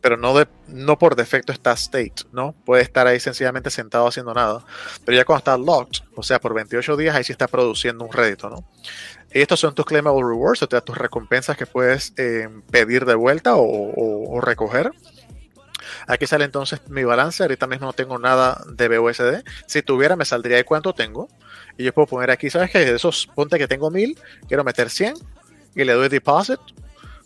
pero 0.03 0.17
no, 0.17 0.37
de, 0.37 0.49
no 0.67 0.99
por 0.99 1.15
defecto 1.15 1.53
está 1.53 1.77
staked, 1.77 2.27
¿no? 2.33 2.53
Puede 2.65 2.83
estar 2.83 3.07
ahí 3.07 3.21
sencillamente 3.21 3.71
sentado 3.71 4.09
haciendo 4.09 4.35
nada. 4.35 4.65
Pero 5.05 5.17
ya 5.17 5.25
cuando 5.25 5.39
está 5.39 5.57
locked, 5.57 6.01
o 6.17 6.25
sea, 6.25 6.41
por 6.41 6.53
28 6.53 6.97
días, 6.97 7.15
ahí 7.15 7.23
sí 7.23 7.31
está 7.31 7.47
produciendo 7.47 8.05
un 8.05 8.13
rédito, 8.13 8.51
¿no? 8.51 8.65
Y 9.35 9.41
estos 9.41 9.61
son 9.61 9.75
tus 9.75 9.87
claimable 9.87 10.23
rewards, 10.23 10.63
o 10.63 10.69
sea, 10.69 10.81
tus 10.81 10.97
recompensas 10.97 11.57
que 11.57 11.67
puedes 11.67 12.13
eh, 12.17 12.49
pedir 12.71 13.07
de 13.07 13.15
vuelta 13.15 13.55
o, 13.57 14.41
recoger. 14.41 14.93
Aquí 16.07 16.27
sale 16.27 16.45
entonces 16.45 16.81
mi 16.89 17.05
balance. 17.05 17.43
Ahorita 17.43 17.67
mismo 17.67 17.87
no 17.87 17.93
tengo 17.93 18.19
nada 18.19 18.63
de 18.67 18.99
BUSD. 18.99 19.45
Si 19.67 19.83
tuviera, 19.83 20.17
me 20.17 20.25
saldría 20.25 20.57
de 20.57 20.65
cuánto 20.65 20.93
tengo. 20.93 21.29
Y 21.79 21.85
yo 21.85 21.95
puedo 21.95 22.07
poner 22.07 22.31
aquí, 22.31 22.51
¿sabes 22.51 22.71
qué? 22.71 22.81
De 22.81 22.97
esos, 22.97 23.29
ponte 23.35 23.59
que 23.59 23.69
tengo 23.69 23.91
1000, 23.91 24.19
quiero 24.49 24.65
meter 24.65 24.91
100 24.91 25.15
y 25.75 25.85
le 25.85 25.93
doy 25.93 26.09
deposit. 26.09 26.61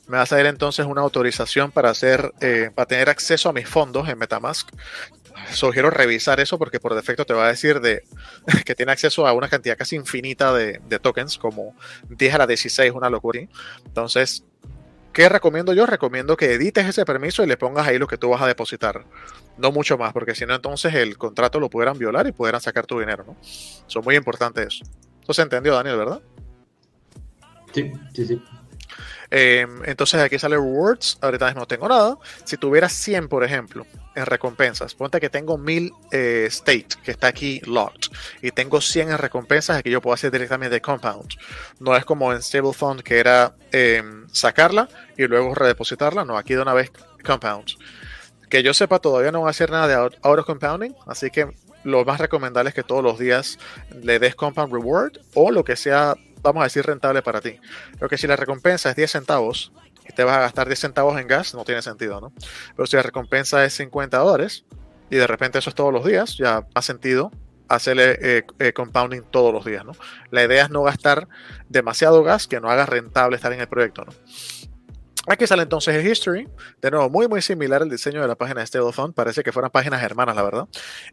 Me 0.06 0.18
va 0.18 0.22
a 0.22 0.26
salir 0.26 0.46
entonces 0.46 0.86
una 0.86 1.00
autorización 1.00 1.72
para 1.72 1.90
hacer, 1.90 2.32
eh, 2.40 2.70
para 2.72 2.86
tener 2.86 3.08
acceso 3.08 3.48
a 3.48 3.52
mis 3.52 3.68
fondos 3.68 4.08
en 4.08 4.18
MetaMask 4.18 4.68
sugiero 5.50 5.90
revisar 5.90 6.40
eso 6.40 6.58
porque 6.58 6.80
por 6.80 6.94
defecto 6.94 7.24
te 7.24 7.34
va 7.34 7.46
a 7.46 7.48
decir 7.48 7.80
de 7.80 8.04
que 8.64 8.74
tiene 8.74 8.92
acceso 8.92 9.26
a 9.26 9.32
una 9.32 9.48
cantidad 9.48 9.76
casi 9.76 9.96
infinita 9.96 10.52
de, 10.52 10.80
de 10.88 10.98
tokens, 10.98 11.38
como 11.38 11.74
10 12.08 12.34
a 12.34 12.38
la 12.38 12.46
16, 12.46 12.92
una 12.92 13.10
locura. 13.10 13.40
Entonces, 13.84 14.44
¿qué 15.12 15.28
recomiendo 15.28 15.72
yo? 15.72 15.86
Recomiendo 15.86 16.36
que 16.36 16.52
edites 16.52 16.86
ese 16.86 17.04
permiso 17.04 17.42
y 17.42 17.46
le 17.46 17.56
pongas 17.56 17.86
ahí 17.86 17.98
lo 17.98 18.06
que 18.06 18.18
tú 18.18 18.30
vas 18.30 18.42
a 18.42 18.46
depositar. 18.46 19.04
No 19.58 19.72
mucho 19.72 19.96
más, 19.96 20.12
porque 20.12 20.34
si 20.34 20.44
no, 20.44 20.54
entonces 20.54 20.94
el 20.94 21.16
contrato 21.16 21.58
lo 21.58 21.70
pudieran 21.70 21.98
violar 21.98 22.26
y 22.26 22.32
pudieran 22.32 22.60
sacar 22.60 22.86
tu 22.86 22.98
dinero, 23.00 23.24
¿no? 23.26 23.36
Son 23.86 24.04
muy 24.04 24.16
importantes 24.16 24.66
eso. 24.66 24.84
Eso 25.22 25.32
se 25.32 25.42
entendió, 25.42 25.74
Daniel, 25.74 25.96
¿verdad? 25.96 26.20
Sí, 27.72 27.92
sí, 28.14 28.26
sí. 28.26 28.42
Eh, 29.30 29.66
entonces 29.86 30.20
aquí 30.20 30.38
sale 30.38 30.56
rewards, 30.56 31.18
ahorita 31.20 31.46
mismo 31.46 31.60
no 31.60 31.66
tengo 31.66 31.88
nada. 31.88 32.18
Si 32.44 32.56
tuviera 32.56 32.88
100, 32.88 33.28
por 33.28 33.42
ejemplo, 33.42 33.86
en 34.16 34.26
recompensas, 34.26 34.94
ponte 34.94 35.20
que 35.20 35.30
tengo 35.30 35.58
1000 35.58 35.92
eh, 36.10 36.46
state, 36.48 36.88
que 37.02 37.10
está 37.10 37.28
aquí 37.28 37.60
locked, 37.64 38.10
y 38.42 38.50
tengo 38.50 38.80
100 38.80 39.10
en 39.10 39.18
recompensas, 39.18 39.78
aquí 39.78 39.90
yo 39.90 40.00
puedo 40.00 40.14
hacer 40.14 40.30
directamente 40.30 40.80
compound. 40.80 41.34
No 41.78 41.94
es 41.96 42.04
como 42.04 42.32
en 42.32 42.42
Stable 42.42 42.72
Fund 42.72 43.02
que 43.02 43.18
era 43.18 43.54
eh, 43.72 44.02
sacarla 44.32 44.88
y 45.16 45.26
luego 45.26 45.54
redepositarla, 45.54 46.24
no, 46.24 46.36
aquí 46.36 46.54
de 46.54 46.62
una 46.62 46.74
vez 46.74 46.90
compound. 47.24 47.72
Que 48.48 48.62
yo 48.62 48.74
sepa, 48.74 48.98
todavía 48.98 49.32
no 49.32 49.42
va 49.42 49.48
a 49.48 49.50
hacer 49.50 49.70
nada 49.70 49.88
de 49.88 49.94
auto 50.22 50.44
compounding, 50.44 50.94
así 51.06 51.30
que 51.30 51.48
lo 51.84 52.04
más 52.04 52.20
recomendable 52.20 52.70
es 52.70 52.74
que 52.74 52.82
todos 52.82 53.02
los 53.02 53.18
días 53.18 53.58
le 54.02 54.18
des 54.18 54.34
compound 54.34 54.72
reward 54.72 55.18
o 55.34 55.50
lo 55.50 55.62
que 55.62 55.76
sea 55.76 56.16
vamos 56.42 56.60
a 56.60 56.64
decir, 56.64 56.86
rentable 56.86 57.22
para 57.22 57.40
ti. 57.40 57.58
Lo 58.00 58.08
que 58.08 58.18
si 58.18 58.26
la 58.26 58.36
recompensa 58.36 58.90
es 58.90 58.96
10 58.96 59.10
centavos 59.10 59.72
y 60.08 60.12
te 60.12 60.24
vas 60.24 60.36
a 60.36 60.40
gastar 60.40 60.66
10 60.66 60.78
centavos 60.78 61.20
en 61.20 61.26
gas, 61.26 61.54
no 61.54 61.64
tiene 61.64 61.82
sentido, 61.82 62.20
¿no? 62.20 62.32
Pero 62.74 62.86
si 62.86 62.96
la 62.96 63.02
recompensa 63.02 63.64
es 63.64 63.74
50 63.74 64.18
dólares 64.18 64.64
y 65.10 65.16
de 65.16 65.26
repente 65.26 65.58
eso 65.58 65.70
es 65.70 65.76
todos 65.76 65.92
los 65.92 66.04
días, 66.04 66.36
ya 66.36 66.66
ha 66.74 66.82
sentido 66.82 67.30
hacerle 67.68 68.18
eh, 68.20 68.44
eh, 68.58 68.72
compounding 68.72 69.22
todos 69.30 69.52
los 69.52 69.64
días, 69.64 69.84
¿no? 69.84 69.92
La 70.30 70.44
idea 70.44 70.64
es 70.64 70.70
no 70.70 70.82
gastar 70.82 71.28
demasiado 71.68 72.22
gas 72.22 72.46
que 72.46 72.60
no 72.60 72.70
haga 72.70 72.86
rentable 72.86 73.36
estar 73.36 73.52
en 73.52 73.60
el 73.60 73.68
proyecto, 73.68 74.04
¿no? 74.04 74.12
Aquí 75.28 75.44
sale 75.46 75.64
entonces 75.64 75.94
el 75.94 76.06
history, 76.06 76.48
de 76.80 76.90
nuevo 76.90 77.10
muy 77.10 77.26
muy 77.26 77.42
similar 77.42 77.82
al 77.82 77.90
diseño 77.90 78.22
de 78.22 78.28
la 78.28 78.36
página 78.36 78.60
de 78.60 78.66
StableFund, 78.68 79.12
parece 79.12 79.42
que 79.42 79.50
fueran 79.50 79.72
páginas 79.72 80.00
hermanas 80.02 80.36
la 80.36 80.42
verdad. 80.42 80.68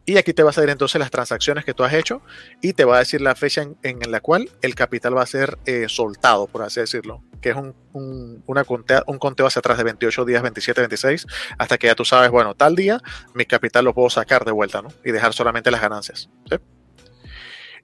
Y 0.06 0.16
aquí 0.18 0.32
te 0.32 0.44
va 0.44 0.50
a 0.50 0.52
salir 0.52 0.70
entonces 0.70 1.00
las 1.00 1.10
transacciones 1.10 1.64
que 1.64 1.74
tú 1.74 1.82
has 1.82 1.92
hecho 1.92 2.22
y 2.60 2.74
te 2.74 2.84
va 2.84 2.96
a 2.96 2.98
decir 3.00 3.20
la 3.20 3.34
fecha 3.34 3.66
en, 3.82 3.98
la 4.08 4.20
cual 4.20 4.50
el 4.62 4.76
capital 4.76 5.16
va 5.16 5.22
a 5.22 5.26
ser 5.26 5.58
eh, 5.66 5.86
soltado, 5.88 6.46
por 6.46 6.62
así 6.62 6.78
decirlo, 6.78 7.24
que 7.40 7.50
es 7.50 7.56
un, 7.56 7.74
un, 7.92 8.44
una 8.46 8.62
contea, 8.64 9.02
un 9.08 9.18
conteo 9.18 9.46
hacia 9.46 9.58
atrás 9.58 9.78
de 9.78 9.84
28 9.84 10.24
días, 10.24 10.42
27, 10.42 10.80
26, 10.82 11.26
hasta 11.58 11.76
que 11.76 11.88
ya 11.88 11.96
tú 11.96 12.04
sabes, 12.04 12.30
bueno, 12.30 12.54
tal 12.54 12.76
día 12.76 13.00
mi 13.34 13.46
capital 13.46 13.84
lo 13.84 13.94
puedo 13.94 14.10
sacar 14.10 14.44
de 14.44 14.52
vuelta, 14.52 14.80
¿no? 14.80 14.90
Y 15.04 15.10
dejar 15.10 15.32
solamente 15.32 15.72
las 15.72 15.80
ganancias. 15.80 16.30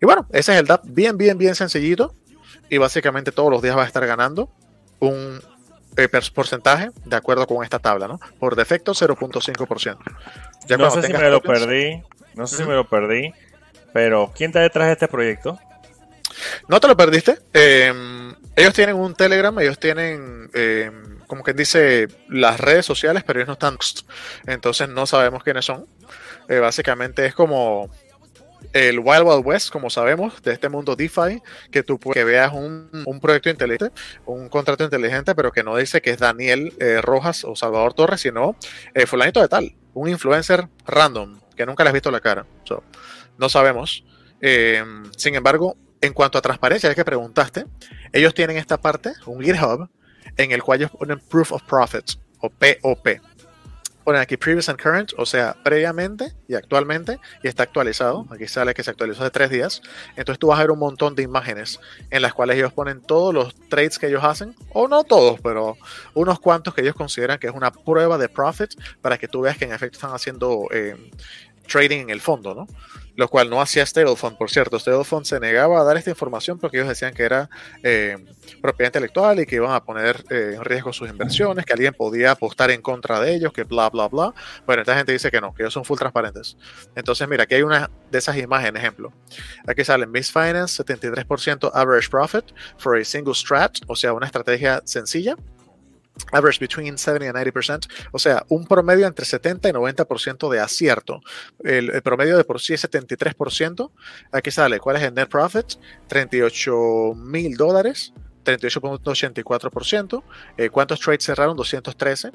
Y 0.00 0.06
bueno, 0.06 0.28
ese 0.30 0.52
es 0.52 0.60
el 0.60 0.66
DAP 0.66 0.84
bien, 0.86 1.18
bien, 1.18 1.36
bien 1.38 1.56
sencillito. 1.56 2.14
y 2.68 2.78
básicamente 2.78 3.32
todos 3.32 3.50
los 3.50 3.62
días 3.62 3.74
vas 3.74 3.86
a 3.86 3.88
estar 3.88 4.06
ganando 4.06 4.48
un 5.00 5.40
eh, 5.96 6.08
porcentaje 6.32 6.90
de 7.04 7.16
acuerdo 7.16 7.46
con 7.46 7.64
esta 7.64 7.78
tabla, 7.78 8.08
¿no? 8.08 8.20
Por 8.38 8.56
defecto 8.56 8.92
0.5%. 8.92 9.98
no 10.78 10.90
sé 10.90 11.02
si 11.02 11.12
me 11.12 11.30
lo 11.30 11.40
perdí, 11.40 12.02
no 12.34 12.46
sé 12.46 12.56
si 12.56 12.64
me 12.64 12.74
lo 12.74 12.88
perdí, 12.88 13.32
pero 13.92 14.32
¿quién 14.34 14.50
está 14.50 14.60
detrás 14.60 14.86
de 14.86 14.92
este 14.92 15.08
proyecto? 15.08 15.58
No 16.68 16.80
te 16.80 16.88
lo 16.88 16.96
perdiste. 16.96 17.38
Em, 17.52 18.34
ellos 18.56 18.74
tienen 18.74 18.96
un 18.96 19.14
Telegram, 19.14 19.58
ellos 19.58 19.78
tienen, 19.78 20.50
em, 20.54 21.18
como 21.26 21.42
quien 21.42 21.56
dice, 21.56 22.08
las 22.28 22.60
redes 22.60 22.86
sociales, 22.86 23.24
pero 23.26 23.40
ellos 23.40 23.48
no 23.48 23.54
están. 23.54 23.76
Entonces 24.46 24.88
no 24.88 25.06
sabemos 25.06 25.42
quiénes 25.42 25.64
son. 25.64 25.86
Eh, 26.48 26.58
básicamente 26.58 27.26
es 27.26 27.34
como 27.34 27.90
el 28.72 28.98
Wild 28.98 29.22
Wild 29.24 29.46
West, 29.46 29.70
como 29.70 29.90
sabemos, 29.90 30.42
de 30.42 30.52
este 30.52 30.68
mundo 30.68 30.96
DeFi, 30.96 31.42
que 31.70 31.82
tú 31.82 31.98
que 31.98 32.24
veas 32.24 32.52
un, 32.52 32.90
proyecto 33.20 33.50
inteligente, 33.50 33.90
un 34.26 34.48
contrato 34.48 34.84
inteligente, 34.84 35.34
pero 35.34 35.52
que 35.52 35.62
no 35.62 35.76
dice 35.76 36.00
que 36.00 36.10
es 36.10 36.18
Daniel 36.18 36.72
eh, 36.78 37.00
Rojas 37.00 37.44
o 37.44 37.56
Salvador 37.56 37.94
Torres, 37.94 38.20
sino 38.20 38.56
eh, 38.94 39.06
fulanito 39.06 39.40
de 39.40 39.48
tal, 39.48 39.74
un 39.94 40.08
influencer 40.08 40.68
random, 40.86 41.40
que 41.56 41.66
nunca 41.66 41.84
le 41.84 41.90
has 41.90 41.94
visto 41.94 42.10
la 42.10 42.20
cara. 42.20 42.46
no 43.38 43.48
sabemos. 43.48 44.04
sin 45.16 45.34
embargo, 45.34 45.76
en 46.00 46.12
cuanto 46.12 46.38
a 46.38 46.42
transparencia, 46.42 46.88
ya 46.88 46.94
que 46.94 47.04
preguntaste, 47.04 47.66
ellos 48.12 48.34
tienen 48.34 48.56
esta 48.56 48.80
parte, 48.80 49.12
un 49.26 49.42
GitHub, 49.42 49.88
en 50.36 50.52
el 50.52 50.62
cual 50.62 50.80
ellos 50.80 50.90
ponen 50.92 51.20
Proof 51.28 51.52
of 51.52 51.62
Profits, 51.64 52.18
o 52.40 52.48
POP. 52.48 53.20
Ponen 54.04 54.20
aquí 54.20 54.36
Previous 54.36 54.68
and 54.68 54.80
Current, 54.80 55.12
o 55.18 55.26
sea, 55.26 55.56
previamente 55.62 56.32
y 56.48 56.54
actualmente, 56.54 57.18
y 57.42 57.48
está 57.48 57.64
actualizado. 57.64 58.26
Aquí 58.30 58.48
sale 58.48 58.74
que 58.74 58.82
se 58.82 58.90
actualizó 58.90 59.24
de 59.24 59.30
tres 59.30 59.50
días. 59.50 59.82
Entonces 60.16 60.38
tú 60.38 60.48
vas 60.48 60.58
a 60.58 60.62
ver 60.62 60.70
un 60.70 60.78
montón 60.78 61.14
de 61.14 61.22
imágenes 61.22 61.80
en 62.10 62.22
las 62.22 62.32
cuales 62.32 62.56
ellos 62.56 62.72
ponen 62.72 63.00
todos 63.02 63.34
los 63.34 63.54
trades 63.68 63.98
que 63.98 64.08
ellos 64.08 64.24
hacen, 64.24 64.54
o 64.72 64.88
no 64.88 65.04
todos, 65.04 65.40
pero 65.40 65.76
unos 66.14 66.40
cuantos 66.40 66.74
que 66.74 66.82
ellos 66.82 66.94
consideran 66.94 67.38
que 67.38 67.46
es 67.46 67.54
una 67.54 67.70
prueba 67.70 68.18
de 68.18 68.28
profit 68.28 68.70
para 69.00 69.18
que 69.18 69.28
tú 69.28 69.42
veas 69.42 69.56
que 69.56 69.64
en 69.64 69.72
efecto 69.72 69.96
están 69.96 70.12
haciendo 70.12 70.66
eh, 70.70 70.96
trading 71.70 72.00
en 72.00 72.10
el 72.10 72.20
fondo, 72.20 72.54
¿no? 72.54 72.66
Lo 73.16 73.28
cual 73.28 73.50
no 73.50 73.60
hacía 73.60 73.84
Stablephone, 73.84 74.36
por 74.36 74.50
cierto. 74.50 74.78
Stablephone 74.78 75.24
se 75.24 75.38
negaba 75.40 75.80
a 75.80 75.84
dar 75.84 75.96
esta 75.96 76.10
información 76.10 76.58
porque 76.58 76.78
ellos 76.78 76.88
decían 76.88 77.12
que 77.12 77.22
era 77.22 77.50
eh, 77.82 78.16
propiedad 78.62 78.88
intelectual 78.88 79.40
y 79.40 79.46
que 79.46 79.56
iban 79.56 79.72
a 79.72 79.84
poner 79.84 80.24
eh, 80.30 80.54
en 80.56 80.64
riesgo 80.64 80.92
sus 80.92 81.08
inversiones, 81.08 81.64
que 81.64 81.72
alguien 81.72 81.92
podía 81.92 82.30
apostar 82.30 82.70
en 82.70 82.80
contra 82.80 83.20
de 83.20 83.34
ellos, 83.34 83.52
que 83.52 83.64
bla, 83.64 83.90
bla, 83.90 84.08
bla. 84.08 84.32
Bueno, 84.64 84.82
esta 84.82 84.96
gente 84.96 85.12
dice 85.12 85.30
que 85.30 85.40
no, 85.40 85.52
que 85.54 85.62
ellos 85.62 85.74
son 85.74 85.84
full 85.84 85.98
transparentes. 85.98 86.56
Entonces, 86.94 87.28
mira, 87.28 87.44
aquí 87.44 87.56
hay 87.56 87.62
una 87.62 87.90
de 88.10 88.18
esas 88.18 88.36
imágenes, 88.38 88.80
ejemplo. 88.80 89.12
Aquí 89.66 89.84
sale 89.84 90.06
Miss 90.06 90.32
Finance, 90.32 90.82
73% 90.82 91.70
average 91.74 92.08
profit 92.08 92.44
for 92.78 92.96
a 92.96 93.04
single 93.04 93.34
strat, 93.34 93.78
o 93.86 93.96
sea, 93.96 94.12
una 94.12 94.26
estrategia 94.26 94.80
sencilla 94.84 95.36
average 96.32 96.58
between 96.60 96.96
70 96.96 97.28
and 97.28 97.36
90%, 97.36 97.88
o 98.12 98.18
sea, 98.18 98.44
un 98.48 98.66
promedio 98.66 99.06
entre 99.06 99.24
70 99.24 99.68
y 99.68 99.72
90% 99.72 100.50
de 100.50 100.60
acierto. 100.60 101.20
El, 101.64 102.02
promedio 102.02 102.36
de 102.36 102.44
por 102.44 102.60
sí 102.60 102.74
es 102.74 102.84
73%. 102.88 103.90
Aquí 104.32 104.50
sale, 104.50 104.78
¿cuál 104.80 104.96
es 104.96 105.02
el 105.02 105.14
net 105.14 105.28
profit? 105.28 105.66
38 106.08 107.14
mil 107.16 107.56
dólares 107.56 108.12
38.84%. 108.44 110.22
Eh, 110.56 110.70
¿Cuántos 110.70 111.00
trades 111.00 111.24
cerraron? 111.24 111.56
213. 111.56 112.30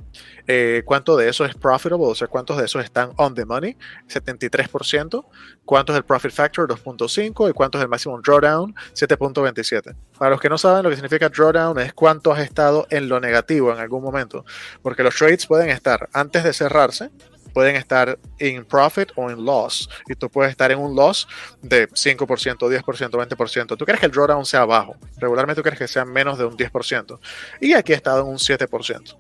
Eh, 0.48 0.84
¿Cuánto 0.86 1.18
de 1.18 1.30
eso 1.30 1.46
es 1.46 1.56
profitable? 1.56 2.06
O 2.06 2.16
sea, 2.16 2.28
¿cuántos 2.28 2.58
de 2.58 2.66
esos 2.66 2.84
están 2.84 3.12
on 3.18 3.36
the 3.36 3.46
money? 3.46 3.78
73%. 4.08 5.26
¿Cuánto 5.66 5.94
es 5.94 5.98
el 5.98 6.06
profit 6.06 6.32
factor? 6.32 6.68
2.5. 6.68 7.50
¿Y 7.50 7.54
cuánto 7.54 7.78
es 7.78 7.84
el 7.84 7.90
maximum 7.90 8.22
drawdown? 8.22 8.76
7.27. 8.94 9.96
Para 10.18 10.32
los 10.32 10.40
que 10.40 10.50
no 10.50 10.58
saben 10.58 10.84
lo 10.84 10.90
que 10.90 10.96
significa 10.96 11.30
drawdown 11.30 11.80
es 11.80 11.94
cuánto 11.94 12.32
has 12.32 12.40
estado 12.40 12.88
en 12.90 13.10
lo 13.10 13.20
negativo 13.20 13.72
en 13.72 13.80
algún 13.80 14.04
momento. 14.04 14.46
Porque 14.82 15.04
los 15.04 15.16
trades 15.16 15.46
pueden 15.46 15.70
estar 15.70 16.10
antes 16.14 16.44
de 16.44 16.54
cerrarse 16.54 17.12
pueden 17.56 17.78
estar 17.78 18.20
en 18.38 18.66
profit 18.66 19.12
o 19.16 19.32
en 19.32 19.46
loss. 19.46 19.90
Y 20.08 20.16
tú 20.16 20.30
puedes 20.30 20.52
estar 20.52 20.74
en 20.74 20.78
un 20.78 20.94
loss 20.94 21.26
de 21.62 21.88
5%, 21.88 22.28
10%, 22.28 22.84
20%. 22.84 23.78
Tú 23.78 23.86
quieres 23.86 24.02
que 24.02 24.08
el 24.08 24.12
drawdown 24.12 24.46
sea 24.46 24.66
bajo. 24.66 24.98
Regularmente 25.16 25.62
tú 25.62 25.64
quieres 25.64 25.80
que 25.80 25.88
sea 25.88 26.04
menos 26.04 26.38
de 26.38 26.44
un 26.44 26.58
10%. 26.58 27.18
Y 27.62 27.72
aquí 27.72 27.94
ha 27.94 27.96
estado 27.96 28.24
en 28.24 28.28
un 28.28 28.40
7%. 28.40 29.16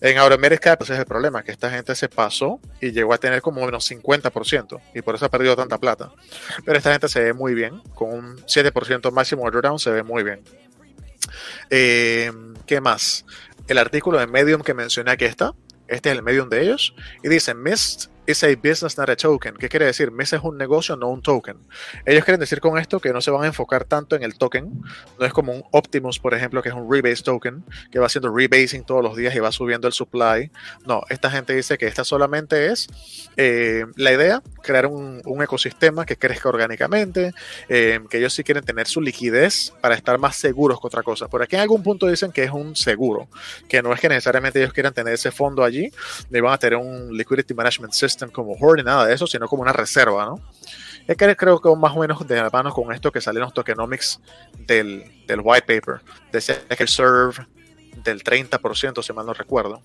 En 0.00 0.18
Automedic 0.18 0.76
pues 0.76 0.90
es 0.90 0.98
el 0.98 1.06
problema, 1.06 1.44
que 1.44 1.52
esta 1.52 1.70
gente 1.70 1.94
se 1.94 2.08
pasó 2.08 2.60
y 2.80 2.90
llegó 2.90 3.14
a 3.14 3.18
tener 3.18 3.40
como 3.40 3.64
menos 3.64 3.88
50% 3.88 4.80
y 4.92 5.00
por 5.00 5.14
eso 5.14 5.26
ha 5.26 5.30
perdido 5.30 5.54
tanta 5.54 5.78
plata. 5.78 6.10
Pero 6.64 6.76
esta 6.76 6.90
gente 6.90 7.08
se 7.08 7.20
ve 7.20 7.32
muy 7.32 7.54
bien, 7.54 7.80
con 7.94 8.12
un 8.12 8.36
7% 8.46 9.12
máximo 9.12 9.44
de 9.44 9.52
drawdown 9.52 9.78
se 9.78 9.90
ve 9.92 10.02
muy 10.02 10.24
bien. 10.24 10.42
Eh, 11.70 12.32
¿Qué 12.66 12.80
más? 12.80 13.24
El 13.68 13.78
artículo 13.78 14.18
de 14.18 14.26
Medium 14.26 14.62
que 14.62 14.74
mencioné 14.74 15.12
aquí 15.12 15.24
está, 15.24 15.54
este 15.88 16.10
es 16.10 16.16
el 16.16 16.22
medium 16.22 16.48
de 16.48 16.62
ellos. 16.62 16.94
Y 17.22 17.28
dice, 17.28 17.54
Mist 17.54 18.06
is 18.26 18.42
a 18.44 18.54
business, 18.56 18.98
not 18.98 19.08
a 19.08 19.16
token. 19.16 19.54
¿Qué 19.56 19.68
quiere 19.68 19.86
decir? 19.86 20.10
Mist 20.10 20.32
es 20.32 20.40
un 20.42 20.58
negocio, 20.58 20.96
no 20.96 21.08
un 21.08 21.22
token. 21.22 21.56
Ellos 22.04 22.24
quieren 22.24 22.40
decir 22.40 22.60
con 22.60 22.78
esto 22.78 23.00
que 23.00 23.12
no 23.12 23.20
se 23.20 23.30
van 23.30 23.44
a 23.44 23.46
enfocar 23.46 23.84
tanto 23.84 24.16
en 24.16 24.22
el 24.22 24.36
token. 24.36 24.82
No 25.18 25.26
es 25.26 25.32
como 25.32 25.52
un 25.52 25.64
Optimus, 25.70 26.18
por 26.18 26.34
ejemplo, 26.34 26.62
que 26.62 26.70
es 26.70 26.74
un 26.74 26.90
rebase 26.90 27.22
token, 27.22 27.64
que 27.90 27.98
va 27.98 28.06
haciendo 28.06 28.34
rebasing 28.34 28.84
todos 28.84 29.02
los 29.02 29.16
días 29.16 29.34
y 29.34 29.38
va 29.38 29.52
subiendo 29.52 29.86
el 29.86 29.92
supply. 29.92 30.50
No, 30.86 31.02
esta 31.08 31.30
gente 31.30 31.54
dice 31.54 31.78
que 31.78 31.86
esta 31.86 32.04
solamente 32.04 32.72
es 32.72 32.88
eh, 33.36 33.84
la 33.96 34.12
idea, 34.12 34.42
crear 34.62 34.86
un, 34.86 35.22
ecosistema 35.42 36.06
que 36.06 36.16
crezca 36.16 36.48
orgánicamente, 36.48 37.32
eh, 37.68 38.00
que 38.08 38.18
ellos 38.18 38.32
sí 38.32 38.42
quieren 38.42 38.64
tener 38.64 38.88
su 38.88 39.00
liquidez 39.00 39.72
para 39.80 39.94
estar 39.94 40.18
más 40.18 40.34
seguros 40.36 40.80
que 40.80 40.86
otra 40.86 41.02
cosa. 41.02 41.28
Por 41.28 41.42
aquí 41.42 41.56
en 41.56 41.62
algún 41.62 41.82
punto 41.82 42.06
dicen 42.06 42.32
que 42.32 42.42
es 42.42 42.50
un 42.50 42.74
seguro, 42.74 43.28
que 43.68 43.82
no 43.82 43.92
es 43.92 44.00
que 44.00 44.08
necesariamente 44.08 44.58
ellos 44.58 44.72
quieran 44.72 44.94
tener 44.94 45.12
ese 45.12 45.30
fondo 45.30 45.62
allí, 45.62 45.92
ni 46.30 46.40
van 46.40 46.54
a 46.54 46.58
tener 46.58 46.78
un 46.78 47.16
liquidity 47.16 47.54
management 47.54 47.92
system 47.92 48.15
como 48.32 48.52
Horde, 48.52 48.82
nada 48.82 49.06
de 49.06 49.14
eso, 49.14 49.26
sino 49.26 49.48
como 49.48 49.62
una 49.62 49.72
reserva, 49.72 50.24
¿no? 50.24 50.40
Es 51.06 51.16
que 51.16 51.36
creo 51.36 51.60
que 51.60 51.68
más 51.76 51.96
o 51.96 52.00
menos 52.00 52.26
de 52.26 52.36
la 52.36 52.50
mano 52.50 52.72
con 52.72 52.92
esto 52.92 53.12
que 53.12 53.20
salen 53.20 53.42
los 53.42 53.54
tokenomics 53.54 54.20
del, 54.58 55.24
del 55.26 55.40
white 55.42 55.62
paper. 55.66 56.00
Decía 56.32 56.58
que 56.68 56.82
el 56.82 56.88
serve 56.88 57.46
del 58.02 58.24
30%, 58.24 59.02
si 59.02 59.12
mal 59.12 59.24
no 59.24 59.32
recuerdo. 59.32 59.80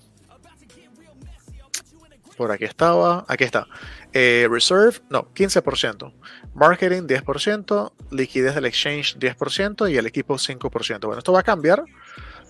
Por 2.36 2.50
aquí 2.50 2.64
estaba, 2.64 3.24
aquí 3.28 3.44
está. 3.44 3.68
Eh, 4.12 4.48
reserve, 4.50 5.00
no, 5.10 5.32
15%. 5.32 6.12
Marketing, 6.54 7.02
10%. 7.02 7.92
Liquidez 8.10 8.54
del 8.56 8.66
exchange, 8.66 9.16
10%. 9.16 9.92
Y 9.92 9.96
el 9.96 10.06
equipo, 10.06 10.34
5%. 10.34 11.00
Bueno, 11.06 11.18
esto 11.18 11.32
va 11.32 11.40
a 11.40 11.44
cambiar 11.44 11.84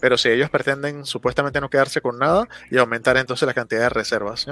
pero 0.02 0.18
si 0.18 0.28
ellos 0.28 0.50
pretenden 0.50 1.06
supuestamente 1.06 1.60
no 1.60 1.70
quedarse 1.70 2.00
con 2.00 2.18
nada 2.18 2.48
y 2.72 2.76
aumentar 2.76 3.16
entonces 3.16 3.46
la 3.46 3.54
cantidad 3.54 3.82
de 3.82 3.88
reservas. 3.88 4.48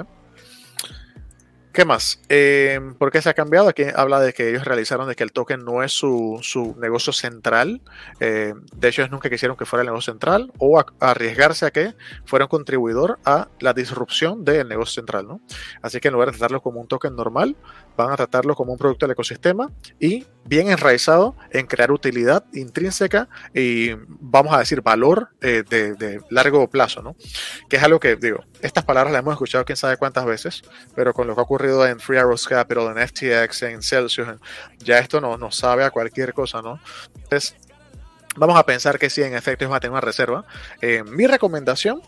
¿Qué 1.73 1.85
más? 1.85 2.19
Eh, 2.27 2.81
¿Por 2.97 3.11
qué 3.11 3.21
se 3.21 3.29
ha 3.29 3.33
cambiado? 3.33 3.69
Aquí 3.69 3.83
habla 3.95 4.19
de 4.19 4.33
que 4.33 4.49
ellos 4.49 4.65
realizaron 4.65 5.07
de 5.07 5.15
que 5.15 5.23
el 5.23 5.31
token 5.31 5.63
no 5.63 5.83
es 5.83 5.93
su, 5.93 6.39
su 6.41 6.75
negocio 6.77 7.13
central. 7.13 7.81
Eh, 8.19 8.53
de 8.75 8.87
hecho, 8.89 9.01
ellos 9.01 9.11
nunca 9.11 9.29
quisieron 9.29 9.55
que 9.55 9.65
fuera 9.65 9.83
el 9.83 9.87
negocio 9.87 10.11
central 10.11 10.51
o 10.57 10.83
arriesgarse 10.99 11.65
a 11.65 11.71
que 11.71 11.95
fuera 12.25 12.45
un 12.45 12.49
contribuidor 12.49 13.19
a 13.23 13.47
la 13.61 13.71
disrupción 13.71 14.43
del 14.43 14.67
negocio 14.67 14.95
central. 14.95 15.29
¿no? 15.29 15.39
Así 15.81 16.01
que 16.01 16.09
en 16.09 16.13
lugar 16.13 16.27
de 16.27 16.33
tratarlo 16.33 16.61
como 16.61 16.81
un 16.81 16.87
token 16.87 17.15
normal, 17.15 17.55
van 17.95 18.11
a 18.11 18.17
tratarlo 18.17 18.53
como 18.55 18.73
un 18.73 18.77
producto 18.77 19.05
del 19.05 19.13
ecosistema 19.13 19.71
y 19.97 20.25
bien 20.43 20.69
enraizado 20.69 21.35
en 21.51 21.67
crear 21.67 21.91
utilidad 21.91 22.43
intrínseca 22.53 23.29
y 23.53 23.91
vamos 24.07 24.53
a 24.53 24.59
decir 24.59 24.81
valor 24.81 25.29
eh, 25.41 25.63
de, 25.69 25.93
de, 25.93 26.19
largo 26.29 26.67
plazo, 26.69 27.01
¿no? 27.01 27.15
Que 27.69 27.77
es 27.77 27.83
algo 27.83 27.99
que 27.99 28.15
digo, 28.15 28.43
estas 28.61 28.83
palabras 28.83 29.13
las 29.13 29.21
hemos 29.21 29.33
escuchado 29.33 29.65
quién 29.65 29.77
sabe 29.77 29.97
cuántas 29.97 30.25
veces, 30.25 30.63
pero 30.95 31.13
con 31.13 31.27
lo 31.27 31.35
que 31.35 31.41
ha 31.41 31.43
ocurrido 31.61 31.85
en 31.85 31.99
Free 31.99 32.17
Arrows 32.17 32.47
Capital, 32.47 32.97
en 32.97 33.07
FTX, 33.07 33.63
en 33.63 33.83
Celsius, 33.83 34.27
ya 34.79 34.97
esto 34.97 35.21
nos 35.21 35.39
no 35.39 35.51
sabe 35.51 35.83
a 35.83 35.91
cualquier 35.91 36.33
cosa, 36.33 36.61
¿no? 36.61 36.79
Entonces, 37.15 37.55
vamos 38.35 38.57
a 38.57 38.65
pensar 38.65 38.97
que 38.97 39.09
sí, 39.09 39.21
en 39.21 39.35
efecto, 39.35 39.65
es 39.65 39.71
a 39.71 39.79
tener 39.79 39.91
una 39.91 40.01
reserva. 40.01 40.43
Eh, 40.81 41.03
mi 41.03 41.27
recomendación 41.27 42.01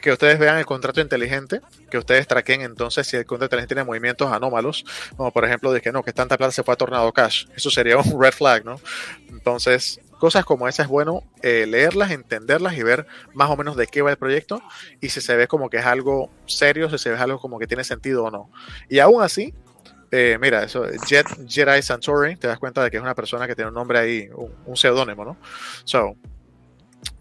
que 0.00 0.12
ustedes 0.12 0.38
vean 0.38 0.56
el 0.58 0.64
contrato 0.64 1.00
inteligente, 1.00 1.60
que 1.90 1.98
ustedes 1.98 2.26
traquen 2.26 2.62
entonces 2.62 3.06
si 3.06 3.16
el 3.16 3.26
contrato 3.26 3.46
inteligente 3.46 3.74
tiene 3.74 3.84
movimientos 3.84 4.32
anómalos, 4.32 4.84
como 5.16 5.32
por 5.32 5.44
ejemplo 5.44 5.72
de 5.72 5.82
que 5.82 5.92
no, 5.92 6.02
que 6.02 6.12
tanta 6.12 6.38
plata 6.38 6.52
se 6.52 6.62
fue 6.62 6.72
a 6.72 6.76
Tornado 6.76 7.12
Cash. 7.12 7.46
Eso 7.54 7.70
sería 7.70 7.98
un 7.98 8.22
red 8.22 8.32
flag, 8.32 8.64
¿no? 8.64 8.80
Entonces, 9.28 10.00
cosas 10.18 10.44
como 10.44 10.68
esa 10.68 10.82
es 10.82 10.88
bueno 10.88 11.22
eh, 11.42 11.66
leerlas, 11.66 12.10
entenderlas 12.10 12.76
y 12.76 12.82
ver 12.82 13.06
más 13.34 13.50
o 13.50 13.56
menos 13.56 13.76
de 13.76 13.86
qué 13.86 14.02
va 14.02 14.10
el 14.10 14.16
proyecto 14.18 14.60
y 15.00 15.08
si 15.08 15.20
se 15.20 15.36
ve 15.36 15.48
como 15.48 15.70
que 15.70 15.78
es 15.78 15.86
algo 15.86 16.30
serio, 16.46 16.90
si 16.90 16.98
se 16.98 17.10
ve 17.10 17.16
algo 17.16 17.38
como 17.38 17.58
que 17.58 17.66
tiene 17.66 17.84
sentido 17.84 18.24
o 18.24 18.30
no. 18.30 18.50
Y 18.88 18.98
aún 18.98 19.22
así, 19.22 19.54
eh, 20.10 20.38
mira, 20.40 20.64
eso, 20.64 20.86
Jet, 21.06 21.26
Jedi 21.48 21.82
Santori, 21.82 22.36
te 22.36 22.48
das 22.48 22.58
cuenta 22.58 22.82
de 22.82 22.90
que 22.90 22.96
es 22.96 23.02
una 23.02 23.14
persona 23.14 23.46
que 23.46 23.54
tiene 23.54 23.68
un 23.68 23.74
nombre 23.74 23.98
ahí, 23.98 24.28
un, 24.34 24.52
un 24.66 24.76
seudónimo, 24.76 25.24
¿no? 25.24 25.36
So, 25.84 26.16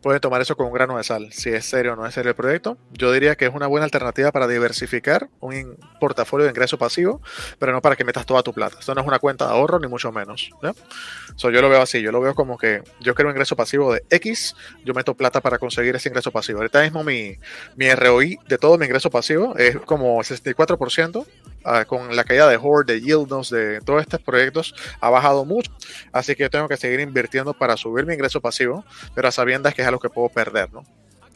pueden 0.02 0.22
tomar 0.22 0.41
eso 0.41 0.56
con 0.56 0.68
un 0.68 0.74
grano 0.74 0.98
de 0.98 1.04
sal, 1.04 1.32
si 1.32 1.50
es 1.50 1.66
serio 1.66 1.93
o 1.93 1.95
no 1.95 2.06
es 2.06 2.14
serio 2.14 2.30
el 2.30 2.36
proyecto. 2.36 2.78
Yo 2.91 3.12
diría 3.12 3.36
que 3.36 3.45
es 3.45 3.54
una 3.54 3.68
buena 3.68 3.86
alternativa 3.86 4.32
para 4.32 4.48
diversificar 4.48 5.30
un 5.39 5.78
portafolio 6.00 6.45
de 6.45 6.52
ingreso 6.52 6.78
pasivo, 6.78 7.22
pero 7.60 7.72
no 7.72 7.82
para 7.82 7.95
que 7.95 8.04
metas 8.04 8.26
toda 8.26 8.43
tu 8.43 8.54
plata. 8.54 8.78
Esto 8.80 8.93
no 8.95 9.02
es 9.02 9.08
una 9.08 9.20
cuenta 9.20 9.45
de 9.45 9.52
ahorro, 9.52 9.80
ni 9.80 9.88
mucho 9.88 10.12
menos. 10.12 10.50
yo 10.62 11.50
lo 11.50 11.70
veo 11.70 11.82
así, 11.82 12.02
yo 12.02 12.12
lo 12.12 12.22
veo 12.22 12.36
como 12.36 12.58
que 12.58 12.84
yo 13.00 13.16
quiero 13.16 13.30
un 13.30 13.36
ingreso 13.36 13.56
pasivo 13.56 13.93
de 13.93 14.04
X, 14.10 14.56
yo 14.86 14.93
meto 14.93 15.16
plata 15.16 15.41
para 15.41 15.58
conseguir 15.58 15.95
ese 15.95 16.10
ingreso 16.10 16.32
pasivo. 16.32 16.60
Ahorita 16.60 16.82
mismo 16.82 17.04
mi, 17.04 17.38
mi 17.76 17.93
ROI 17.93 18.39
de 18.48 18.58
todo 18.58 18.78
mi 18.78 18.86
ingreso 18.86 19.10
pasivo 19.10 19.56
es 19.58 19.78
como 19.78 20.18
64%, 20.20 21.26
ah, 21.68 21.86
con 21.86 22.15
la 22.15 22.24
caída 22.24 22.47
de 22.47 22.57
Horde, 22.57 22.93
de 22.93 23.01
Yieldnos, 23.01 23.49
de 23.49 23.82
todos 23.82 24.01
estos 24.01 24.22
proyectos, 24.22 24.74
ha 24.99 25.09
bajado 25.09 25.45
mucho. 25.45 25.72
Así 26.11 26.36
que 26.36 26.43
yo 26.43 26.49
tengo 26.49 26.68
que 26.68 26.78
seguir 26.78 26.99
invirtiendo 26.99 27.53
para 27.53 27.78
subir 27.78 28.05
mi 28.05 28.13
ingreso 28.13 28.41
pasivo, 28.41 28.84
pero 29.13 29.28
a 29.28 29.32
sabiendas 29.32 29.74
que 29.74 29.82
es 29.82 29.88
algo 29.88 29.99
que 29.99 30.09
puedo 30.09 30.30
perder, 30.30 30.72
¿no? 30.74 30.84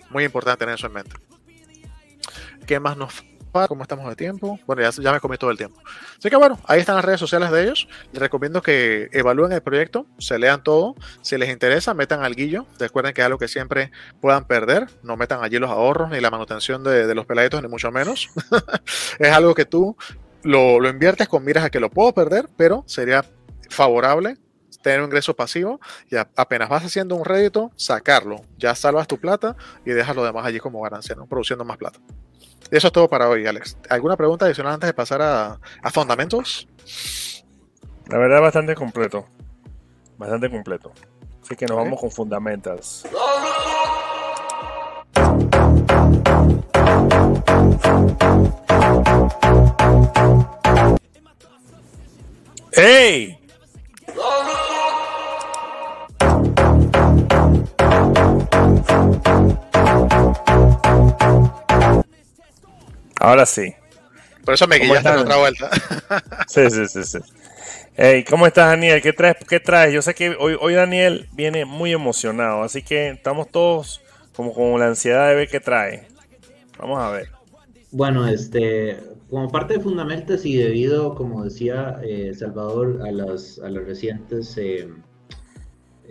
Muy 0.10 0.24
importante 0.24 0.60
tener 0.60 0.76
eso 0.76 0.88
en 0.88 0.94
mente. 0.94 1.16
¿Qué 2.66 2.80
más 2.80 2.98
nos? 2.98 3.24
¿Cómo 3.52 3.84
estamos 3.84 4.08
de 4.08 4.16
tiempo? 4.16 4.58
Bueno, 4.66 4.82
ya, 4.90 5.12
me 5.12 5.20
comí 5.20 5.38
todo 5.38 5.52
el 5.52 5.58
tiempo. 5.58 5.82
Así 6.18 6.30
que 6.30 6.38
bueno, 6.38 6.58
ahí 6.68 6.80
están 6.80 6.96
las 6.96 7.04
redes 7.04 7.20
sociales 7.20 7.52
de 7.52 7.64
ellos. 7.64 7.88
Les 8.14 8.22
recomiendo 8.22 8.62
que 8.62 9.10
evalúen 9.12 9.52
el 9.52 9.62
proyecto, 9.62 10.06
se 10.20 10.40
lean 10.40 10.64
todo. 10.64 10.96
Si 11.22 11.38
les 11.38 11.50
interesa, 11.50 11.94
metan 11.94 12.24
al 12.24 12.34
guillo. 12.34 12.66
Recuerden 12.80 13.14
que 13.14 13.22
es 13.22 13.26
algo 13.26 13.38
que 13.38 13.50
siempre 13.50 13.92
puedan 14.22 14.46
perder. 14.46 14.88
No 15.04 15.18
metan 15.18 15.44
allí 15.44 15.60
los 15.60 15.70
ahorros 15.70 16.10
ni 16.12 16.22
la 16.22 16.32
manutención 16.32 16.82
de, 16.84 17.14
los 17.14 17.26
peladitos, 17.26 17.62
ni 17.62 17.68
mucho 17.68 17.92
menos. 17.92 18.30
es 19.20 19.32
algo 19.32 19.54
que 19.54 19.66
tú 19.66 19.98
lo, 20.44 20.80
lo 20.80 20.90
inviertes 20.90 21.28
con 21.28 21.44
miras 21.44 21.66
a 21.66 21.70
que 21.70 21.82
lo 21.82 21.90
puedo 21.90 22.14
perder, 22.14 22.48
pero 22.56 22.86
sería 22.88 23.26
favorable 23.70 24.38
tener 24.82 25.02
un 25.02 25.08
ingreso 25.08 25.36
pasivo 25.36 25.80
y 26.10 26.16
apenas 26.16 26.70
vas 26.70 26.86
haciendo 26.86 27.16
un 27.16 27.26
rédito, 27.26 27.72
sacarlo. 27.76 28.46
Ya 28.58 28.74
salvas 28.76 29.08
tu 29.08 29.20
plata 29.20 29.58
y 29.86 29.92
dejas 29.92 30.16
lo 30.16 30.24
demás 30.24 30.46
allí 30.46 30.60
como 30.60 30.82
ganancia, 30.82 31.16
¿no? 31.16 31.28
produciendo 31.28 31.66
más 31.66 31.78
plata. 31.78 32.00
Y 32.70 32.78
eso 32.78 32.88
es 32.88 32.94
todo 32.94 33.08
para 33.08 33.30
hoy, 33.30 33.48
Alex. 33.48 33.78
¿Alguna 33.90 34.18
pregunta 34.18 34.46
adicional 34.46 34.74
antes 34.74 34.88
de 34.88 34.94
pasar 34.94 35.22
a, 35.22 35.60
a 35.82 35.92
fundamentos? 35.92 36.68
La 38.08 38.18
verdad, 38.18 38.42
bastante 38.42 38.76
completo. 38.76 39.26
Bastante 40.18 40.50
completo. 40.50 40.92
Así 41.42 41.56
que 41.56 41.66
nos 41.66 41.78
vamos 41.78 42.00
con 42.00 42.12
fundamentos. 42.12 43.06
¡Hey! 52.74 53.38
Ahora 63.22 63.46
sí. 63.46 63.76
Por 64.44 64.56
eso 64.56 64.68
me 64.68 64.80
guiaste 64.80 65.10
en 65.10 65.20
otra 65.20 65.38
vuelta. 65.38 65.70
Sí, 66.48 66.70
sí, 66.70 66.88
sí, 66.88 67.04
sí. 67.04 67.20
Hey, 67.96 68.26
¿cómo 68.28 68.48
estás, 68.48 68.68
Daniel? 68.68 69.02
¿Qué 69.02 69.14
traes? 69.14 69.38
¿Qué 69.48 69.60
traes? 69.60 69.94
Yo 69.94 70.02
sé 70.02 70.16
que 70.16 70.36
hoy, 70.40 70.58
hoy 70.60 70.74
Daniel 70.74 71.30
viene 71.32 71.64
muy 71.64 71.94
emocionado, 71.94 72.64
así 72.64 72.82
que 72.82 73.10
estamos 73.10 73.50
todos 73.50 74.02
como 74.36 74.54
con 74.54 74.80
la 74.80 74.88
ansiedad 74.88 75.30
de 75.30 75.36
ver 75.36 75.48
qué 75.48 75.60
trae. 75.60 76.08
Vamos 76.80 77.00
a 77.00 77.12
ver. 77.12 77.30
Bueno, 77.92 78.28
este, 78.28 78.98
como 79.30 79.50
parte 79.50 79.76
de 79.76 79.82
Fundamentos 79.82 80.44
y 80.46 80.58
debido, 80.58 81.14
como 81.14 81.44
decía 81.44 82.00
eh, 82.04 82.34
Salvador, 82.34 83.02
a 83.06 83.12
las, 83.12 83.60
a 83.60 83.70
las 83.70 83.86
recientes 83.86 84.58
eh, 84.58 84.90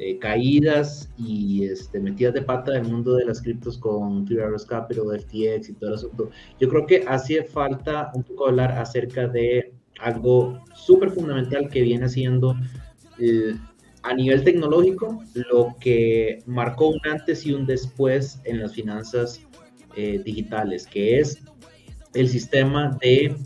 eh, 0.03 0.18
caídas 0.18 1.11
y 1.18 1.66
este, 1.66 2.01
metidas 2.01 2.32
de 2.32 2.40
pata 2.40 2.72
del 2.72 2.84
mundo 2.84 3.16
de 3.16 3.26
las 3.26 3.42
criptos 3.42 3.76
con 3.76 4.24
Clear 4.24 4.46
Arrows 4.46 4.64
Capital, 4.64 5.05
FTX 5.20 5.68
y 5.68 5.72
todo 5.74 5.90
el 5.90 5.96
asunto. 5.96 6.30
Yo 6.59 6.70
creo 6.70 6.86
que 6.86 7.05
hacía 7.07 7.44
falta 7.44 8.11
un 8.14 8.22
poco 8.22 8.48
hablar 8.48 8.72
acerca 8.72 9.28
de 9.28 9.74
algo 10.01 10.59
súper 10.74 11.11
fundamental 11.11 11.68
que 11.68 11.82
viene 11.82 12.09
siendo 12.09 12.57
eh, 13.18 13.55
a 14.03 14.14
nivel 14.14 14.42
tecnológico 14.42 15.22
lo 15.34 15.76
que 15.78 16.42
marcó 16.46 16.88
un 16.88 17.01
antes 17.05 17.44
y 17.44 17.53
un 17.53 17.66
después 17.66 18.40
en 18.44 18.59
las 18.61 18.72
finanzas 18.72 19.42
eh, 19.96 20.18
digitales, 20.24 20.86
que 20.86 21.18
es 21.18 21.42
el 22.14 22.26
sistema 22.30 22.96
de, 23.03 23.36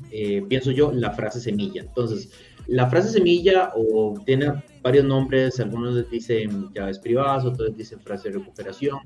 pienso 0.49 0.71
yo, 0.71 0.93
la 0.93 1.11
frase 1.11 1.41
semilla. 1.41 1.83
Entonces, 1.83 2.31
la 2.67 2.89
frase 2.89 3.11
semilla 3.11 3.73
o 3.77 4.15
tiene 4.25 4.53
varios 4.83 5.05
nombres, 5.05 5.61
algunos 5.61 6.09
dicen 6.11 6.73
llaves 6.75 6.99
privadas, 6.99 7.45
otros 7.45 7.77
dicen 7.77 8.01
frase 8.01 8.31
de 8.31 8.39
recuperación. 8.39 8.99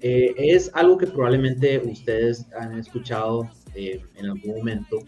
Eh, 0.00 0.34
es 0.36 0.70
algo 0.74 0.98
que 0.98 1.06
probablemente 1.06 1.78
ustedes 1.78 2.46
han 2.58 2.78
escuchado 2.78 3.48
eh, 3.74 4.00
en 4.16 4.26
algún 4.26 4.56
momento, 4.56 4.98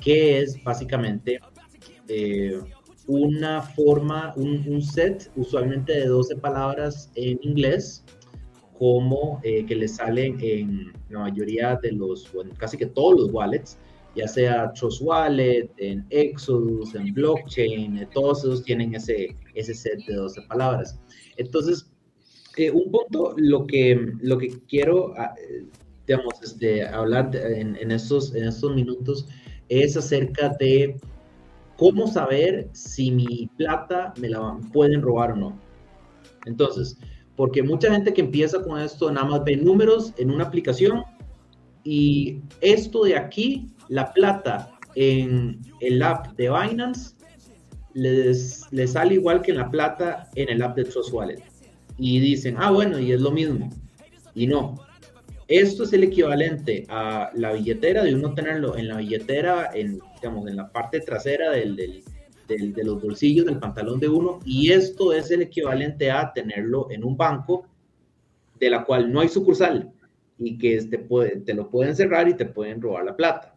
que 0.00 0.40
es 0.40 0.62
básicamente 0.62 1.40
eh, 2.08 2.58
una 3.06 3.62
forma, 3.62 4.34
un, 4.36 4.82
set 4.82 5.30
usualmente 5.36 5.92
de 5.92 6.06
12 6.06 6.36
palabras 6.36 7.10
en 7.14 7.38
inglés, 7.42 8.04
como 8.78 9.40
que 9.42 9.76
le 9.76 9.86
salen 9.86 10.36
en 10.40 10.92
la 11.08 11.20
mayoría 11.20 11.78
de 11.80 11.92
los, 11.92 12.30
bueno, 12.32 12.52
casi 12.58 12.76
que 12.76 12.86
todos 12.86 13.20
los 13.20 13.32
wallets, 13.32 13.78
ya 14.14 14.28
sea 14.28 14.72
Trust 14.72 15.02
Wallet, 15.02 15.70
en 15.78 16.06
Exodus, 16.10 16.94
en 16.94 17.12
blockchain, 17.14 17.98
eh, 17.98 18.08
todos 18.12 18.40
esos 18.40 18.62
tienen 18.62 18.94
ese, 18.94 19.36
ese 19.54 19.74
set 19.74 20.04
de 20.06 20.14
12 20.14 20.42
palabras. 20.42 20.98
Entonces, 21.36 21.90
eh, 22.56 22.70
un 22.70 22.90
punto, 22.90 23.34
lo 23.36 23.66
que, 23.66 24.12
lo 24.20 24.38
que 24.38 24.48
quiero, 24.68 25.14
ah, 25.16 25.34
digamos, 26.06 26.34
este, 26.42 26.86
hablar 26.86 27.34
en, 27.34 27.76
en, 27.76 27.90
estos, 27.90 28.34
en 28.34 28.44
estos 28.44 28.74
minutos 28.74 29.26
es 29.68 29.96
acerca 29.96 30.50
de 30.60 30.96
cómo 31.76 32.06
saber 32.06 32.68
si 32.72 33.10
mi 33.10 33.48
plata 33.56 34.12
me 34.20 34.28
la 34.28 34.58
pueden 34.72 35.00
robar 35.02 35.32
o 35.32 35.36
no. 35.36 35.58
Entonces, 36.46 36.98
porque 37.36 37.62
mucha 37.62 37.90
gente 37.90 38.12
que 38.12 38.20
empieza 38.20 38.62
con 38.62 38.78
esto 38.78 39.10
nada 39.10 39.26
más 39.26 39.44
ve 39.44 39.56
números 39.56 40.12
en 40.18 40.30
una 40.30 40.44
aplicación 40.44 41.02
y 41.84 42.40
esto 42.60 43.04
de 43.04 43.16
aquí 43.16 43.66
la 43.92 44.10
plata 44.10 44.70
en 44.94 45.60
el 45.80 46.02
app 46.02 46.34
de 46.36 46.48
Binance 46.48 47.14
les, 47.92 48.66
sale 48.86 49.14
igual 49.14 49.42
que 49.42 49.50
en 49.50 49.58
la 49.58 49.70
plata 49.70 50.30
en 50.34 50.48
el 50.48 50.62
app 50.62 50.76
de 50.76 50.84
Trust 50.84 51.12
Wallet. 51.12 51.42
Y 51.98 52.18
dicen, 52.20 52.56
ah, 52.58 52.70
bueno, 52.70 52.98
y 52.98 53.12
es 53.12 53.20
lo 53.20 53.30
mismo. 53.30 53.68
Y 54.34 54.46
no. 54.46 54.80
Esto 55.46 55.84
es 55.84 55.92
el 55.92 56.04
equivalente 56.04 56.86
a 56.88 57.30
la 57.34 57.52
billetera, 57.52 58.02
de 58.02 58.14
uno 58.14 58.32
tenerlo 58.32 58.78
en 58.78 58.88
la 58.88 58.96
billetera, 58.96 59.70
en, 59.74 60.00
digamos, 60.14 60.48
en 60.48 60.56
la 60.56 60.72
parte 60.72 61.00
trasera 61.00 61.50
del, 61.50 61.76
de 61.76 62.84
los 62.84 63.02
bolsillos 63.02 63.44
del 63.44 63.58
pantalón 63.58 64.00
de 64.00 64.08
uno. 64.08 64.40
Y 64.46 64.72
esto 64.72 65.12
es 65.12 65.30
el 65.30 65.42
equivalente 65.42 66.10
a 66.10 66.32
tenerlo 66.32 66.90
en 66.90 67.04
un 67.04 67.14
banco 67.14 67.66
de 68.58 68.70
la 68.70 68.86
cual 68.86 69.12
no 69.12 69.20
hay 69.20 69.28
sucursal 69.28 69.92
y 70.38 70.56
que 70.56 70.80
te, 70.84 70.98
puede, 70.98 71.40
te 71.40 71.52
lo 71.52 71.68
pueden 71.68 71.94
cerrar 71.94 72.26
y 72.26 72.34
te 72.34 72.46
pueden 72.46 72.80
robar 72.80 73.04
la 73.04 73.14
plata. 73.14 73.51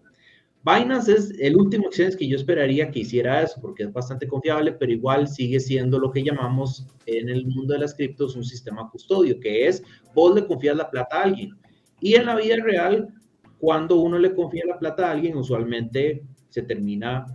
Binance 0.65 1.11
es 1.11 1.31
el 1.39 1.57
último 1.57 1.87
exchange 1.87 2.17
que 2.17 2.27
yo 2.27 2.35
esperaría 2.35 2.89
que 2.89 3.01
hiciera 3.01 3.43
eso, 3.43 3.61
porque 3.61 3.83
es 3.83 3.93
bastante 3.93 4.27
confiable, 4.27 4.71
pero 4.71 4.91
igual 4.91 5.27
sigue 5.27 5.59
siendo 5.59 5.99
lo 5.99 6.11
que 6.11 6.23
llamamos 6.23 6.87
en 7.05 7.29
el 7.29 7.45
mundo 7.45 7.73
de 7.73 7.81
las 7.81 7.93
criptos 7.93 8.35
un 8.35 8.43
sistema 8.43 8.89
custodio, 8.89 9.39
que 9.39 9.67
es 9.67 9.83
vos 10.15 10.33
le 10.33 10.47
confías 10.47 10.75
la 10.75 10.89
plata 10.89 11.19
a 11.19 11.23
alguien. 11.23 11.55
Y 12.01 12.15
en 12.15 12.25
la 12.25 12.35
vida 12.35 12.55
real, 12.63 13.13
cuando 13.59 13.97
uno 13.97 14.17
le 14.17 14.33
confía 14.33 14.63
la 14.65 14.79
plata 14.79 15.07
a 15.07 15.11
alguien, 15.11 15.37
usualmente 15.37 16.23
se 16.49 16.63
termina 16.63 17.25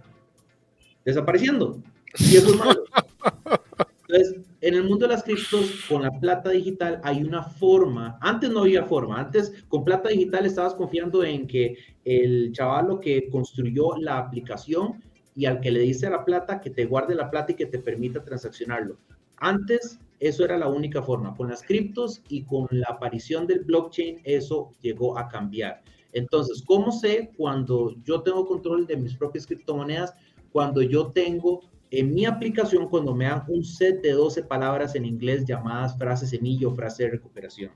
desapareciendo. 1.05 1.81
Y 2.19 2.37
eso 2.37 2.51
es 2.51 2.57
malo. 2.57 2.83
Entonces, 4.09 4.50
en 4.61 4.75
el 4.75 4.85
mundo 4.85 5.07
de 5.07 5.15
las 5.15 5.23
criptos, 5.23 5.87
con 5.89 6.03
la 6.03 6.11
plata 6.11 6.51
digital 6.51 7.01
hay 7.03 7.23
una 7.23 7.43
forma, 7.43 8.19
antes 8.21 8.51
no 8.51 8.61
había 8.61 8.85
forma, 8.85 9.19
antes 9.19 9.53
con 9.69 9.85
plata 9.85 10.11
digital 10.11 10.45
estabas 10.45 10.75
confiando 10.75 11.25
en 11.25 11.47
que 11.47 11.77
el 12.05 12.53
chaval 12.53 13.01
que 13.01 13.29
construyó 13.31 13.97
la 13.99 14.19
aplicación 14.19 15.03
y 15.35 15.47
al 15.47 15.61
que 15.61 15.71
le 15.71 15.81
dice 15.81 16.11
la 16.11 16.25
plata 16.25 16.61
que 16.61 16.71
te 16.71 16.85
guarde 16.85 17.15
la 17.15 17.31
plata 17.31 17.53
y 17.53 17.55
que 17.55 17.67
te 17.67 17.79
permita 17.79 18.23
transaccionarlo. 18.23 18.99
Antes 19.37 19.99
eso 20.19 20.45
era 20.45 20.59
la 20.59 20.69
única 20.69 21.03
forma. 21.03 21.35
Con 21.35 21.49
las 21.49 21.63
criptos 21.63 22.23
y 22.29 22.43
con 22.43 22.67
la 22.71 22.89
aparición 22.91 23.47
del 23.47 23.61
blockchain 23.61 24.21
eso 24.25 24.73
llegó 24.83 25.17
a 25.17 25.29
cambiar. 25.29 25.83
Entonces, 26.13 26.63
¿cómo 26.67 26.93
sé 26.93 27.31
cuando 27.37 27.95
yo 28.05 28.21
tengo 28.23 28.45
control 28.45 28.87
de 28.87 28.97
mis 28.97 29.15
propias 29.15 29.47
criptomonedas? 29.47 30.15
Cuando 30.53 30.83
yo 30.83 31.07
tengo 31.13 31.63
en 31.91 32.15
mi 32.15 32.25
aplicación 32.25 32.89
cuando 32.89 33.15
me 33.15 33.25
dan 33.25 33.45
un 33.49 33.65
set 33.65 34.03
de 34.03 34.13
12 34.13 34.45
palabras 34.45 34.95
en 34.95 35.05
inglés 35.05 35.45
llamadas 35.45 35.97
frase 35.99 36.27
semilla 36.27 36.69
o 36.69 36.75
frase 36.75 37.05
de 37.05 37.11
recuperación. 37.11 37.73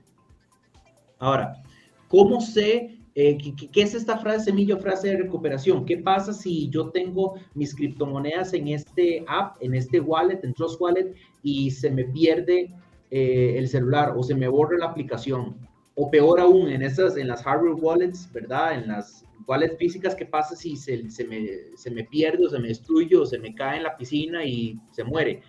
Ahora, 1.19 1.61
¿cómo 2.07 2.41
sé 2.41 2.95
eh, 3.17 3.37
¿qué, 3.37 3.81
es 3.81 3.95
esta 3.95 4.17
frase 4.17 4.45
semilla 4.45 4.75
frase 4.75 5.07
de 5.07 5.17
recuperación? 5.17 5.85
¿Qué 5.85 5.97
pasa 5.97 6.33
si 6.33 6.69
yo 6.69 6.89
tengo 6.89 7.35
mis 7.53 7.73
criptomonedas 7.73 8.53
en 8.53 8.67
este 8.67 9.23
app, 9.29 9.55
en 9.61 9.73
este 9.73 10.01
wallet, 10.01 10.43
en 10.43 10.53
Trust 10.53 10.81
Wallet, 10.81 11.13
y 11.41 11.71
se 11.71 11.89
me 11.89 12.03
pierde 12.03 12.73
eh, 13.11 13.55
el 13.57 13.69
celular 13.69 14.13
o 14.17 14.21
se 14.21 14.35
me 14.35 14.49
borra 14.49 14.77
la 14.77 14.87
aplicación, 14.87 15.55
o 15.95 16.11
peor 16.11 16.41
aún, 16.41 16.67
en 16.67 16.81
esas, 16.81 17.15
en 17.15 17.29
las 17.29 17.41
hardware 17.43 17.75
wallets, 17.75 18.29
¿verdad? 18.33 18.73
En 18.73 18.89
las 18.89 19.24
wallets 19.47 19.77
físicas, 19.77 20.15
¿qué 20.15 20.25
pasa 20.25 20.55
si 20.55 20.75
se, 20.75 21.09
se, 21.09 21.25
me, 21.25 21.47
se 21.75 21.91
me 21.91 22.03
pierde 22.03 22.45
o 22.45 22.49
se 22.49 22.59
me 22.59 22.69
destruye 22.69 23.15
o 23.15 23.25
se 23.25 23.39
me 23.39 23.53
cae 23.53 23.77
en 23.77 23.83
la 23.83 23.97
piscina 23.97 24.43
y 24.43 24.79
se 24.91 25.03
muere? 25.03 25.41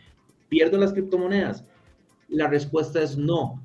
¿Pierdo 0.49 0.79
las 0.79 0.93
criptomonedas? 0.93 1.65
La 2.29 2.49
respuesta 2.49 3.03
es 3.03 3.17
no. 3.17 3.63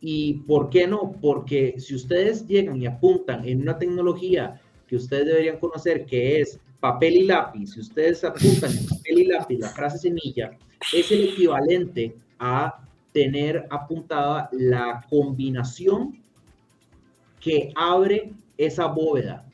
¿Y 0.00 0.34
por 0.46 0.68
qué 0.68 0.86
no? 0.86 1.12
Porque 1.20 1.74
si 1.78 1.94
ustedes 1.94 2.46
llegan 2.46 2.82
y 2.82 2.86
apuntan 2.86 3.46
en 3.46 3.62
una 3.62 3.78
tecnología 3.78 4.60
que 4.88 4.96
ustedes 4.96 5.26
deberían 5.26 5.58
conocer, 5.58 6.06
que 6.06 6.40
es 6.40 6.58
papel 6.80 7.14
y 7.14 7.24
lápiz, 7.26 7.68
si 7.68 7.80
ustedes 7.80 8.24
apuntan 8.24 8.72
en 8.76 8.86
papel 8.86 9.18
y 9.20 9.24
lápiz 9.26 9.58
la 9.58 9.68
frase 9.68 9.98
semilla, 9.98 10.58
es 10.92 11.12
el 11.12 11.28
equivalente 11.28 12.16
a 12.38 12.84
tener 13.12 13.66
apuntada 13.70 14.48
la 14.52 15.06
combinación 15.08 16.20
que 17.40 17.72
abre 17.76 18.32
esa 18.56 18.86
bóveda. 18.86 19.46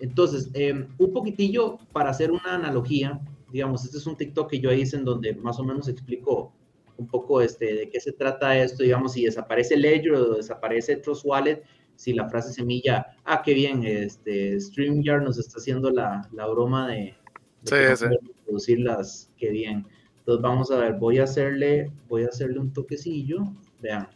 Entonces, 0.00 0.50
em, 0.54 0.88
un 0.98 1.12
poquitillo 1.12 1.78
para 1.92 2.10
hacer 2.10 2.30
una 2.30 2.54
analogía, 2.54 3.20
digamos, 3.52 3.84
este 3.84 3.98
es 3.98 4.06
un 4.06 4.16
TikTok 4.16 4.50
que 4.50 4.60
yo 4.60 4.72
hice 4.72 4.96
en 4.96 5.04
donde 5.04 5.34
más 5.34 5.58
o 5.58 5.64
menos 5.64 5.88
explico 5.88 6.52
un 6.96 7.06
poco 7.06 7.40
este, 7.40 7.74
de 7.74 7.90
qué 7.90 8.00
se 8.00 8.12
trata 8.12 8.56
esto, 8.56 8.82
digamos, 8.82 9.12
si 9.12 9.24
desaparece 9.24 9.76
Ledger 9.76 10.14
o 10.14 10.34
desaparece 10.36 10.96
Trust 10.96 11.24
Wallet, 11.24 11.62
si 11.96 12.12
la 12.12 12.28
frase 12.28 12.52
semilla, 12.52 13.06
ah, 13.24 13.42
qué 13.44 13.54
bien, 13.54 13.84
este, 13.84 14.60
StreamYard 14.60 15.22
nos 15.22 15.38
está 15.38 15.58
haciendo 15.58 15.90
la, 15.90 16.28
la 16.32 16.46
broma 16.46 16.88
de, 16.88 17.14
de 17.62 17.96
sí, 17.96 18.06
producirlas, 18.44 19.30
qué 19.36 19.50
bien. 19.50 19.86
Entonces 20.18 20.42
vamos 20.42 20.70
a 20.70 20.78
ver, 20.78 20.94
voy 20.94 21.18
a 21.18 21.24
hacerle, 21.24 21.92
voy 22.08 22.24
a 22.24 22.28
hacerle 22.28 22.58
un 22.58 22.72
toquecillo, 22.72 23.44
vean, 23.80 24.08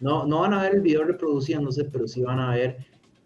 no, 0.00 0.26
no 0.26 0.40
van 0.40 0.54
a 0.54 0.62
ver 0.62 0.76
el 0.76 0.80
video 0.80 1.04
reproduciéndose, 1.04 1.84
pero 1.84 2.06
sí 2.06 2.22
van 2.22 2.38
a 2.38 2.54
ver 2.54 2.78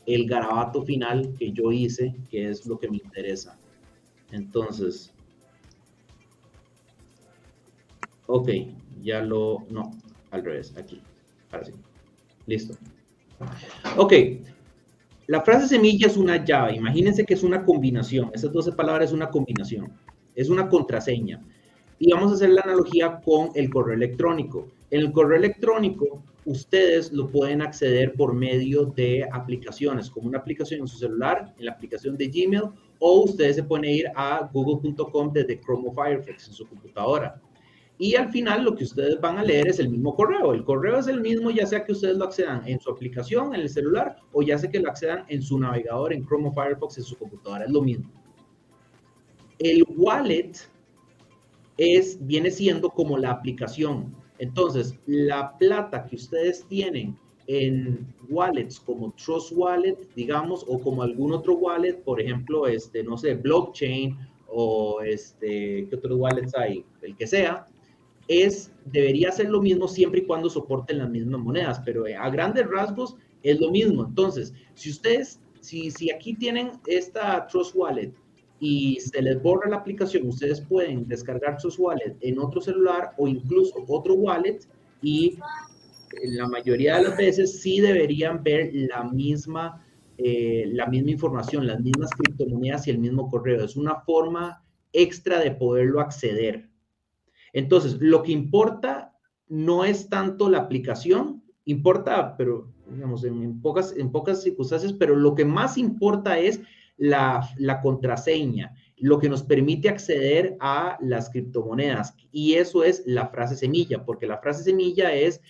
el 0.06 0.26
garabato 0.26 0.82
final 0.82 1.34
que 1.38 1.52
yo 1.52 1.72
hice, 1.72 2.14
que 2.30 2.48
es 2.48 2.66
lo 2.66 2.78
que 2.78 2.88
me 2.88 2.96
interesa. 2.96 3.58
Entonces, 4.32 5.12
ok, 8.26 8.48
ya 9.02 9.20
lo, 9.20 9.66
no, 9.70 9.90
al 10.30 10.44
revés, 10.44 10.74
aquí, 10.76 11.00
ahora 11.50 11.64
sí, 11.64 11.72
listo. 12.46 12.74
Ok, 13.96 14.12
la 15.26 15.40
frase 15.42 15.68
semilla 15.68 16.06
es 16.06 16.16
una 16.16 16.44
llave, 16.44 16.76
imagínense 16.76 17.24
que 17.24 17.34
es 17.34 17.42
una 17.42 17.64
combinación, 17.64 18.30
esas 18.34 18.52
12 18.52 18.72
palabras 18.72 19.08
es 19.08 19.14
una 19.14 19.30
combinación, 19.30 19.92
es 20.34 20.48
una 20.48 20.68
contraseña. 20.68 21.40
Y 21.98 22.12
vamos 22.12 22.32
a 22.32 22.34
hacer 22.34 22.50
la 22.50 22.62
analogía 22.62 23.20
con 23.20 23.50
el 23.54 23.68
correo 23.68 23.94
electrónico. 23.94 24.68
En 24.90 25.00
el 25.00 25.12
correo 25.12 25.36
electrónico, 25.36 26.24
ustedes 26.44 27.12
lo 27.12 27.28
pueden 27.28 27.62
acceder 27.62 28.14
por 28.14 28.34
medio 28.34 28.86
de 28.86 29.28
aplicaciones, 29.32 30.10
como 30.10 30.28
una 30.28 30.38
aplicación 30.38 30.80
en 30.80 30.88
su 30.88 30.98
celular, 30.98 31.54
en 31.58 31.66
la 31.66 31.72
aplicación 31.72 32.16
de 32.16 32.28
Gmail, 32.28 32.62
o 32.98 33.24
ustedes 33.24 33.56
se 33.56 33.62
pueden 33.62 33.84
ir 33.84 34.06
a 34.14 34.48
google.com 34.52 35.32
desde 35.32 35.60
Chrome 35.60 35.88
o 35.88 35.92
Firefox 35.92 36.48
en 36.48 36.54
su 36.54 36.66
computadora. 36.66 37.40
Y 37.98 38.14
al 38.14 38.30
final 38.30 38.64
lo 38.64 38.74
que 38.74 38.84
ustedes 38.84 39.20
van 39.20 39.36
a 39.36 39.44
leer 39.44 39.68
es 39.68 39.78
el 39.78 39.90
mismo 39.90 40.14
correo. 40.14 40.54
El 40.54 40.64
correo 40.64 40.98
es 40.98 41.06
el 41.06 41.20
mismo 41.20 41.50
ya 41.50 41.66
sea 41.66 41.84
que 41.84 41.92
ustedes 41.92 42.16
lo 42.16 42.24
accedan 42.24 42.66
en 42.66 42.80
su 42.80 42.90
aplicación, 42.90 43.54
en 43.54 43.60
el 43.60 43.68
celular, 43.68 44.16
o 44.32 44.40
ya 44.40 44.56
sea 44.56 44.70
que 44.70 44.80
lo 44.80 44.88
accedan 44.88 45.26
en 45.28 45.42
su 45.42 45.58
navegador, 45.58 46.14
en 46.14 46.24
Chrome 46.24 46.48
o 46.48 46.52
Firefox, 46.52 46.96
en 46.96 47.04
su 47.04 47.18
computadora. 47.18 47.66
Es 47.66 47.70
lo 47.70 47.82
mismo. 47.82 48.10
El 49.58 49.84
wallet 49.98 50.52
es, 51.76 52.18
viene 52.26 52.50
siendo 52.50 52.88
como 52.88 53.18
la 53.18 53.32
aplicación. 53.32 54.14
Entonces, 54.40 54.98
la 55.06 55.56
plata 55.58 56.06
que 56.06 56.16
ustedes 56.16 56.64
tienen 56.66 57.14
en 57.46 58.06
wallets 58.30 58.80
como 58.80 59.12
Trust 59.12 59.52
Wallet, 59.54 59.98
digamos, 60.16 60.64
o 60.66 60.80
como 60.80 61.02
algún 61.02 61.32
otro 61.32 61.56
wallet, 61.56 62.02
por 62.02 62.22
ejemplo, 62.22 62.66
este, 62.66 63.02
no 63.02 63.18
sé, 63.18 63.34
blockchain 63.34 64.16
o 64.48 65.02
este, 65.02 65.86
¿qué 65.88 65.94
otros 65.94 66.18
wallets 66.18 66.56
hay? 66.56 66.82
El 67.02 67.14
que 67.16 67.26
sea, 67.26 67.66
es, 68.28 68.72
debería 68.86 69.30
ser 69.30 69.50
lo 69.50 69.60
mismo 69.60 69.86
siempre 69.86 70.20
y 70.20 70.24
cuando 70.26 70.48
soporten 70.48 70.98
las 70.98 71.10
mismas 71.10 71.42
monedas, 71.42 71.82
pero 71.84 72.06
eh, 72.06 72.16
a 72.16 72.30
grandes 72.30 72.66
rasgos 72.66 73.16
es 73.42 73.60
lo 73.60 73.70
mismo. 73.70 74.06
Entonces, 74.06 74.54
si 74.74 74.88
ustedes, 74.88 75.38
si, 75.60 75.90
si 75.90 76.10
aquí 76.10 76.32
tienen 76.32 76.72
esta 76.86 77.46
Trust 77.46 77.76
Wallet 77.76 78.14
y 78.60 79.00
se 79.00 79.22
les 79.22 79.42
borra 79.42 79.70
la 79.70 79.76
aplicación, 79.76 80.28
ustedes 80.28 80.60
pueden 80.60 81.08
descargar 81.08 81.56
Trust 81.56 81.78
Wallet 81.78 82.16
en 82.20 82.38
otro 82.38 82.60
celular 82.60 83.12
o 83.16 83.26
incluso 83.26 83.84
otro 83.88 84.14
wallet 84.14 84.60
y 85.02 85.38
en 86.22 86.36
la 86.36 86.46
mayoría 86.46 86.96
de 86.96 87.04
las 87.04 87.16
veces 87.16 87.60
sí 87.60 87.80
deberían 87.80 88.42
ver 88.42 88.70
la 88.74 89.04
misma, 89.04 89.84
eh, 90.18 90.68
la 90.72 90.86
misma 90.86 91.10
información, 91.10 91.66
las 91.66 91.80
mismas 91.80 92.10
criptomonedas 92.10 92.86
y 92.86 92.90
el 92.90 92.98
mismo 92.98 93.30
correo. 93.30 93.64
Es 93.64 93.76
una 93.76 94.00
forma 94.00 94.62
extra 94.92 95.38
de 95.38 95.52
poderlo 95.52 96.00
acceder. 96.00 96.68
Entonces, 97.52 97.96
lo 98.00 98.22
que 98.22 98.32
importa 98.32 99.16
no 99.48 99.84
es 99.84 100.08
tanto 100.08 100.50
la 100.50 100.58
aplicación, 100.58 101.42
importa, 101.64 102.36
pero 102.36 102.72
digamos, 102.90 103.24
en, 103.24 103.60
pocas, 103.60 103.94
en 103.96 104.10
pocas 104.10 104.42
circunstancias, 104.42 104.92
pero 104.92 105.16
lo 105.16 105.34
que 105.34 105.44
más 105.44 105.78
importa 105.78 106.38
es 106.38 106.60
la, 107.00 107.80
contraseña, 107.82 108.74
lo 108.98 109.18
que 109.18 109.28
nos 109.28 109.42
permite 109.42 109.88
acceder 109.88 110.56
a 110.60 110.98
las 111.00 111.30
criptomonedas. 111.30 112.14
Y 112.30 112.54
eso 112.54 112.84
es 112.84 113.02
la 113.06 113.28
frase 113.28 113.56
semilla, 113.56 114.04
porque 114.04 114.26
la 114.26 114.38
frase 114.38 114.62
semilla 114.62 115.12
es, 115.12 115.40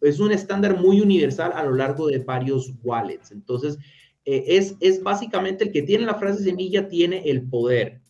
es 0.00 0.20
un 0.20 0.32
estándar 0.32 0.78
muy 0.80 1.00
universal 1.00 1.52
a 1.54 1.64
lo 1.64 1.74
largo 1.74 2.06
de 2.06 2.18
varios 2.18 2.72
wallets. 2.82 3.32
Entonces, 3.32 3.76
eh, 4.24 4.44
es, 4.46 4.76
es 4.80 5.02
básicamente 5.02 5.64
el 5.64 5.72
que 5.72 5.82
tiene 5.82 6.06
la 6.06 6.14
frase 6.14 6.44
semilla, 6.44 6.88
tiene 6.88 7.28
el 7.28 7.48
poder. 7.48 8.00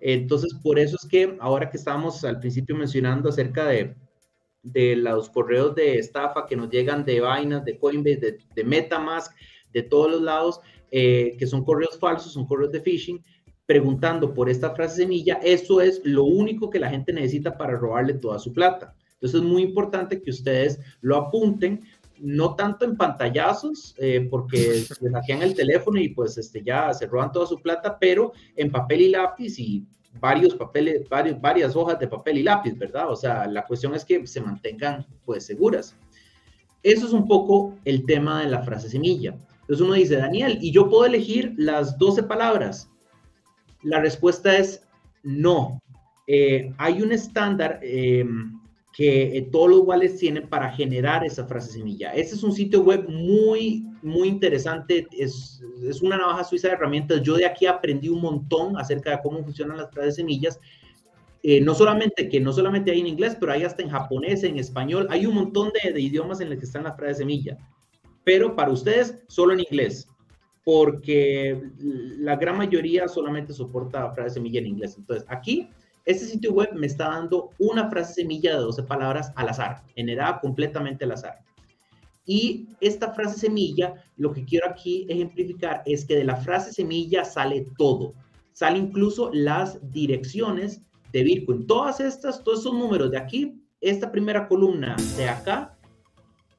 Entonces, 0.00 0.54
por 0.62 0.78
eso 0.78 0.96
es 1.00 1.08
que 1.08 1.36
ahora 1.40 1.70
que 1.70 1.76
estábamos 1.76 2.24
al 2.24 2.38
principio 2.38 2.76
mencionando 2.76 3.28
acerca 3.28 3.66
de, 3.66 3.94
de 4.62 4.94
los 4.96 5.28
correos 5.28 5.74
de 5.74 5.98
estafa 5.98 6.46
que 6.46 6.56
nos 6.56 6.70
llegan 6.70 7.04
de 7.04 7.20
Binance, 7.20 7.64
de 7.64 7.78
Coinbase, 7.78 8.38
de, 8.54 8.64
Metamask, 8.64 9.32
de 9.72 9.82
todos 9.82 10.10
los 10.10 10.22
lados, 10.22 10.60
eh, 10.94 11.36
que 11.38 11.46
son 11.46 11.64
correos 11.64 11.98
falsos, 11.98 12.34
son 12.34 12.46
correos 12.46 12.70
de 12.70 12.82
phishing, 12.82 13.24
preguntando 13.64 14.34
por 14.34 14.50
esta 14.50 14.74
frase 14.74 14.96
semilla, 14.96 15.40
eso 15.42 15.80
es 15.80 16.02
lo 16.04 16.24
único 16.24 16.68
que 16.68 16.78
la 16.78 16.90
gente 16.90 17.14
necesita 17.14 17.56
para 17.56 17.78
robarle 17.78 18.12
toda 18.12 18.38
su 18.38 18.52
plata. 18.52 18.94
Entonces 19.14 19.40
es 19.40 19.46
muy 19.46 19.62
importante 19.62 20.20
que 20.20 20.30
ustedes 20.30 20.78
lo 21.00 21.16
apunten, 21.16 21.80
no 22.18 22.54
tanto 22.56 22.84
en 22.84 22.98
pantallazos, 22.98 23.94
eh, 23.96 24.28
porque 24.30 24.58
se 25.00 25.10
hackean 25.10 25.40
el 25.40 25.54
teléfono 25.54 25.98
y 25.98 26.10
pues 26.10 26.36
este, 26.36 26.62
ya 26.62 26.92
se 26.92 27.06
roban 27.06 27.32
toda 27.32 27.46
su 27.46 27.56
plata, 27.58 27.96
pero 27.98 28.32
en 28.54 28.70
papel 28.70 29.00
y 29.00 29.08
lápiz 29.08 29.58
y 29.58 29.86
varios 30.20 30.54
papeles, 30.54 31.08
varios, 31.08 31.40
varias 31.40 31.74
hojas 31.74 31.98
de 31.98 32.08
papel 32.08 32.36
y 32.36 32.42
lápiz, 32.42 32.76
¿verdad? 32.76 33.10
O 33.10 33.16
sea, 33.16 33.46
la 33.46 33.64
cuestión 33.64 33.94
es 33.94 34.04
que 34.04 34.26
se 34.26 34.42
mantengan 34.42 35.06
pues 35.24 35.46
seguras. 35.46 35.96
Eso 36.82 37.06
es 37.06 37.12
un 37.12 37.26
poco 37.26 37.78
el 37.86 38.04
tema 38.04 38.42
de 38.42 38.50
la 38.50 38.62
frase 38.62 38.90
semilla. 38.90 39.38
Entonces 39.72 39.86
uno 39.86 39.94
dice, 39.94 40.16
Daniel, 40.16 40.58
¿y 40.60 40.70
yo 40.70 40.90
puedo 40.90 41.06
elegir 41.06 41.54
las 41.56 41.96
12 41.96 42.24
palabras? 42.24 42.90
La 43.82 44.00
respuesta 44.00 44.54
es 44.54 44.86
no. 45.22 45.80
Eh, 46.26 46.74
hay 46.76 47.00
un 47.00 47.10
estándar 47.10 47.80
eh, 47.82 48.22
que 48.92 49.34
eh, 49.34 49.48
todos 49.50 49.70
los 49.70 49.80
wallets 49.80 50.18
tienen 50.18 50.46
para 50.46 50.70
generar 50.72 51.24
esa 51.24 51.46
frase 51.46 51.72
semilla. 51.72 52.12
Este 52.12 52.34
es 52.34 52.42
un 52.42 52.52
sitio 52.52 52.82
web 52.82 53.08
muy, 53.08 53.86
muy 54.02 54.28
interesante. 54.28 55.06
Es, 55.10 55.62
es, 55.88 56.02
una 56.02 56.18
navaja 56.18 56.44
suiza 56.44 56.68
de 56.68 56.74
herramientas. 56.74 57.22
Yo 57.22 57.36
de 57.36 57.46
aquí 57.46 57.64
aprendí 57.64 58.10
un 58.10 58.20
montón 58.20 58.78
acerca 58.78 59.12
de 59.12 59.20
cómo 59.22 59.42
funcionan 59.42 59.78
las 59.78 59.90
frases 59.90 60.16
semillas. 60.16 60.60
Eh, 61.42 61.62
no 61.62 61.74
solamente 61.74 62.28
que 62.28 62.40
no 62.40 62.52
solamente 62.52 62.90
hay 62.90 63.00
en 63.00 63.06
inglés, 63.06 63.38
pero 63.40 63.52
hay 63.52 63.64
hasta 63.64 63.82
en 63.82 63.88
japonés, 63.88 64.44
en 64.44 64.58
español. 64.58 65.06
Hay 65.08 65.24
un 65.24 65.34
montón 65.34 65.72
de, 65.82 65.92
de 65.94 66.00
idiomas 66.02 66.42
en 66.42 66.50
los 66.50 66.58
que 66.58 66.66
están 66.66 66.84
las 66.84 66.94
frases 66.94 67.16
semilla. 67.16 67.56
Pero 68.24 68.54
para 68.54 68.70
ustedes, 68.70 69.18
solo 69.28 69.52
en 69.54 69.60
inglés. 69.60 70.08
Porque 70.64 71.60
la 71.78 72.36
gran 72.36 72.56
mayoría 72.56 73.08
solamente 73.08 73.52
soporta 73.52 74.12
frases 74.12 74.34
semilla 74.34 74.60
en 74.60 74.66
inglés. 74.66 74.94
Entonces, 74.96 75.26
aquí 75.28 75.68
este 76.04 76.26
sitio 76.26 76.52
web 76.52 76.70
me 76.74 76.86
está 76.86 77.08
dando 77.10 77.50
una 77.58 77.88
frase 77.88 78.14
semilla 78.14 78.52
de 78.52 78.62
12 78.62 78.82
palabras 78.84 79.32
al 79.36 79.48
azar, 79.48 79.84
generada 79.94 80.40
completamente 80.40 81.04
al 81.04 81.12
azar. 81.12 81.38
Y 82.24 82.68
esta 82.80 83.12
frase 83.12 83.38
semilla, 83.38 83.94
lo 84.16 84.32
que 84.32 84.44
quiero 84.44 84.68
aquí 84.68 85.06
ejemplificar 85.08 85.82
es 85.86 86.04
que 86.04 86.16
de 86.16 86.24
la 86.24 86.36
frase 86.36 86.72
semilla 86.72 87.24
sale 87.24 87.66
todo. 87.78 88.14
Sale 88.52 88.78
incluso 88.78 89.30
las 89.32 89.78
direcciones 89.92 90.82
de 91.12 91.22
Bitcoin. 91.22 91.66
Todas 91.66 92.00
estas, 92.00 92.42
todos 92.42 92.60
esos 92.60 92.74
números 92.74 93.10
de 93.12 93.18
aquí, 93.18 93.62
esta 93.80 94.10
primera 94.10 94.48
columna 94.48 94.96
de 95.16 95.28
acá, 95.28 95.78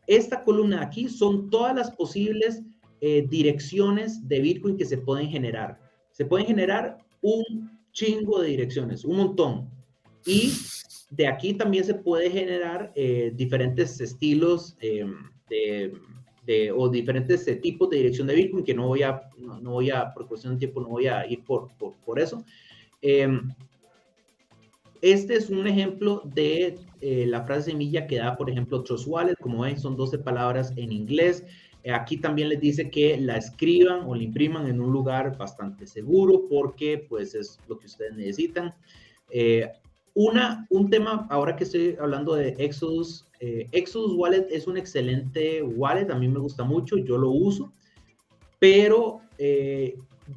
esta 0.08 0.44
columna 0.44 0.80
de 0.80 0.86
aquí 0.86 1.10
son 1.10 1.50
todas 1.50 1.76
las 1.76 1.92
posibles 1.92 2.62
eh, 3.02 3.26
direcciones 3.30 4.28
de 4.28 4.40
Bitcoin 4.40 4.78
que 4.78 4.86
se 4.86 4.98
pueden 4.98 5.30
generar. 5.30 5.80
Se 6.12 6.26
pueden 6.26 6.48
generar 6.48 6.98
un 7.22 7.44
chingo 7.92 8.42
de 8.42 8.50
direcciones, 8.50 9.06
un 9.06 9.18
montón. 9.18 9.70
Y 10.26 10.54
de 11.10 11.28
aquí 11.28 11.54
también 11.54 11.84
se 11.84 11.96
puede 11.96 12.30
generar 12.30 12.92
eh, 12.96 13.32
diferentes 13.36 14.00
estilos 14.00 14.76
em, 14.80 15.16
de, 16.46 16.72
o 16.72 16.90
diferentes 16.90 17.48
eh, 17.48 17.56
tipos 17.56 17.90
de 17.90 17.98
dirección 17.98 18.28
de 18.28 18.36
Bitcoin, 18.36 18.64
que 18.64 18.74
no 18.74 18.88
voy 18.88 19.04
a, 19.04 19.22
no, 19.38 19.72
voy 19.72 19.90
a, 19.92 20.14
por 20.14 20.28
cuestión 20.28 20.54
de 20.54 20.60
tiempo, 20.60 20.82
no 20.82 20.90
voy 20.90 21.08
a 21.08 21.26
ir 21.28 21.44
por, 21.44 21.70
por, 21.78 21.94
por 22.06 22.20
eso. 22.20 22.44
Este 25.04 25.36
es 25.36 25.50
un 25.50 25.68
ejemplo 25.68 26.22
de 26.24 26.80
eh, 27.02 27.26
la 27.28 27.44
frase 27.44 27.72
semilla 27.72 28.08
que 28.08 28.20
da, 28.20 28.38
por 28.38 28.50
ejemplo, 28.50 28.84
Trust 28.84 29.06
Wallet. 29.06 29.36
Como 29.42 29.64
ven, 29.64 29.78
son 29.78 29.98
12 29.98 30.20
palabras 30.20 30.72
en 30.78 30.94
inglés. 30.94 31.44
Eh, 31.84 31.92
aquí 31.92 32.16
también 32.16 32.48
les 32.48 32.62
dice 32.62 32.90
que 32.90 33.18
la 33.18 33.36
escriban 33.36 34.06
o 34.06 34.16
la 34.16 34.24
impriman 34.24 34.66
en 34.66 34.80
un 34.80 34.94
lugar 34.94 35.38
bastante 35.38 35.88
seguro 35.88 36.48
porque 36.50 37.06
pues 37.10 37.36
es 37.36 37.60
lo 37.68 37.78
que 37.78 37.88
ustedes 37.88 38.16
necesitan. 38.16 38.74
Eh, 39.30 39.68
una, 40.14 40.66
un 40.70 40.90
tema, 40.90 41.28
ahora 41.30 41.58
que 41.58 41.66
estoy 41.66 41.98
hablando 42.00 42.36
de 42.36 42.56
Exodus, 42.58 43.28
Exodus 43.42 44.14
Wallet 44.14 44.48
es 44.52 44.68
un 44.68 44.78
excelente 44.78 45.62
wallet, 45.62 46.10
a 46.12 46.16
mí 46.16 46.30
me 46.30 46.40
gusta 46.40 46.64
mucho, 46.64 46.96
yo 46.96 47.18
lo 47.18 47.30
uso, 47.32 47.74
pero 48.58 49.20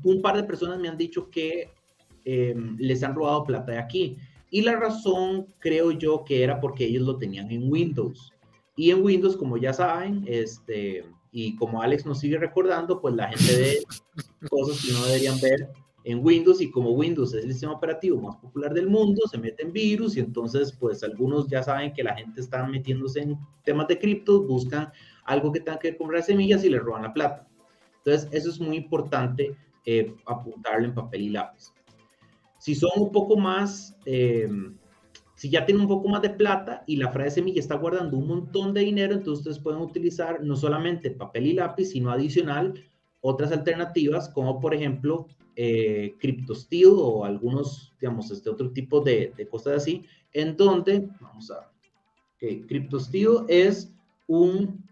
un 0.02 0.22
par 0.22 0.36
de 0.36 0.42
personas 0.42 0.80
me 0.80 0.88
han 0.88 0.96
dicho 0.96 1.30
que 1.30 1.70
les 2.24 3.04
han 3.04 3.14
robado 3.14 3.44
plata 3.44 3.70
de 3.70 3.78
aquí. 3.78 4.16
Y 4.50 4.62
la 4.62 4.76
razón, 4.76 5.46
creo 5.58 5.90
yo, 5.92 6.24
que 6.24 6.42
era 6.42 6.60
porque 6.60 6.84
ellos 6.84 7.04
lo 7.04 7.16
tenían 7.16 7.50
en 7.50 7.70
Windows. 7.70 8.32
Y 8.76 8.90
en 8.90 9.02
Windows, 9.02 9.36
como 9.36 9.56
ya 9.56 9.72
saben, 9.72 10.24
este, 10.26 11.04
y 11.32 11.56
como 11.56 11.82
Alex 11.82 12.06
nos 12.06 12.20
sigue 12.20 12.38
recordando, 12.38 13.00
pues 13.00 13.14
la 13.14 13.28
gente 13.28 13.56
ve 13.56 14.48
cosas 14.50 14.84
que 14.84 14.92
no 14.92 15.04
deberían 15.04 15.40
ver 15.40 15.70
en 16.06 16.24
Windows 16.24 16.60
y 16.60 16.70
como 16.70 16.92
Windows 16.92 17.34
es 17.34 17.44
el 17.44 17.50
sistema 17.50 17.72
operativo 17.72 18.20
más 18.20 18.36
popular 18.36 18.72
del 18.72 18.88
mundo, 18.88 19.22
se 19.28 19.38
meten 19.38 19.72
virus 19.72 20.16
y 20.16 20.20
entonces 20.20 20.72
pues 20.72 21.02
algunos 21.02 21.48
ya 21.48 21.64
saben 21.64 21.92
que 21.92 22.04
la 22.04 22.14
gente 22.14 22.40
está 22.40 22.64
metiéndose 22.64 23.22
en 23.22 23.36
temas 23.64 23.88
de 23.88 23.98
cripto, 23.98 24.40
buscan 24.44 24.92
algo 25.24 25.50
que 25.50 25.58
tenga 25.58 25.80
que 25.80 25.90
ver 25.90 25.98
con 25.98 26.22
semillas 26.22 26.62
y 26.62 26.70
le 26.70 26.78
roban 26.78 27.02
la 27.02 27.12
plata. 27.12 27.48
Entonces 27.98 28.28
eso 28.30 28.50
es 28.50 28.60
muy 28.60 28.76
importante 28.76 29.56
eh, 29.84 30.14
apuntarlo 30.26 30.86
en 30.86 30.94
papel 30.94 31.22
y 31.22 31.28
lápiz. 31.30 31.72
Si 32.66 32.74
son 32.74 32.90
un 32.96 33.12
poco 33.12 33.36
más, 33.36 33.96
eh, 34.06 34.48
si 35.36 35.48
ya 35.48 35.64
tienen 35.64 35.82
un 35.82 35.88
poco 35.88 36.08
más 36.08 36.20
de 36.20 36.30
plata 36.30 36.82
y 36.84 36.96
la 36.96 37.12
frase 37.12 37.36
semilla 37.36 37.60
está 37.60 37.76
guardando 37.76 38.16
un 38.16 38.26
montón 38.26 38.74
de 38.74 38.80
dinero, 38.80 39.14
entonces 39.14 39.46
ustedes 39.46 39.62
pueden 39.62 39.80
utilizar 39.80 40.42
no 40.42 40.56
solamente 40.56 41.12
papel 41.12 41.46
y 41.46 41.52
lápiz, 41.52 41.90
sino 41.90 42.10
adicional 42.10 42.74
otras 43.20 43.52
alternativas, 43.52 44.28
como 44.30 44.58
por 44.58 44.74
ejemplo 44.74 45.28
eh, 45.54 46.16
CryptoSteel 46.18 46.90
o 46.90 47.24
algunos, 47.24 47.94
digamos, 48.00 48.32
este 48.32 48.50
otro 48.50 48.72
tipo 48.72 49.00
de, 49.00 49.32
cosas 49.48 49.74
así, 49.74 50.04
en 50.32 50.56
donde, 50.56 51.08
vamos 51.20 51.52
a, 51.52 51.70
okay, 52.34 52.62
CryptoSteel 52.62 53.44
es 53.46 53.92
un, 54.26 54.84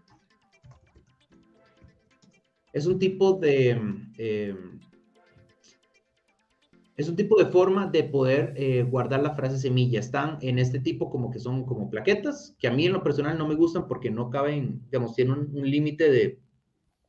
es 2.71 2.85
un 2.85 2.97
tipo 2.99 3.33
de, 3.33 3.77
eh, 4.17 4.55
es 6.97 7.09
un 7.09 7.15
tipo 7.15 7.37
de 7.37 7.51
forma 7.51 7.87
de 7.87 8.03
poder 8.05 8.53
eh, 8.55 8.83
guardar 8.83 9.21
la 9.21 9.35
frase 9.35 9.57
semilla. 9.57 9.99
Están 9.99 10.37
en 10.41 10.59
este 10.59 10.79
tipo 10.79 11.09
como 11.09 11.29
que 11.29 11.39
son 11.39 11.65
como 11.65 11.89
plaquetas, 11.89 12.55
que 12.57 12.67
a 12.67 12.71
mí 12.71 12.85
en 12.85 12.93
lo 12.93 13.03
personal 13.03 13.37
no 13.37 13.47
me 13.47 13.55
gustan 13.55 13.87
porque 13.87 14.09
no 14.09 14.29
caben, 14.29 14.81
digamos, 14.85 15.13
tienen 15.13 15.49
un, 15.53 15.69
límite 15.69 16.09
de, 16.09 16.39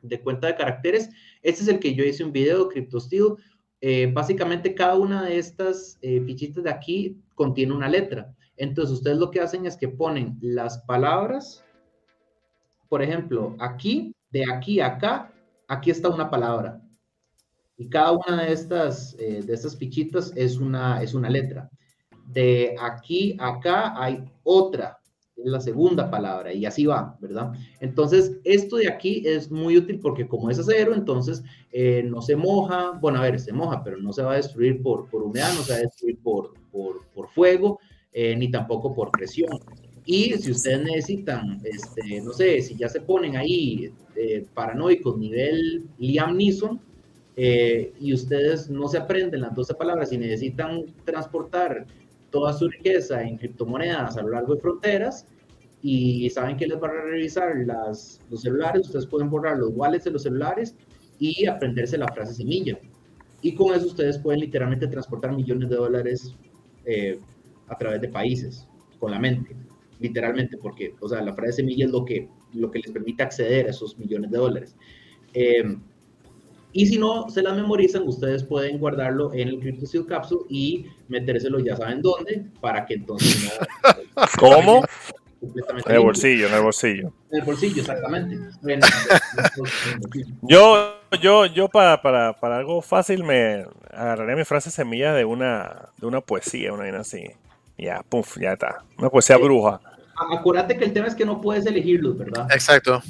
de, 0.03 0.21
cuenta 0.21 0.49
de 0.49 0.57
caracteres. 0.57 1.09
Este 1.43 1.63
es 1.63 1.69
el 1.69 1.79
que 1.79 1.95
yo 1.95 2.05
hice 2.05 2.25
un 2.25 2.33
video, 2.33 2.69
CryptoSteel. 2.69 3.37
Eh, 3.81 4.11
básicamente 4.13 4.75
cada 4.75 4.97
una 4.97 5.25
de 5.25 5.39
estas 5.39 5.99
eh, 6.03 6.21
fichitas 6.23 6.65
de 6.65 6.71
aquí 6.71 7.21
contiene 7.35 7.73
una 7.73 7.89
letra. 7.89 8.35
Entonces 8.57 8.97
ustedes 8.97 9.19
lo 9.19 9.31
que 9.31 9.41
hacen 9.41 9.67
es 9.67 9.77
que 9.77 9.89
ponen 9.89 10.37
las 10.41 10.79
palabras, 10.79 11.65
por 12.89 13.03
ejemplo, 13.03 13.55
aquí, 13.61 14.13
de 14.31 14.45
aquí 14.53 14.81
a 14.81 14.87
acá, 14.87 15.33
aquí 15.69 15.91
está 15.91 16.09
una 16.09 16.29
palabra 16.29 16.81
y 17.79 17.89
cada 17.89 18.13
una 18.13 18.45
de 18.45 18.53
estas, 18.53 19.17
eh, 19.19 19.43
de 19.45 19.55
estas 19.55 19.77
fichitas 19.77 20.33
es 20.35 20.59
una, 20.59 21.03
es 21.03 21.15
una 21.15 21.29
letra. 21.29 21.69
De 22.27 22.75
aquí 22.81 23.37
a 23.39 23.49
acá 23.49 23.95
hay 24.03 24.25
otra, 24.43 24.99
es 25.37 25.45
la 25.45 25.61
segunda 25.61 26.11
palabra, 26.11 26.53
y 26.53 26.65
así 26.65 26.87
va, 26.87 27.17
¿verdad? 27.21 27.53
Entonces, 27.81 28.39
esto 28.45 28.77
de 28.77 28.89
aquí 28.89 29.23
es 29.27 29.51
muy 29.51 29.77
útil 29.77 30.01
porque 30.01 30.27
como 30.27 30.51
es 30.51 30.59
acero, 30.59 30.95
entonces 30.95 31.43
eh, 31.71 32.03
no 32.05 32.23
se 32.23 32.35
moja, 32.35 32.93
bueno, 33.01 33.19
a 33.19 33.23
ver, 33.23 33.39
se 33.39 33.53
moja, 33.53 33.85
pero 33.85 33.99
no 33.99 34.13
se 34.13 34.23
va 34.23 34.33
a 34.33 34.37
destruir 34.37 34.83
por, 34.83 35.09
por 35.11 35.23
humedad, 35.23 35.53
no 35.55 35.63
se 35.63 35.73
va 35.73 35.79
a 35.79 35.83
destruir 35.83 36.19
por, 36.23 36.55
por, 36.73 37.07
por 37.15 37.29
fuego, 37.29 37.79
eh, 38.13 38.35
ni 38.35 38.51
tampoco 38.51 38.95
por 38.95 39.11
presión. 39.11 39.59
Y 40.07 40.33
si 40.35 40.53
ustedes 40.53 40.83
necesitan, 40.83 41.61
este, 41.65 42.21
no 42.23 42.33
sé, 42.33 42.63
si 42.63 42.77
ya 42.77 42.89
se 42.89 43.01
ponen 43.01 43.37
ahí 43.37 43.93
paranoicos 44.55 45.19
nivel 45.19 45.85
Liam 45.99 46.37
Neeson, 46.37 46.81
eh, 47.37 47.93
y 48.01 48.15
ustedes 48.15 48.71
no 48.71 48.89
se 48.89 48.99
aprenden 48.99 49.43
las 49.43 49.55
12 49.55 49.75
palabras 49.75 50.11
y 50.13 50.19
necesitan 50.19 50.87
transportar 51.05 51.87
toda 52.31 52.53
su 52.55 52.69
riqueza 52.69 53.23
en 53.23 53.37
criptomonedas 53.37 54.17
a 54.17 54.23
lo 54.23 54.31
largo 54.31 54.55
de 54.55 54.61
fronteras 54.61 55.27
y 55.83 56.29
saben 56.31 56.57
que 56.57 56.67
les 56.67 56.81
van 56.81 56.91
a 56.91 57.03
revisar 57.03 57.55
las, 57.65 58.21
los 58.31 58.41
celulares, 58.41 58.87
ustedes 58.87 59.07
pueden 59.07 59.31
borrar 59.31 59.59
los 59.59 59.71
wallets 59.75 60.05
de 60.05 60.11
los 60.11 60.23
celulares 60.23 60.75
y 61.19 61.47
aprenderse 61.47 61.99
la 61.99 62.09
frase 62.09 62.35
semilla. 62.35 62.79
Y 63.43 63.55
con 63.55 63.75
eso 63.75 63.87
ustedes 63.87 64.19
pueden 64.19 64.41
literalmente 64.41 64.89
transportar 64.89 65.37
millones 65.37 65.69
de 65.69 65.77
dólares 65.77 66.35
eh, 66.87 67.21
a 67.69 67.77
través 67.77 68.01
de 68.01 68.09
países, 68.09 68.67
con 68.99 69.11
la 69.11 69.19
mente, 69.19 69.55
literalmente, 70.01 70.57
porque, 70.57 70.95
o 71.01 71.09
sea, 71.09 71.23
la 71.23 71.35
frase 71.35 71.53
semilla 71.53 71.85
es 71.85 71.93
lo 71.93 72.05
que, 72.05 72.29
lo 72.55 72.71
que 72.71 72.81
les 72.81 72.91
permite 72.91 73.23
acceder 73.23 73.67
a 73.67 73.71
esos 73.71 73.99
millones 73.99 74.31
de 74.31 74.39
dólares. 74.39 74.77
Eh, 75.35 75.77
y 76.77 76.87
si 76.87 76.99
no 76.99 77.31
se 77.31 77.43
las 77.43 77.57
memorizan, 77.57 78.07
ustedes 78.07 78.45
pueden 78.45 78.79
guardarlo 78.79 79.33
en 79.33 79.49
el 79.49 79.61
CryptoSeal 79.61 80.05
Capsule 80.05 80.45
y 80.51 80.85
metérselo 81.09 81.59
ya 81.59 81.75
saben 81.75 82.03
dónde, 82.03 82.45
para 82.61 82.85
que 82.85 82.95
entonces 82.95 83.51
no... 84.15 84.23
¿Cómo? 84.39 84.85
En 85.41 85.95
el 85.95 86.01
bolsillo, 86.01 86.49
en 86.49 86.55
el 86.55 86.61
bolsillo. 86.61 87.13
En 87.31 87.39
el 87.41 87.45
bolsillo, 87.47 87.81
exactamente. 87.81 88.37
yo, 90.43 90.97
yo, 91.23 91.47
yo 91.47 91.69
para, 91.69 92.03
para, 92.03 92.35
para, 92.35 92.59
algo 92.59 92.83
fácil 92.83 93.25
me 93.25 93.65
agarraré 93.91 94.37
mi 94.37 94.45
frase 94.45 94.71
semilla 94.71 95.15
de 95.15 95.25
una, 95.25 95.89
de 95.97 96.07
una 96.07 96.21
poesía, 96.21 96.75
una 96.75 96.83
vaina 96.83 97.01
así. 97.01 97.25
Ya, 97.79 98.03
puf, 98.07 98.37
ya 98.39 98.53
está. 98.53 98.83
Una 98.99 99.09
poesía 99.09 99.39
bruja. 99.39 99.81
Acuérdate 100.31 100.77
que 100.77 100.85
el 100.85 100.93
tema 100.93 101.07
es 101.07 101.15
que 101.15 101.25
no 101.25 101.41
puedes 101.41 101.65
elegirlos, 101.65 102.19
¿verdad? 102.19 102.49
Exacto. 102.51 103.03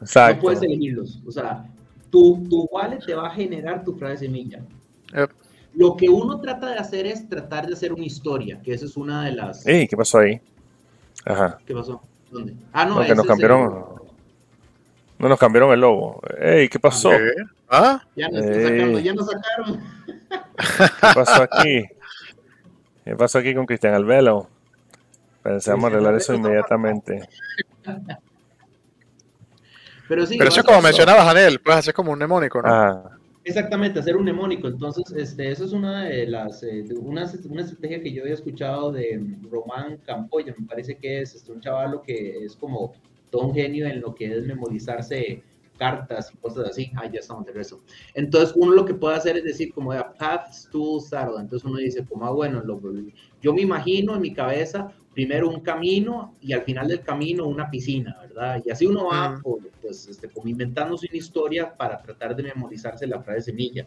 Exacto. 0.00 0.36
No 0.36 0.42
puedes 0.42 0.62
elegirlos. 0.62 1.20
O 1.26 1.30
sea, 1.30 1.66
tu, 2.10 2.46
tu 2.48 2.68
wallet 2.70 2.98
te 3.04 3.14
va 3.14 3.28
a 3.28 3.30
generar 3.30 3.84
tu 3.84 3.94
frase 3.94 4.26
semilla. 4.26 4.60
Lo 5.74 5.96
que 5.96 6.08
uno 6.08 6.40
trata 6.40 6.70
de 6.70 6.78
hacer 6.78 7.06
es 7.06 7.28
tratar 7.28 7.66
de 7.66 7.74
hacer 7.74 7.92
una 7.92 8.04
historia, 8.04 8.60
que 8.62 8.72
esa 8.72 8.84
es 8.84 8.96
una 8.96 9.24
de 9.24 9.32
las... 9.32 9.64
¿qué 9.64 9.96
pasó 9.96 10.18
ahí? 10.18 10.40
Ajá. 11.24 11.58
¿Qué 11.64 11.74
pasó? 11.74 12.00
¿Dónde? 12.30 12.54
Ah, 12.72 12.84
no, 12.84 13.02
no 13.02 13.14
nos 13.14 13.26
cambiaron... 13.26 14.00
No 15.18 15.28
nos 15.28 15.38
cambiaron 15.38 15.72
el 15.72 15.80
logo. 15.80 16.20
Ey, 16.40 16.68
¿qué 16.68 16.78
pasó? 16.78 17.10
¿Ah? 17.68 18.02
Ya 18.16 18.28
nos 18.30 18.44
sacaron, 18.44 19.02
ya 19.02 19.14
nos 19.14 19.26
sacaron. 19.26 19.80
¿Qué 20.28 21.08
pasó 21.14 21.42
aquí? 21.42 21.84
¿Qué 23.04 23.16
pasó 23.16 23.38
aquí 23.38 23.54
con 23.54 23.66
Cristian 23.66 23.94
Albelo? 23.94 24.48
Pensamos 25.42 25.90
arreglar 25.90 26.14
eso 26.14 26.34
inmediatamente. 26.34 27.28
Pero 30.10 30.26
sí. 30.26 30.36
Pero 30.36 30.50
eso 30.50 30.64
como 30.64 30.82
mencionaba 30.82 31.24
Janel, 31.24 31.60
puedes 31.60 31.78
hacer 31.78 31.94
como 31.94 32.10
un 32.10 32.18
mnemónico, 32.18 32.60
¿no? 32.60 32.68
Ah. 32.68 33.16
Exactamente, 33.44 34.00
hacer 34.00 34.16
un 34.16 34.24
mnemónico. 34.24 34.66
Entonces, 34.66 35.04
este, 35.16 35.52
eso 35.52 35.64
es 35.64 35.72
una 35.72 36.06
de 36.06 36.26
las, 36.26 36.64
eh, 36.64 36.84
una, 37.00 37.30
una, 37.48 37.62
estrategia 37.62 38.02
que 38.02 38.12
yo 38.12 38.22
había 38.22 38.34
escuchado 38.34 38.90
de 38.90 39.24
Román 39.48 39.98
Campoya, 40.04 40.52
me 40.58 40.66
parece 40.66 40.96
que 40.96 41.20
es 41.20 41.36
este, 41.36 41.52
un 41.52 41.60
chavalo 41.60 42.02
que 42.02 42.44
es 42.44 42.56
como 42.56 42.92
todo 43.30 43.42
un 43.46 43.54
genio 43.54 43.86
en 43.86 44.00
lo 44.00 44.12
que 44.12 44.36
es 44.36 44.44
memorizarse 44.44 45.44
cartas 45.78 46.32
y 46.34 46.38
cosas 46.38 46.70
así. 46.70 46.90
Ah, 46.96 47.06
ya 47.06 47.20
estamos 47.20 47.46
de 47.46 47.52
regreso. 47.52 47.80
Entonces, 48.14 48.52
uno 48.56 48.72
lo 48.72 48.84
que 48.84 48.94
puede 48.94 49.14
hacer 49.14 49.36
es 49.36 49.44
decir, 49.44 49.72
como 49.72 49.92
de 49.92 50.04
paths 50.18 50.68
to 50.72 50.98
start. 50.98 51.34
Entonces, 51.38 51.64
uno 51.64 51.78
dice, 51.78 52.04
como, 52.04 52.26
ah, 52.26 52.32
bueno, 52.32 52.60
lo, 52.64 52.80
yo 53.40 53.54
me 53.54 53.62
imagino 53.62 54.16
en 54.16 54.22
mi 54.22 54.34
cabeza 54.34 54.92
primero 55.14 55.48
un 55.48 55.60
camino 55.60 56.34
y 56.40 56.52
al 56.52 56.62
final 56.62 56.88
del 56.88 57.00
camino 57.02 57.46
una 57.46 57.70
piscina, 57.70 58.16
¿verdad? 58.30 58.62
Y 58.64 58.70
así 58.70 58.86
uno 58.86 59.06
va, 59.06 59.40
pues, 59.80 60.08
este, 60.08 60.28
como 60.28 60.48
inventándose 60.48 61.06
una 61.10 61.18
historia 61.18 61.76
para 61.76 62.00
tratar 62.00 62.34
de 62.34 62.44
memorizarse 62.44 63.06
la 63.06 63.20
frase 63.20 63.42
semilla. 63.42 63.86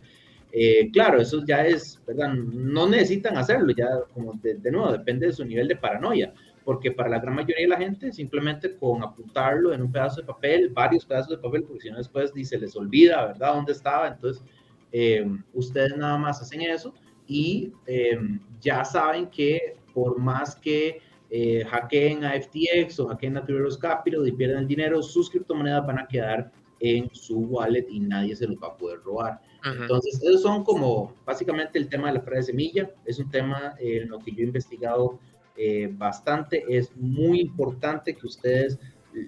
Eh, 0.51 0.91
claro, 0.91 1.19
eso 1.19 1.43
ya 1.45 1.65
es, 1.65 1.99
¿verdad? 2.05 2.33
No 2.33 2.87
necesitan 2.87 3.37
hacerlo, 3.37 3.73
ya 3.75 3.87
como 4.13 4.33
de, 4.43 4.71
nuevo, 4.71 4.91
depende 4.91 5.27
de 5.27 5.33
su 5.33 5.43
nivel 5.43 5.67
de 5.67 5.75
paranoia, 5.75 6.31
porque 6.63 6.91
para 6.91 7.09
la 7.09 7.19
gran 7.19 7.35
mayoría 7.35 7.63
de 7.63 7.69
la 7.69 7.77
gente, 7.77 8.11
simplemente 8.11 8.75
con 8.75 9.01
apuntarlo 9.01 9.73
en 9.73 9.81
un 9.81 9.91
pedazo 9.91 10.21
de 10.21 10.27
papel, 10.27 10.69
varios 10.69 11.05
pedazos 11.05 11.29
de 11.29 11.37
papel, 11.37 11.63
porque 11.63 11.81
si 11.81 11.89
no 11.89 11.97
después 11.97 12.31
se 12.43 12.57
les 12.59 12.75
olvida, 12.75 13.25
¿verdad?, 13.25 13.55
dónde 13.55 13.71
estaba, 13.71 14.07
entonces 14.07 14.43
eh, 14.91 15.25
ustedes 15.53 15.97
nada 15.97 16.17
más 16.19 16.39
hacen 16.39 16.61
eso 16.61 16.93
y 17.27 17.71
em, 17.87 18.39
ya 18.61 18.85
saben 18.85 19.27
que 19.27 19.77
por 19.91 20.19
más 20.19 20.55
que 20.55 21.01
eh, 21.35 21.65
hackeen 21.65 22.23
a 22.23 22.39
FTX 22.39 22.99
o 22.99 23.07
hackeen 23.07 23.37
a 23.37 23.43
True 23.43 23.67
Capital 23.81 24.27
y 24.27 24.31
pierdan 24.33 24.59
el 24.59 24.67
dinero, 24.67 25.01
sus 25.01 25.31
criptomonedas 25.31 25.83
van 25.87 25.97
a 25.97 26.07
quedar 26.07 26.51
en 26.79 27.09
su 27.11 27.39
wallet 27.39 27.87
y 27.89 28.01
nadie 28.01 28.35
se 28.35 28.45
los 28.45 28.55
va 28.57 28.67
a 28.67 28.77
poder 28.77 28.99
robar. 28.99 29.41
Entonces, 29.65 30.21
esos 30.21 30.43
son 30.43 30.63
como 30.63 31.15
básicamente 31.25 31.79
el 31.79 31.89
tema 31.89 32.09
de 32.09 32.19
la 32.19 32.21
frase 32.21 32.51
semilla. 32.51 32.87
Es 33.05 33.17
un 33.17 33.31
tema 33.31 33.73
en 33.79 34.09
lo 34.09 34.19
que 34.19 34.31
yo 34.31 34.43
he 34.43 34.47
investigado 34.47 35.19
eh, 35.57 35.89
bastante. 35.91 36.65
Es 36.69 36.95
muy 36.97 37.39
importante 37.39 38.13
que 38.13 38.27
ustedes 38.27 38.77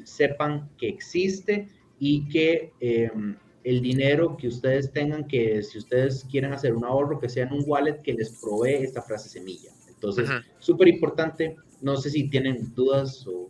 sepan 0.03 0.69
que 0.77 0.89
existe 0.89 1.69
y 1.97 2.29
que 2.29 2.71
em, 2.81 3.35
el 3.63 3.81
dinero 3.81 4.37
que 4.37 4.49
ustedes 4.49 4.91
tengan, 4.91 5.25
que 5.25 5.63
si 5.63 5.79
ustedes 5.79 6.23
quieren 6.29 6.53
hacer 6.53 6.75
un 6.75 6.85
ahorro, 6.85 7.19
que 7.19 7.29
sea 7.29 7.45
en 7.45 7.53
un 7.53 7.63
wallet 7.65 8.03
que 8.03 8.13
les 8.13 8.29
provee 8.39 8.83
esta 8.83 9.01
frase 9.01 9.27
semilla. 9.27 9.71
Entonces, 9.87 10.29
súper 10.59 10.87
importante. 10.87 11.55
No 11.85 11.95
sé 11.97 12.09
si 12.09 12.27
tienen 12.27 12.73
dudas 12.73 13.27
o 13.27 13.47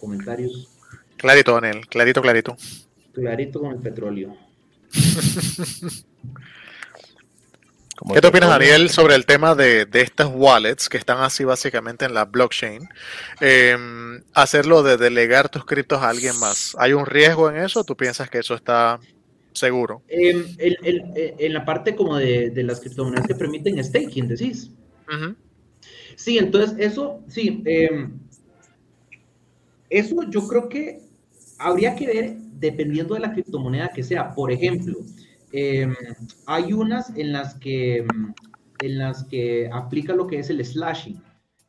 comentarios. 0.00 0.70
Clarito, 1.18 1.52
Daniel. 1.52 1.86
Clarito, 1.86 2.22
clarito. 2.22 2.56
Clarito 3.12 3.60
con 3.60 3.72
el 3.72 3.78
petróleo. 3.78 4.34
¿Qué 8.14 8.20
te 8.22 8.26
opinas, 8.26 8.48
Daniel, 8.48 8.88
sobre 8.88 9.14
el 9.14 9.26
tema 9.26 9.54
de, 9.54 9.84
de, 9.84 10.00
estas 10.00 10.30
wallets 10.32 10.88
que 10.88 10.96
están 10.96 11.18
así 11.18 11.44
básicamente 11.44 12.06
en 12.06 12.14
la 12.14 12.24
blockchain? 12.24 12.88
Em, 13.42 14.22
hacerlo 14.32 14.82
de 14.82 14.96
delegar 14.96 15.50
tus 15.50 15.66
criptos 15.66 16.00
a 16.00 16.08
alguien 16.08 16.38
más. 16.38 16.74
¿Hay 16.78 16.94
un 16.94 17.04
riesgo 17.04 17.50
en 17.50 17.58
eso? 17.58 17.84
¿Tú 17.84 17.94
piensas 17.98 18.30
que 18.30 18.38
eso 18.38 18.54
está 18.54 18.98
seguro? 19.52 20.00
Em, 20.08 20.42
en 20.58 21.52
la 21.52 21.66
parte 21.66 21.94
como 21.94 22.16
de, 22.16 22.48
de, 22.48 22.62
las 22.62 22.80
criptomonedas 22.80 23.26
que 23.26 23.34
permiten 23.34 23.84
staking, 23.84 24.26
decís. 24.26 24.70
Sí, 26.24 26.38
entonces 26.38 26.76
eso, 26.78 27.20
sí. 27.28 27.62
Em, 27.64 28.18
eso 29.88 30.22
yo 30.30 30.46
creo 30.46 30.68
que 30.68 31.00
habría 31.58 31.94
que 31.94 32.06
ver 32.06 32.36
dependiendo 32.36 33.14
de 33.14 33.20
la 33.20 33.32
criptomoneda 33.32 33.88
que 33.88 34.02
sea. 34.02 34.34
Por 34.34 34.52
ejemplo, 34.52 34.98
Em, 35.52 35.94
hay 36.46 36.72
unas 36.72 37.10
en 37.16 37.32
las 37.32 37.54
que 37.54 38.06
en 38.82 38.98
las 38.98 39.24
que 39.24 39.68
aplica 39.72 40.14
lo 40.14 40.26
que 40.26 40.38
es 40.38 40.48
el 40.48 40.64
slashing. 40.64 41.20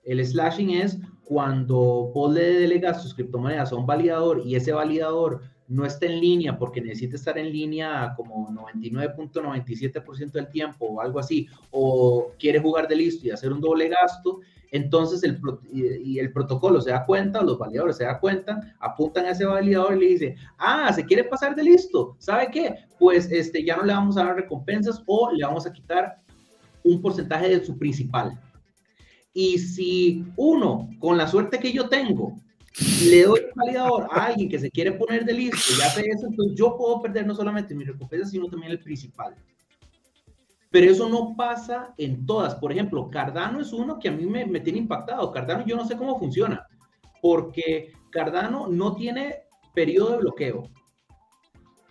El 0.03 0.25
slashing 0.25 0.69
es 0.69 0.99
cuando 1.23 2.11
vos 2.13 2.33
le 2.33 2.41
delegas 2.41 3.01
tus 3.01 3.13
criptomonedas 3.13 3.71
a 3.71 3.75
un 3.75 3.85
validador 3.85 4.41
y 4.45 4.55
ese 4.55 4.71
validador 4.71 5.41
no 5.71 5.85
está 5.85 6.05
en 6.05 6.19
línea 6.19 6.57
porque 6.57 6.81
necesita 6.81 7.15
estar 7.15 7.37
en 7.37 7.49
línea 7.49 8.13
como 8.17 8.49
99.97% 8.49 10.31
del 10.31 10.49
tiempo 10.49 10.85
o 10.85 11.01
algo 11.01 11.17
así, 11.17 11.47
o 11.71 12.33
quiere 12.37 12.59
jugar 12.59 12.89
de 12.89 12.97
listo 12.97 13.25
y 13.25 13.31
hacer 13.31 13.53
un 13.53 13.61
doble 13.61 13.87
gasto, 13.87 14.41
entonces 14.71 15.23
el, 15.23 15.39
y, 15.71 16.19
el 16.19 16.33
protocolo 16.33 16.81
se 16.81 16.91
da 16.91 17.05
cuenta, 17.05 17.41
los 17.41 17.57
validadores 17.57 17.95
se 17.95 18.03
dan 18.03 18.19
cuenta, 18.19 18.75
apuntan 18.79 19.25
a 19.25 19.31
ese 19.31 19.45
validador 19.45 19.95
y 19.95 19.99
le 19.99 20.07
dicen, 20.07 20.35
ah, 20.57 20.91
se 20.91 21.05
quiere 21.05 21.23
pasar 21.23 21.55
de 21.55 21.63
listo, 21.63 22.17
¿sabe 22.19 22.49
qué? 22.51 22.75
Pues 22.99 23.31
este, 23.31 23.63
ya 23.63 23.77
no 23.77 23.83
le 23.83 23.93
vamos 23.93 24.17
a 24.17 24.25
dar 24.25 24.35
recompensas 24.35 25.01
o 25.05 25.31
le 25.31 25.45
vamos 25.45 25.65
a 25.65 25.71
quitar 25.71 26.21
un 26.83 27.01
porcentaje 27.01 27.47
de 27.47 27.65
su 27.65 27.77
principal. 27.77 28.37
Y 29.33 29.57
si 29.57 30.25
uno, 30.35 30.89
con 30.99 31.17
la 31.17 31.27
suerte 31.27 31.59
que 31.59 31.71
yo 31.71 31.87
tengo, 31.87 32.35
le 32.79 33.23
doy 33.23 33.39
el 33.39 33.51
validador 33.53 34.07
a 34.11 34.25
alguien 34.27 34.49
que 34.49 34.59
se 34.59 34.71
quiere 34.71 34.93
poner 34.93 35.25
de 35.25 35.33
listo 35.33 35.73
y 35.77 35.81
hace 35.81 36.01
eso, 36.07 36.27
entonces 36.27 36.57
yo 36.57 36.77
puedo 36.77 37.01
perder 37.01 37.27
no 37.27 37.35
solamente 37.35 37.75
mi 37.75 37.83
recompensa, 37.83 38.29
sino 38.29 38.47
también 38.47 38.71
el 38.71 38.79
principal. 38.79 39.35
Pero 40.69 40.89
eso 40.89 41.09
no 41.09 41.35
pasa 41.35 41.93
en 41.97 42.25
todas. 42.25 42.55
Por 42.55 42.71
ejemplo, 42.71 43.09
Cardano 43.09 43.59
es 43.59 43.73
uno 43.73 43.99
que 43.99 44.07
a 44.07 44.11
mí 44.11 44.25
me, 44.25 44.59
tiene 44.61 44.79
impactado. 44.79 45.29
Cardano 45.31 45.65
yo 45.65 45.75
no 45.75 45.85
sé 45.85 45.97
cómo 45.97 46.17
funciona, 46.17 46.65
porque 47.21 47.91
Cardano 48.09 48.67
no 48.67 48.95
tiene 48.95 49.41
periodo 49.75 50.13
de 50.13 50.17
bloqueo. 50.19 50.63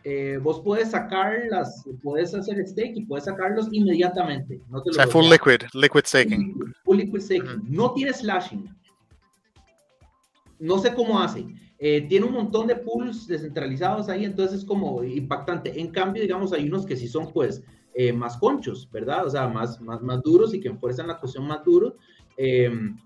Eh, 0.03 0.39
vos 0.43 0.63
puedes 0.65 0.93
sacar 0.93 1.43
las, 1.51 1.85
puedes 2.03 2.35
hacer 2.35 2.67
stake 2.67 2.97
y 2.97 3.05
puedes 3.05 3.27
sacarlos 3.27 3.69
inmediatamente. 3.71 4.59
No 4.71 4.79
o 4.79 4.93
sea, 4.95 5.07
full 5.07 5.27
liquid, 5.27 5.61
liquid 5.75 6.05
staking. 6.07 6.75
Full 6.85 6.97
liquid 6.97 7.21
staking. 7.21 7.61
No 7.69 7.93
tiene 7.93 8.15
slashing. 8.15 8.80
No 10.61 10.79
sé 10.79 10.95
cómo 10.95 11.19
hace. 11.19 11.45
Eh, 11.79 12.03
tiene 12.09 12.27
un 12.27 12.35
montón 12.35 12.67
de 12.67 12.77
pools 12.77 13.27
descentralizados 13.27 14.11
ahí, 14.11 14.27
entonces 14.27 14.61
es 14.61 14.65
como 14.65 15.03
impactante. 15.03 15.81
En 15.81 15.89
cambio, 15.89 16.23
digamos, 16.23 16.53
hay 16.53 16.69
unos 16.69 16.85
que 16.85 16.95
sí 16.95 17.09
son, 17.09 17.33
pues, 17.33 17.63
eh, 17.95 18.13
más 18.13 18.37
conchos, 18.37 18.89
¿verdad? 18.93 19.27
O 19.27 19.31
sea, 19.31 19.49
más, 19.49 19.81
más, 19.81 20.03
más 20.03 20.23
duros 20.23 20.55
y 20.55 20.61
que 20.61 20.69
enfuerzan 20.69 21.09
la 21.09 21.19
cuestión 21.19 21.47
más 21.47 21.65
duro. 21.65 21.97
Em, 22.37 22.97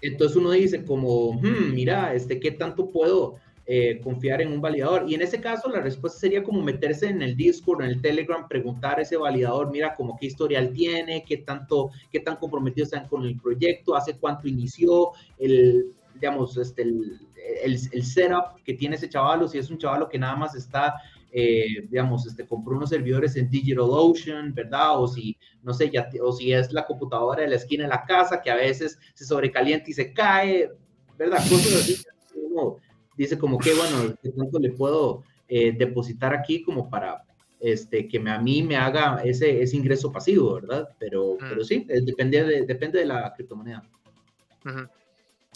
entonces 0.00 0.36
uno 0.36 0.52
dice 0.52 0.84
como, 0.84 1.32
hmm, 1.34 1.74
mira, 1.74 2.14
este, 2.14 2.40
¿qué 2.40 2.52
tanto 2.52 2.88
puedo 2.90 3.34
eh, 3.66 4.00
confiar 4.02 4.40
en 4.40 4.52
un 4.52 4.60
validador? 4.60 5.04
Y 5.08 5.14
en 5.14 5.22
ese 5.22 5.40
caso 5.40 5.68
la 5.68 5.80
respuesta 5.80 6.18
sería 6.20 6.42
como 6.42 6.62
meterse 6.62 7.08
en 7.08 7.22
el 7.22 7.36
Discord, 7.36 7.82
en 7.82 7.90
el 7.90 8.00
Telegram, 8.00 8.48
preguntar 8.48 8.98
a 8.98 9.02
ese 9.02 9.16
validador, 9.16 9.70
mira, 9.70 9.94
como 9.96 10.16
qué 10.16 10.26
historial 10.26 10.72
tiene, 10.72 11.24
qué 11.26 11.38
tanto, 11.38 11.90
qué 12.10 12.20
tan 12.20 12.36
comprometido 12.36 12.84
están 12.84 13.08
con 13.08 13.24
el 13.24 13.36
proyecto, 13.40 13.94
hace 13.94 14.16
cuánto 14.16 14.48
inició, 14.48 15.10
el, 15.38 15.92
digamos, 16.14 16.56
este, 16.56 16.82
el, 16.82 17.20
el, 17.62 17.78
el 17.92 18.04
setup 18.04 18.62
que 18.64 18.74
tiene 18.74 18.96
ese 18.96 19.08
chavalo, 19.08 19.48
si 19.48 19.58
es 19.58 19.70
un 19.70 19.78
chavalo 19.78 20.08
que 20.08 20.18
nada 20.18 20.36
más 20.36 20.54
está 20.54 20.94
eh, 21.34 21.86
digamos, 21.88 22.26
este, 22.26 22.46
compró 22.46 22.76
unos 22.76 22.90
servidores 22.90 23.36
en 23.36 23.48
DigitalOcean, 23.48 24.52
¿verdad? 24.52 25.00
O 25.00 25.08
si, 25.08 25.38
no 25.62 25.72
sé, 25.72 25.88
ya, 25.88 26.10
o 26.22 26.30
si 26.30 26.52
es 26.52 26.70
la 26.74 26.84
computadora 26.84 27.40
de 27.42 27.48
la 27.48 27.56
esquina 27.56 27.84
de 27.84 27.88
la 27.88 28.04
casa 28.04 28.42
que 28.42 28.50
a 28.50 28.56
veces 28.56 28.98
se 29.14 29.24
sobrecalienta 29.24 29.88
y 29.88 29.94
se 29.94 30.12
cae, 30.12 30.70
¿verdad? 31.16 31.38
Cosas 31.48 31.74
así. 31.74 31.96
Uno 32.34 32.76
dice 33.16 33.38
como 33.38 33.58
que, 33.58 33.72
bueno, 33.72 34.14
¿qué 34.22 34.28
tanto 34.28 34.58
le 34.58 34.72
puedo 34.72 35.24
eh, 35.48 35.72
depositar 35.72 36.34
aquí 36.34 36.62
como 36.62 36.90
para 36.90 37.24
este, 37.60 38.06
que 38.08 38.20
me, 38.20 38.30
a 38.30 38.38
mí 38.38 38.62
me 38.62 38.76
haga 38.76 39.22
ese, 39.24 39.62
ese 39.62 39.78
ingreso 39.78 40.12
pasivo, 40.12 40.56
¿verdad? 40.56 40.90
Pero, 40.98 41.36
mm. 41.40 41.48
pero 41.48 41.64
sí, 41.64 41.86
depende 42.04 42.44
de, 42.44 42.66
depende 42.66 42.98
de 42.98 43.06
la 43.06 43.32
criptomoneda. 43.32 43.82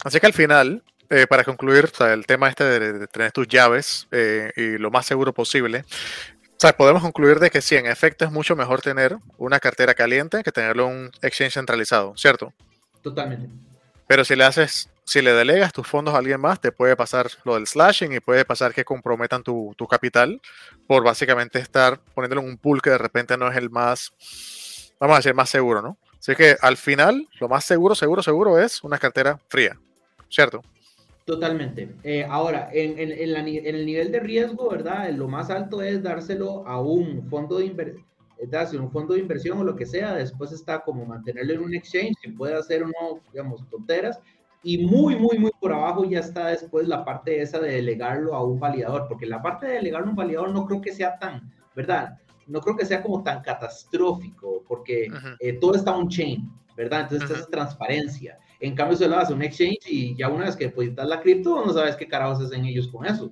Así 0.03 0.19
que 0.19 0.27
al 0.27 0.33
final, 0.33 0.83
eh, 1.09 1.25
para 1.27 1.43
concluir 1.43 1.89
el 1.99 2.25
tema 2.25 2.49
este 2.49 2.63
de, 2.63 3.07
tener 3.07 3.31
tus 3.31 3.47
llaves 3.47 4.07
eh, 4.11 4.51
y 4.55 4.77
lo 4.77 4.91
más 4.91 5.05
seguro 5.05 5.33
posible, 5.33 5.85
podemos 6.77 7.01
concluir 7.01 7.39
de 7.39 7.49
que 7.49 7.61
sí, 7.61 7.75
en 7.75 7.85
efecto 7.85 8.25
es 8.25 8.31
mucho 8.31 8.55
mejor 8.55 8.81
tener 8.81 9.17
una 9.37 9.59
cartera 9.59 9.93
caliente 9.93 10.43
que 10.43 10.51
tenerlo 10.51 10.87
un 10.87 11.11
exchange 11.21 11.53
centralizado, 11.53 12.15
¿cierto? 12.17 12.53
Totalmente. 13.01 13.49
Pero 14.07 14.23
si 14.23 14.35
le 14.35 14.43
haces, 14.43 14.89
si 15.03 15.21
le 15.21 15.33
delegas 15.33 15.73
tus 15.73 15.87
fondos 15.87 16.13
a 16.13 16.17
alguien 16.17 16.39
más, 16.39 16.59
te 16.59 16.71
puede 16.71 16.95
pasar 16.95 17.27
lo 17.43 17.55
del 17.55 17.67
slashing 17.67 18.13
y 18.13 18.19
puede 18.19 18.45
pasar 18.45 18.73
que 18.73 18.85
comprometan 18.85 19.43
tu, 19.43 19.73
tu 19.77 19.87
capital 19.87 20.41
por 20.87 21.03
básicamente 21.03 21.59
estar 21.59 21.99
poniéndolo 22.15 22.41
en 22.41 22.49
un 22.49 22.57
pool 22.57 22.81
que 22.81 22.89
de 22.91 22.97
repente 22.97 23.37
no 23.37 23.49
es 23.49 23.57
el 23.57 23.69
más, 23.69 24.13
vamos 24.99 25.15
a 25.15 25.19
decir, 25.19 25.33
más 25.33 25.49
seguro, 25.49 25.81
¿no? 25.81 25.97
Así 26.19 26.35
que 26.35 26.57
al 26.61 26.77
final, 26.77 27.27
lo 27.39 27.47
más 27.47 27.65
seguro, 27.65 27.93
seguro, 27.95 28.23
seguro 28.23 28.59
es 28.59 28.83
una 28.83 28.97
cartera 28.97 29.39
fría, 29.49 29.77
¿cierto? 30.29 30.61
Totalmente. 31.27 31.93
Eh, 32.03 32.25
ahora, 32.29 32.69
en, 32.71 32.97
el 32.97 33.85
nivel 33.85 34.13
de 34.13 34.19
riesgo, 34.21 34.69
¿verdad? 34.69 35.09
Lo 35.11 35.27
más 35.27 35.49
alto 35.49 35.81
es 35.81 36.01
dárselo 36.01 36.65
a 36.65 36.79
un 36.79 37.27
fondo 37.29 37.57
de 37.57 37.65
inversión, 37.65 38.05
un 38.81 38.91
fondo 38.91 39.13
de 39.13 39.19
inversión 39.19 39.57
o 39.57 39.63
lo 39.65 39.75
que 39.75 39.85
sea. 39.85 40.15
Después 40.15 40.53
está 40.53 40.79
como 40.79 41.05
mantenerlo 41.05 41.51
en 41.53 41.63
un 41.63 41.75
exchange, 41.75 42.15
que 42.21 42.29
puede 42.31 42.55
hacer 42.55 42.81
uno, 42.81 43.19
digamos, 43.33 43.67
tonteras. 43.69 44.21
Y 44.63 44.85
muy, 44.85 45.17
muy, 45.17 45.37
muy 45.37 45.51
por 45.59 45.73
abajo 45.73 46.05
ya 46.05 46.19
está 46.19 46.47
después 46.47 46.87
la 46.87 47.03
parte 47.03 47.41
esa 47.41 47.59
de 47.59 47.73
delegarlo 47.73 48.33
a 48.33 48.45
un 48.45 48.57
validador, 48.57 49.07
porque 49.09 49.25
la 49.25 49.41
parte 49.41 49.65
de 49.67 49.73
delegarlo 49.73 50.07
a 50.07 50.11
un 50.11 50.15
validador 50.15 50.51
no 50.51 50.65
creo 50.65 50.79
que 50.79 50.93
sea 50.93 51.19
tan, 51.19 51.51
¿verdad? 51.75 52.17
No 52.47 52.61
creo 52.61 52.77
que 52.77 52.85
sea 52.85 53.03
como 53.03 53.21
tan 53.23 53.41
catastrófico, 53.41 54.63
porque 54.65 55.09
eh, 55.41 55.53
todo 55.59 55.75
está 55.75 55.93
on-chain, 55.93 56.49
¿verdad? 56.77 57.01
Entonces, 57.01 57.37
esa 57.37 57.49
transparencia. 57.49 58.39
En 58.59 58.75
cambio, 58.75 58.97
se 58.97 59.07
lo 59.07 59.17
hace 59.17 59.33
un 59.33 59.43
exchange 59.43 59.87
y 59.87 60.15
ya 60.15 60.29
una 60.29 60.45
vez 60.45 60.55
que 60.55 60.65
depositas 60.65 61.07
la 61.07 61.21
cripto, 61.21 61.63
no 61.63 61.73
sabes 61.73 61.95
qué 61.95 62.07
carajos 62.07 62.43
hacen 62.43 62.65
ellos 62.65 62.87
con 62.87 63.05
eso. 63.05 63.31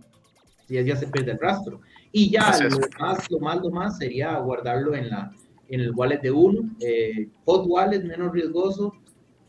Si 0.67 0.83
ya 0.83 0.95
se 0.95 1.07
pierde 1.07 1.31
el 1.31 1.39
rastro. 1.39 1.81
Y 2.11 2.29
ya 2.31 2.57
lo 2.69 2.79
más, 2.99 3.31
lo 3.31 3.39
más, 3.39 3.57
lo 3.61 3.69
más 3.69 3.97
sería 3.97 4.37
guardarlo 4.37 4.95
en, 4.95 5.09
la, 5.09 5.31
en 5.69 5.81
el 5.81 5.91
wallet 5.91 6.21
de 6.21 6.31
uno. 6.31 6.69
Eh, 6.79 7.27
hot 7.45 7.65
wallet 7.67 8.03
menos 8.03 8.31
riesgoso 8.31 8.93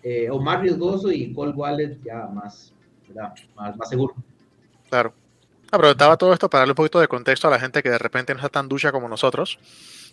eh, 0.03 0.31
o 0.31 0.41
más 0.41 0.61
riesgoso 0.61 1.11
y 1.11 1.33
cold 1.33 1.57
wallet 1.57 1.99
ya 2.05 2.27
más, 2.27 2.73
más, 3.55 3.77
más 3.77 3.89
seguro. 3.89 4.15
Claro. 4.89 5.13
Aprovechaba 5.71 6.17
todo 6.17 6.33
esto 6.33 6.49
para 6.49 6.61
darle 6.61 6.73
un 6.73 6.77
poquito 6.77 7.01
de 7.01 7.09
contexto 7.09 7.49
a 7.49 7.51
la 7.51 7.59
gente 7.59 7.83
que 7.83 7.91
de 7.91 7.99
repente 7.99 8.33
no 8.33 8.39
está 8.39 8.49
tan 8.49 8.69
ducha 8.69 8.93
como 8.93 9.09
nosotros 9.09 9.59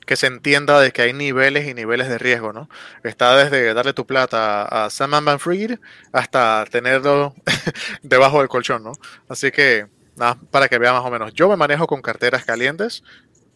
que 0.05 0.15
se 0.15 0.27
entienda 0.27 0.79
de 0.79 0.91
que 0.91 1.01
hay 1.01 1.13
niveles 1.13 1.67
y 1.67 1.73
niveles 1.73 2.09
de 2.09 2.17
riesgo, 2.17 2.53
¿no? 2.53 2.69
Está 3.03 3.35
desde 3.35 3.73
darle 3.73 3.93
tu 3.93 4.05
plata 4.05 4.63
a 4.63 4.89
Sam 4.89 5.23
Manfred 5.23 5.79
hasta 6.11 6.65
tenerlo 6.69 7.33
debajo 8.03 8.39
del 8.39 8.49
colchón, 8.49 8.83
¿no? 8.83 8.93
Así 9.29 9.51
que, 9.51 9.87
nada, 10.15 10.37
para 10.51 10.67
que 10.67 10.77
vea 10.77 10.93
más 10.93 11.05
o 11.05 11.11
menos. 11.11 11.33
Yo 11.33 11.47
me 11.49 11.55
manejo 11.55 11.87
con 11.87 12.01
carteras 12.01 12.45
calientes, 12.45 13.03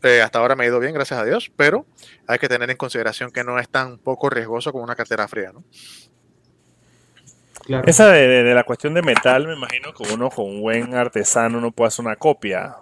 Eh, 0.03 0.21
hasta 0.21 0.37
ahora 0.37 0.55
me 0.55 0.63
ha 0.63 0.67
ido 0.67 0.79
bien, 0.79 0.93
gracias 0.93 1.19
a 1.19 1.25
Dios, 1.25 1.51
pero 1.55 1.87
hay 2.27 2.37
que 2.37 2.47
tener 2.47 2.69
en 2.69 2.77
consideración 2.77 3.31
que 3.31 3.43
no 3.43 3.57
es 3.57 3.67
tan 3.67 3.97
poco 3.97 4.29
riesgoso 4.29 4.71
como 4.71 4.83
una 4.83 4.95
cartera 4.95 5.27
fría, 5.27 5.51
¿no? 5.51 5.63
Claro. 7.65 7.83
Esa 7.87 8.07
de, 8.11 8.43
de, 8.43 8.53
la 8.53 8.63
cuestión 8.63 8.93
de 8.93 9.01
metal, 9.01 9.47
me 9.47 9.55
imagino 9.55 9.93
que 9.93 10.03
uno 10.13 10.29
con 10.29 10.45
un 10.45 10.61
buen 10.61 10.93
artesano 10.93 11.59
no 11.59 11.71
puede 11.71 11.87
hacer 11.87 12.05
una 12.05 12.15
copia. 12.15 12.75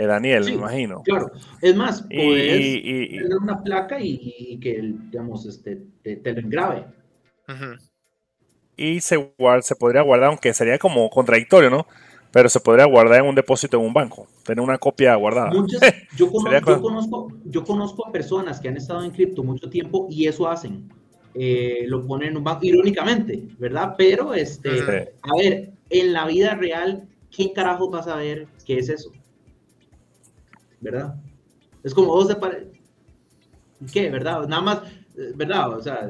Eh, 0.00 0.06
Daniel, 0.06 0.44
me 0.46 0.52
imagino. 0.52 1.02
Claro, 1.02 1.30
es 1.60 1.76
más, 1.76 2.00
puedes 2.00 2.58
y, 2.58 3.18
tener 3.18 3.36
una 3.36 3.62
placa 3.62 3.98
y, 4.00 4.58
que, 4.58 4.94
digamos, 5.10 5.44
este, 5.44 5.82
te, 6.02 6.16
te 6.16 6.32
lo 6.32 6.40
engrave. 6.40 6.86
Y 8.78 9.00
se, 9.00 9.34
se 9.60 9.76
podría 9.76 10.00
guardar, 10.00 10.30
aunque 10.30 10.54
sería 10.54 10.78
como 10.78 11.10
contradictorio, 11.10 11.68
¿no? 11.68 11.86
Pero 12.32 12.48
se 12.48 12.60
podría 12.60 12.86
guardar 12.86 13.20
en 13.20 13.26
un 13.26 13.34
depósito 13.34 13.76
en 13.76 13.84
un 13.84 13.92
banco, 13.92 14.26
tener 14.42 14.64
una 14.64 14.78
copia 14.78 15.14
guardada. 15.16 15.50
yo, 16.16 16.30
conozco, 16.30 17.28
yo, 17.44 17.62
conozco, 17.62 18.06
a 18.06 18.10
personas 18.10 18.58
que 18.58 18.68
han 18.68 18.78
estado 18.78 19.04
en 19.04 19.10
cripto 19.10 19.42
mucho 19.42 19.68
tiempo 19.68 20.06
y 20.08 20.26
eso 20.26 20.48
hacen. 20.48 20.88
Eh, 21.34 21.84
lo 21.88 22.06
ponen 22.06 22.30
en 22.30 22.36
un 22.38 22.44
banco, 22.44 22.64
irónicamente, 22.64 23.42
¿verdad? 23.58 23.96
Pero, 23.98 24.32
este, 24.32 25.12
a 25.20 25.36
ver, 25.36 25.72
en 25.90 26.12
la 26.14 26.26
vida 26.26 26.54
real, 26.54 27.06
¿quién 27.30 27.52
carajo 27.52 27.90
va 27.90 27.98
a 27.98 28.04
saber 28.04 28.46
qué 28.64 28.78
es 28.78 28.88
eso? 28.88 29.12
¿Verdad? 30.80 31.14
Es 31.82 31.94
como 31.94 32.14
dos 32.14 32.28
de 32.28 32.36
¿Qué, 33.92 34.10
verdad? 34.10 34.46
Nada 34.46 34.62
más, 34.62 34.82
eh, 35.16 35.32
¿verdad? 35.34 35.70
O 35.70 35.82
sea, 35.82 36.08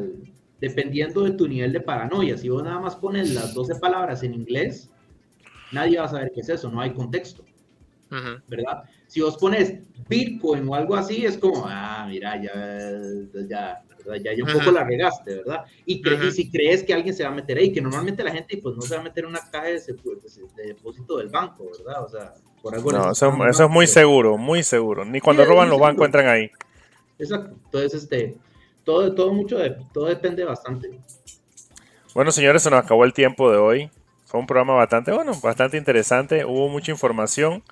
dependiendo 0.60 1.22
de 1.22 1.32
tu 1.32 1.46
nivel 1.46 1.72
de 1.72 1.80
paranoia, 1.80 2.36
si 2.36 2.48
vos 2.48 2.62
nada 2.62 2.80
más 2.80 2.96
pones 2.96 3.34
las 3.34 3.54
12 3.54 3.76
palabras 3.76 4.22
en 4.22 4.34
inglés, 4.34 4.90
nadie 5.72 5.98
va 5.98 6.04
a 6.04 6.08
saber 6.08 6.32
qué 6.34 6.40
es 6.40 6.48
eso, 6.48 6.70
no 6.70 6.80
hay 6.80 6.92
contexto, 6.92 7.44
¿verdad? 8.48 8.84
Si 9.10 9.20
vos 9.20 9.36
pones 9.36 9.74
Bitcoin 10.08 10.66
o 10.68 10.74
algo 10.74 10.94
así, 10.94 11.26
es 11.26 11.36
como, 11.36 11.64
ah, 11.66 12.06
mira, 12.08 12.40
ya, 12.40 12.54
ya, 13.48 13.82
ya, 14.16 14.34
ya 14.34 14.44
un 14.44 14.52
poco 14.52 14.70
la 14.70 14.84
regaste, 14.84 15.34
¿verdad? 15.36 15.64
Y, 15.84 16.02
si 16.30 16.50
crees 16.50 16.84
que 16.84 16.94
alguien 16.94 17.14
se 17.14 17.24
va 17.24 17.30
a 17.30 17.34
meter 17.34 17.58
ahí, 17.58 17.72
que 17.72 17.82
normalmente 17.82 18.22
la 18.22 18.30
gente 18.30 18.56
pues 18.62 18.76
no 18.76 18.82
se 18.82 18.94
va 18.94 19.00
a 19.00 19.04
meter 19.04 19.24
en 19.24 19.30
una 19.30 19.40
caja 19.50 19.66
de, 19.66 19.80
de 19.80 20.62
depósito 20.64 21.18
del 21.18 21.28
banco, 21.28 21.68
¿verdad? 21.76 22.04
O 22.04 22.08
sea, 22.08 22.34
no, 22.62 23.10
eso, 23.10 23.64
es 23.64 23.70
muy 23.70 23.86
seguro, 23.86 24.36
muy 24.36 24.62
seguro. 24.62 25.04
Ni 25.04 25.20
cuando 25.20 25.44
roban 25.44 25.68
los 25.70 25.80
bancos 25.80 26.06
entran 26.06 26.28
ahí. 26.28 26.50
Exacto. 27.18 27.56
Entonces, 27.64 28.02
este, 28.02 28.36
todo, 28.84 29.14
todo 29.14 29.32
mucho, 29.32 29.58
de, 29.58 29.76
todo 29.92 30.06
depende 30.06 30.44
bastante. 30.44 31.00
Bueno, 32.14 32.30
señores, 32.30 32.62
se 32.62 32.70
nos 32.70 32.84
acabó 32.84 33.04
el 33.04 33.12
tiempo 33.12 33.50
de 33.50 33.58
hoy. 33.58 33.90
Fue 34.26 34.38
un 34.38 34.46
programa 34.46 34.74
bastante, 34.74 35.10
bueno, 35.12 35.32
bastante 35.42 35.76
interesante. 35.76 36.44
Hubo 36.44 36.68
mucha 36.68 36.92
información. 36.92 37.62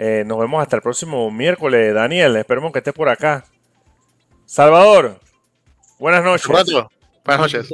Eh, 0.00 0.22
nos 0.24 0.38
vemos 0.38 0.62
hasta 0.62 0.76
el 0.76 0.82
próximo 0.82 1.28
miércoles. 1.28 1.92
Daniel, 1.92 2.36
esperemos 2.36 2.70
que 2.72 2.78
estés 2.78 2.94
por 2.94 3.08
acá. 3.08 3.44
Salvador, 4.46 5.18
buenas 5.98 6.22
noches. 6.22 6.46
Buenas 7.24 7.40
noches. 7.40 7.68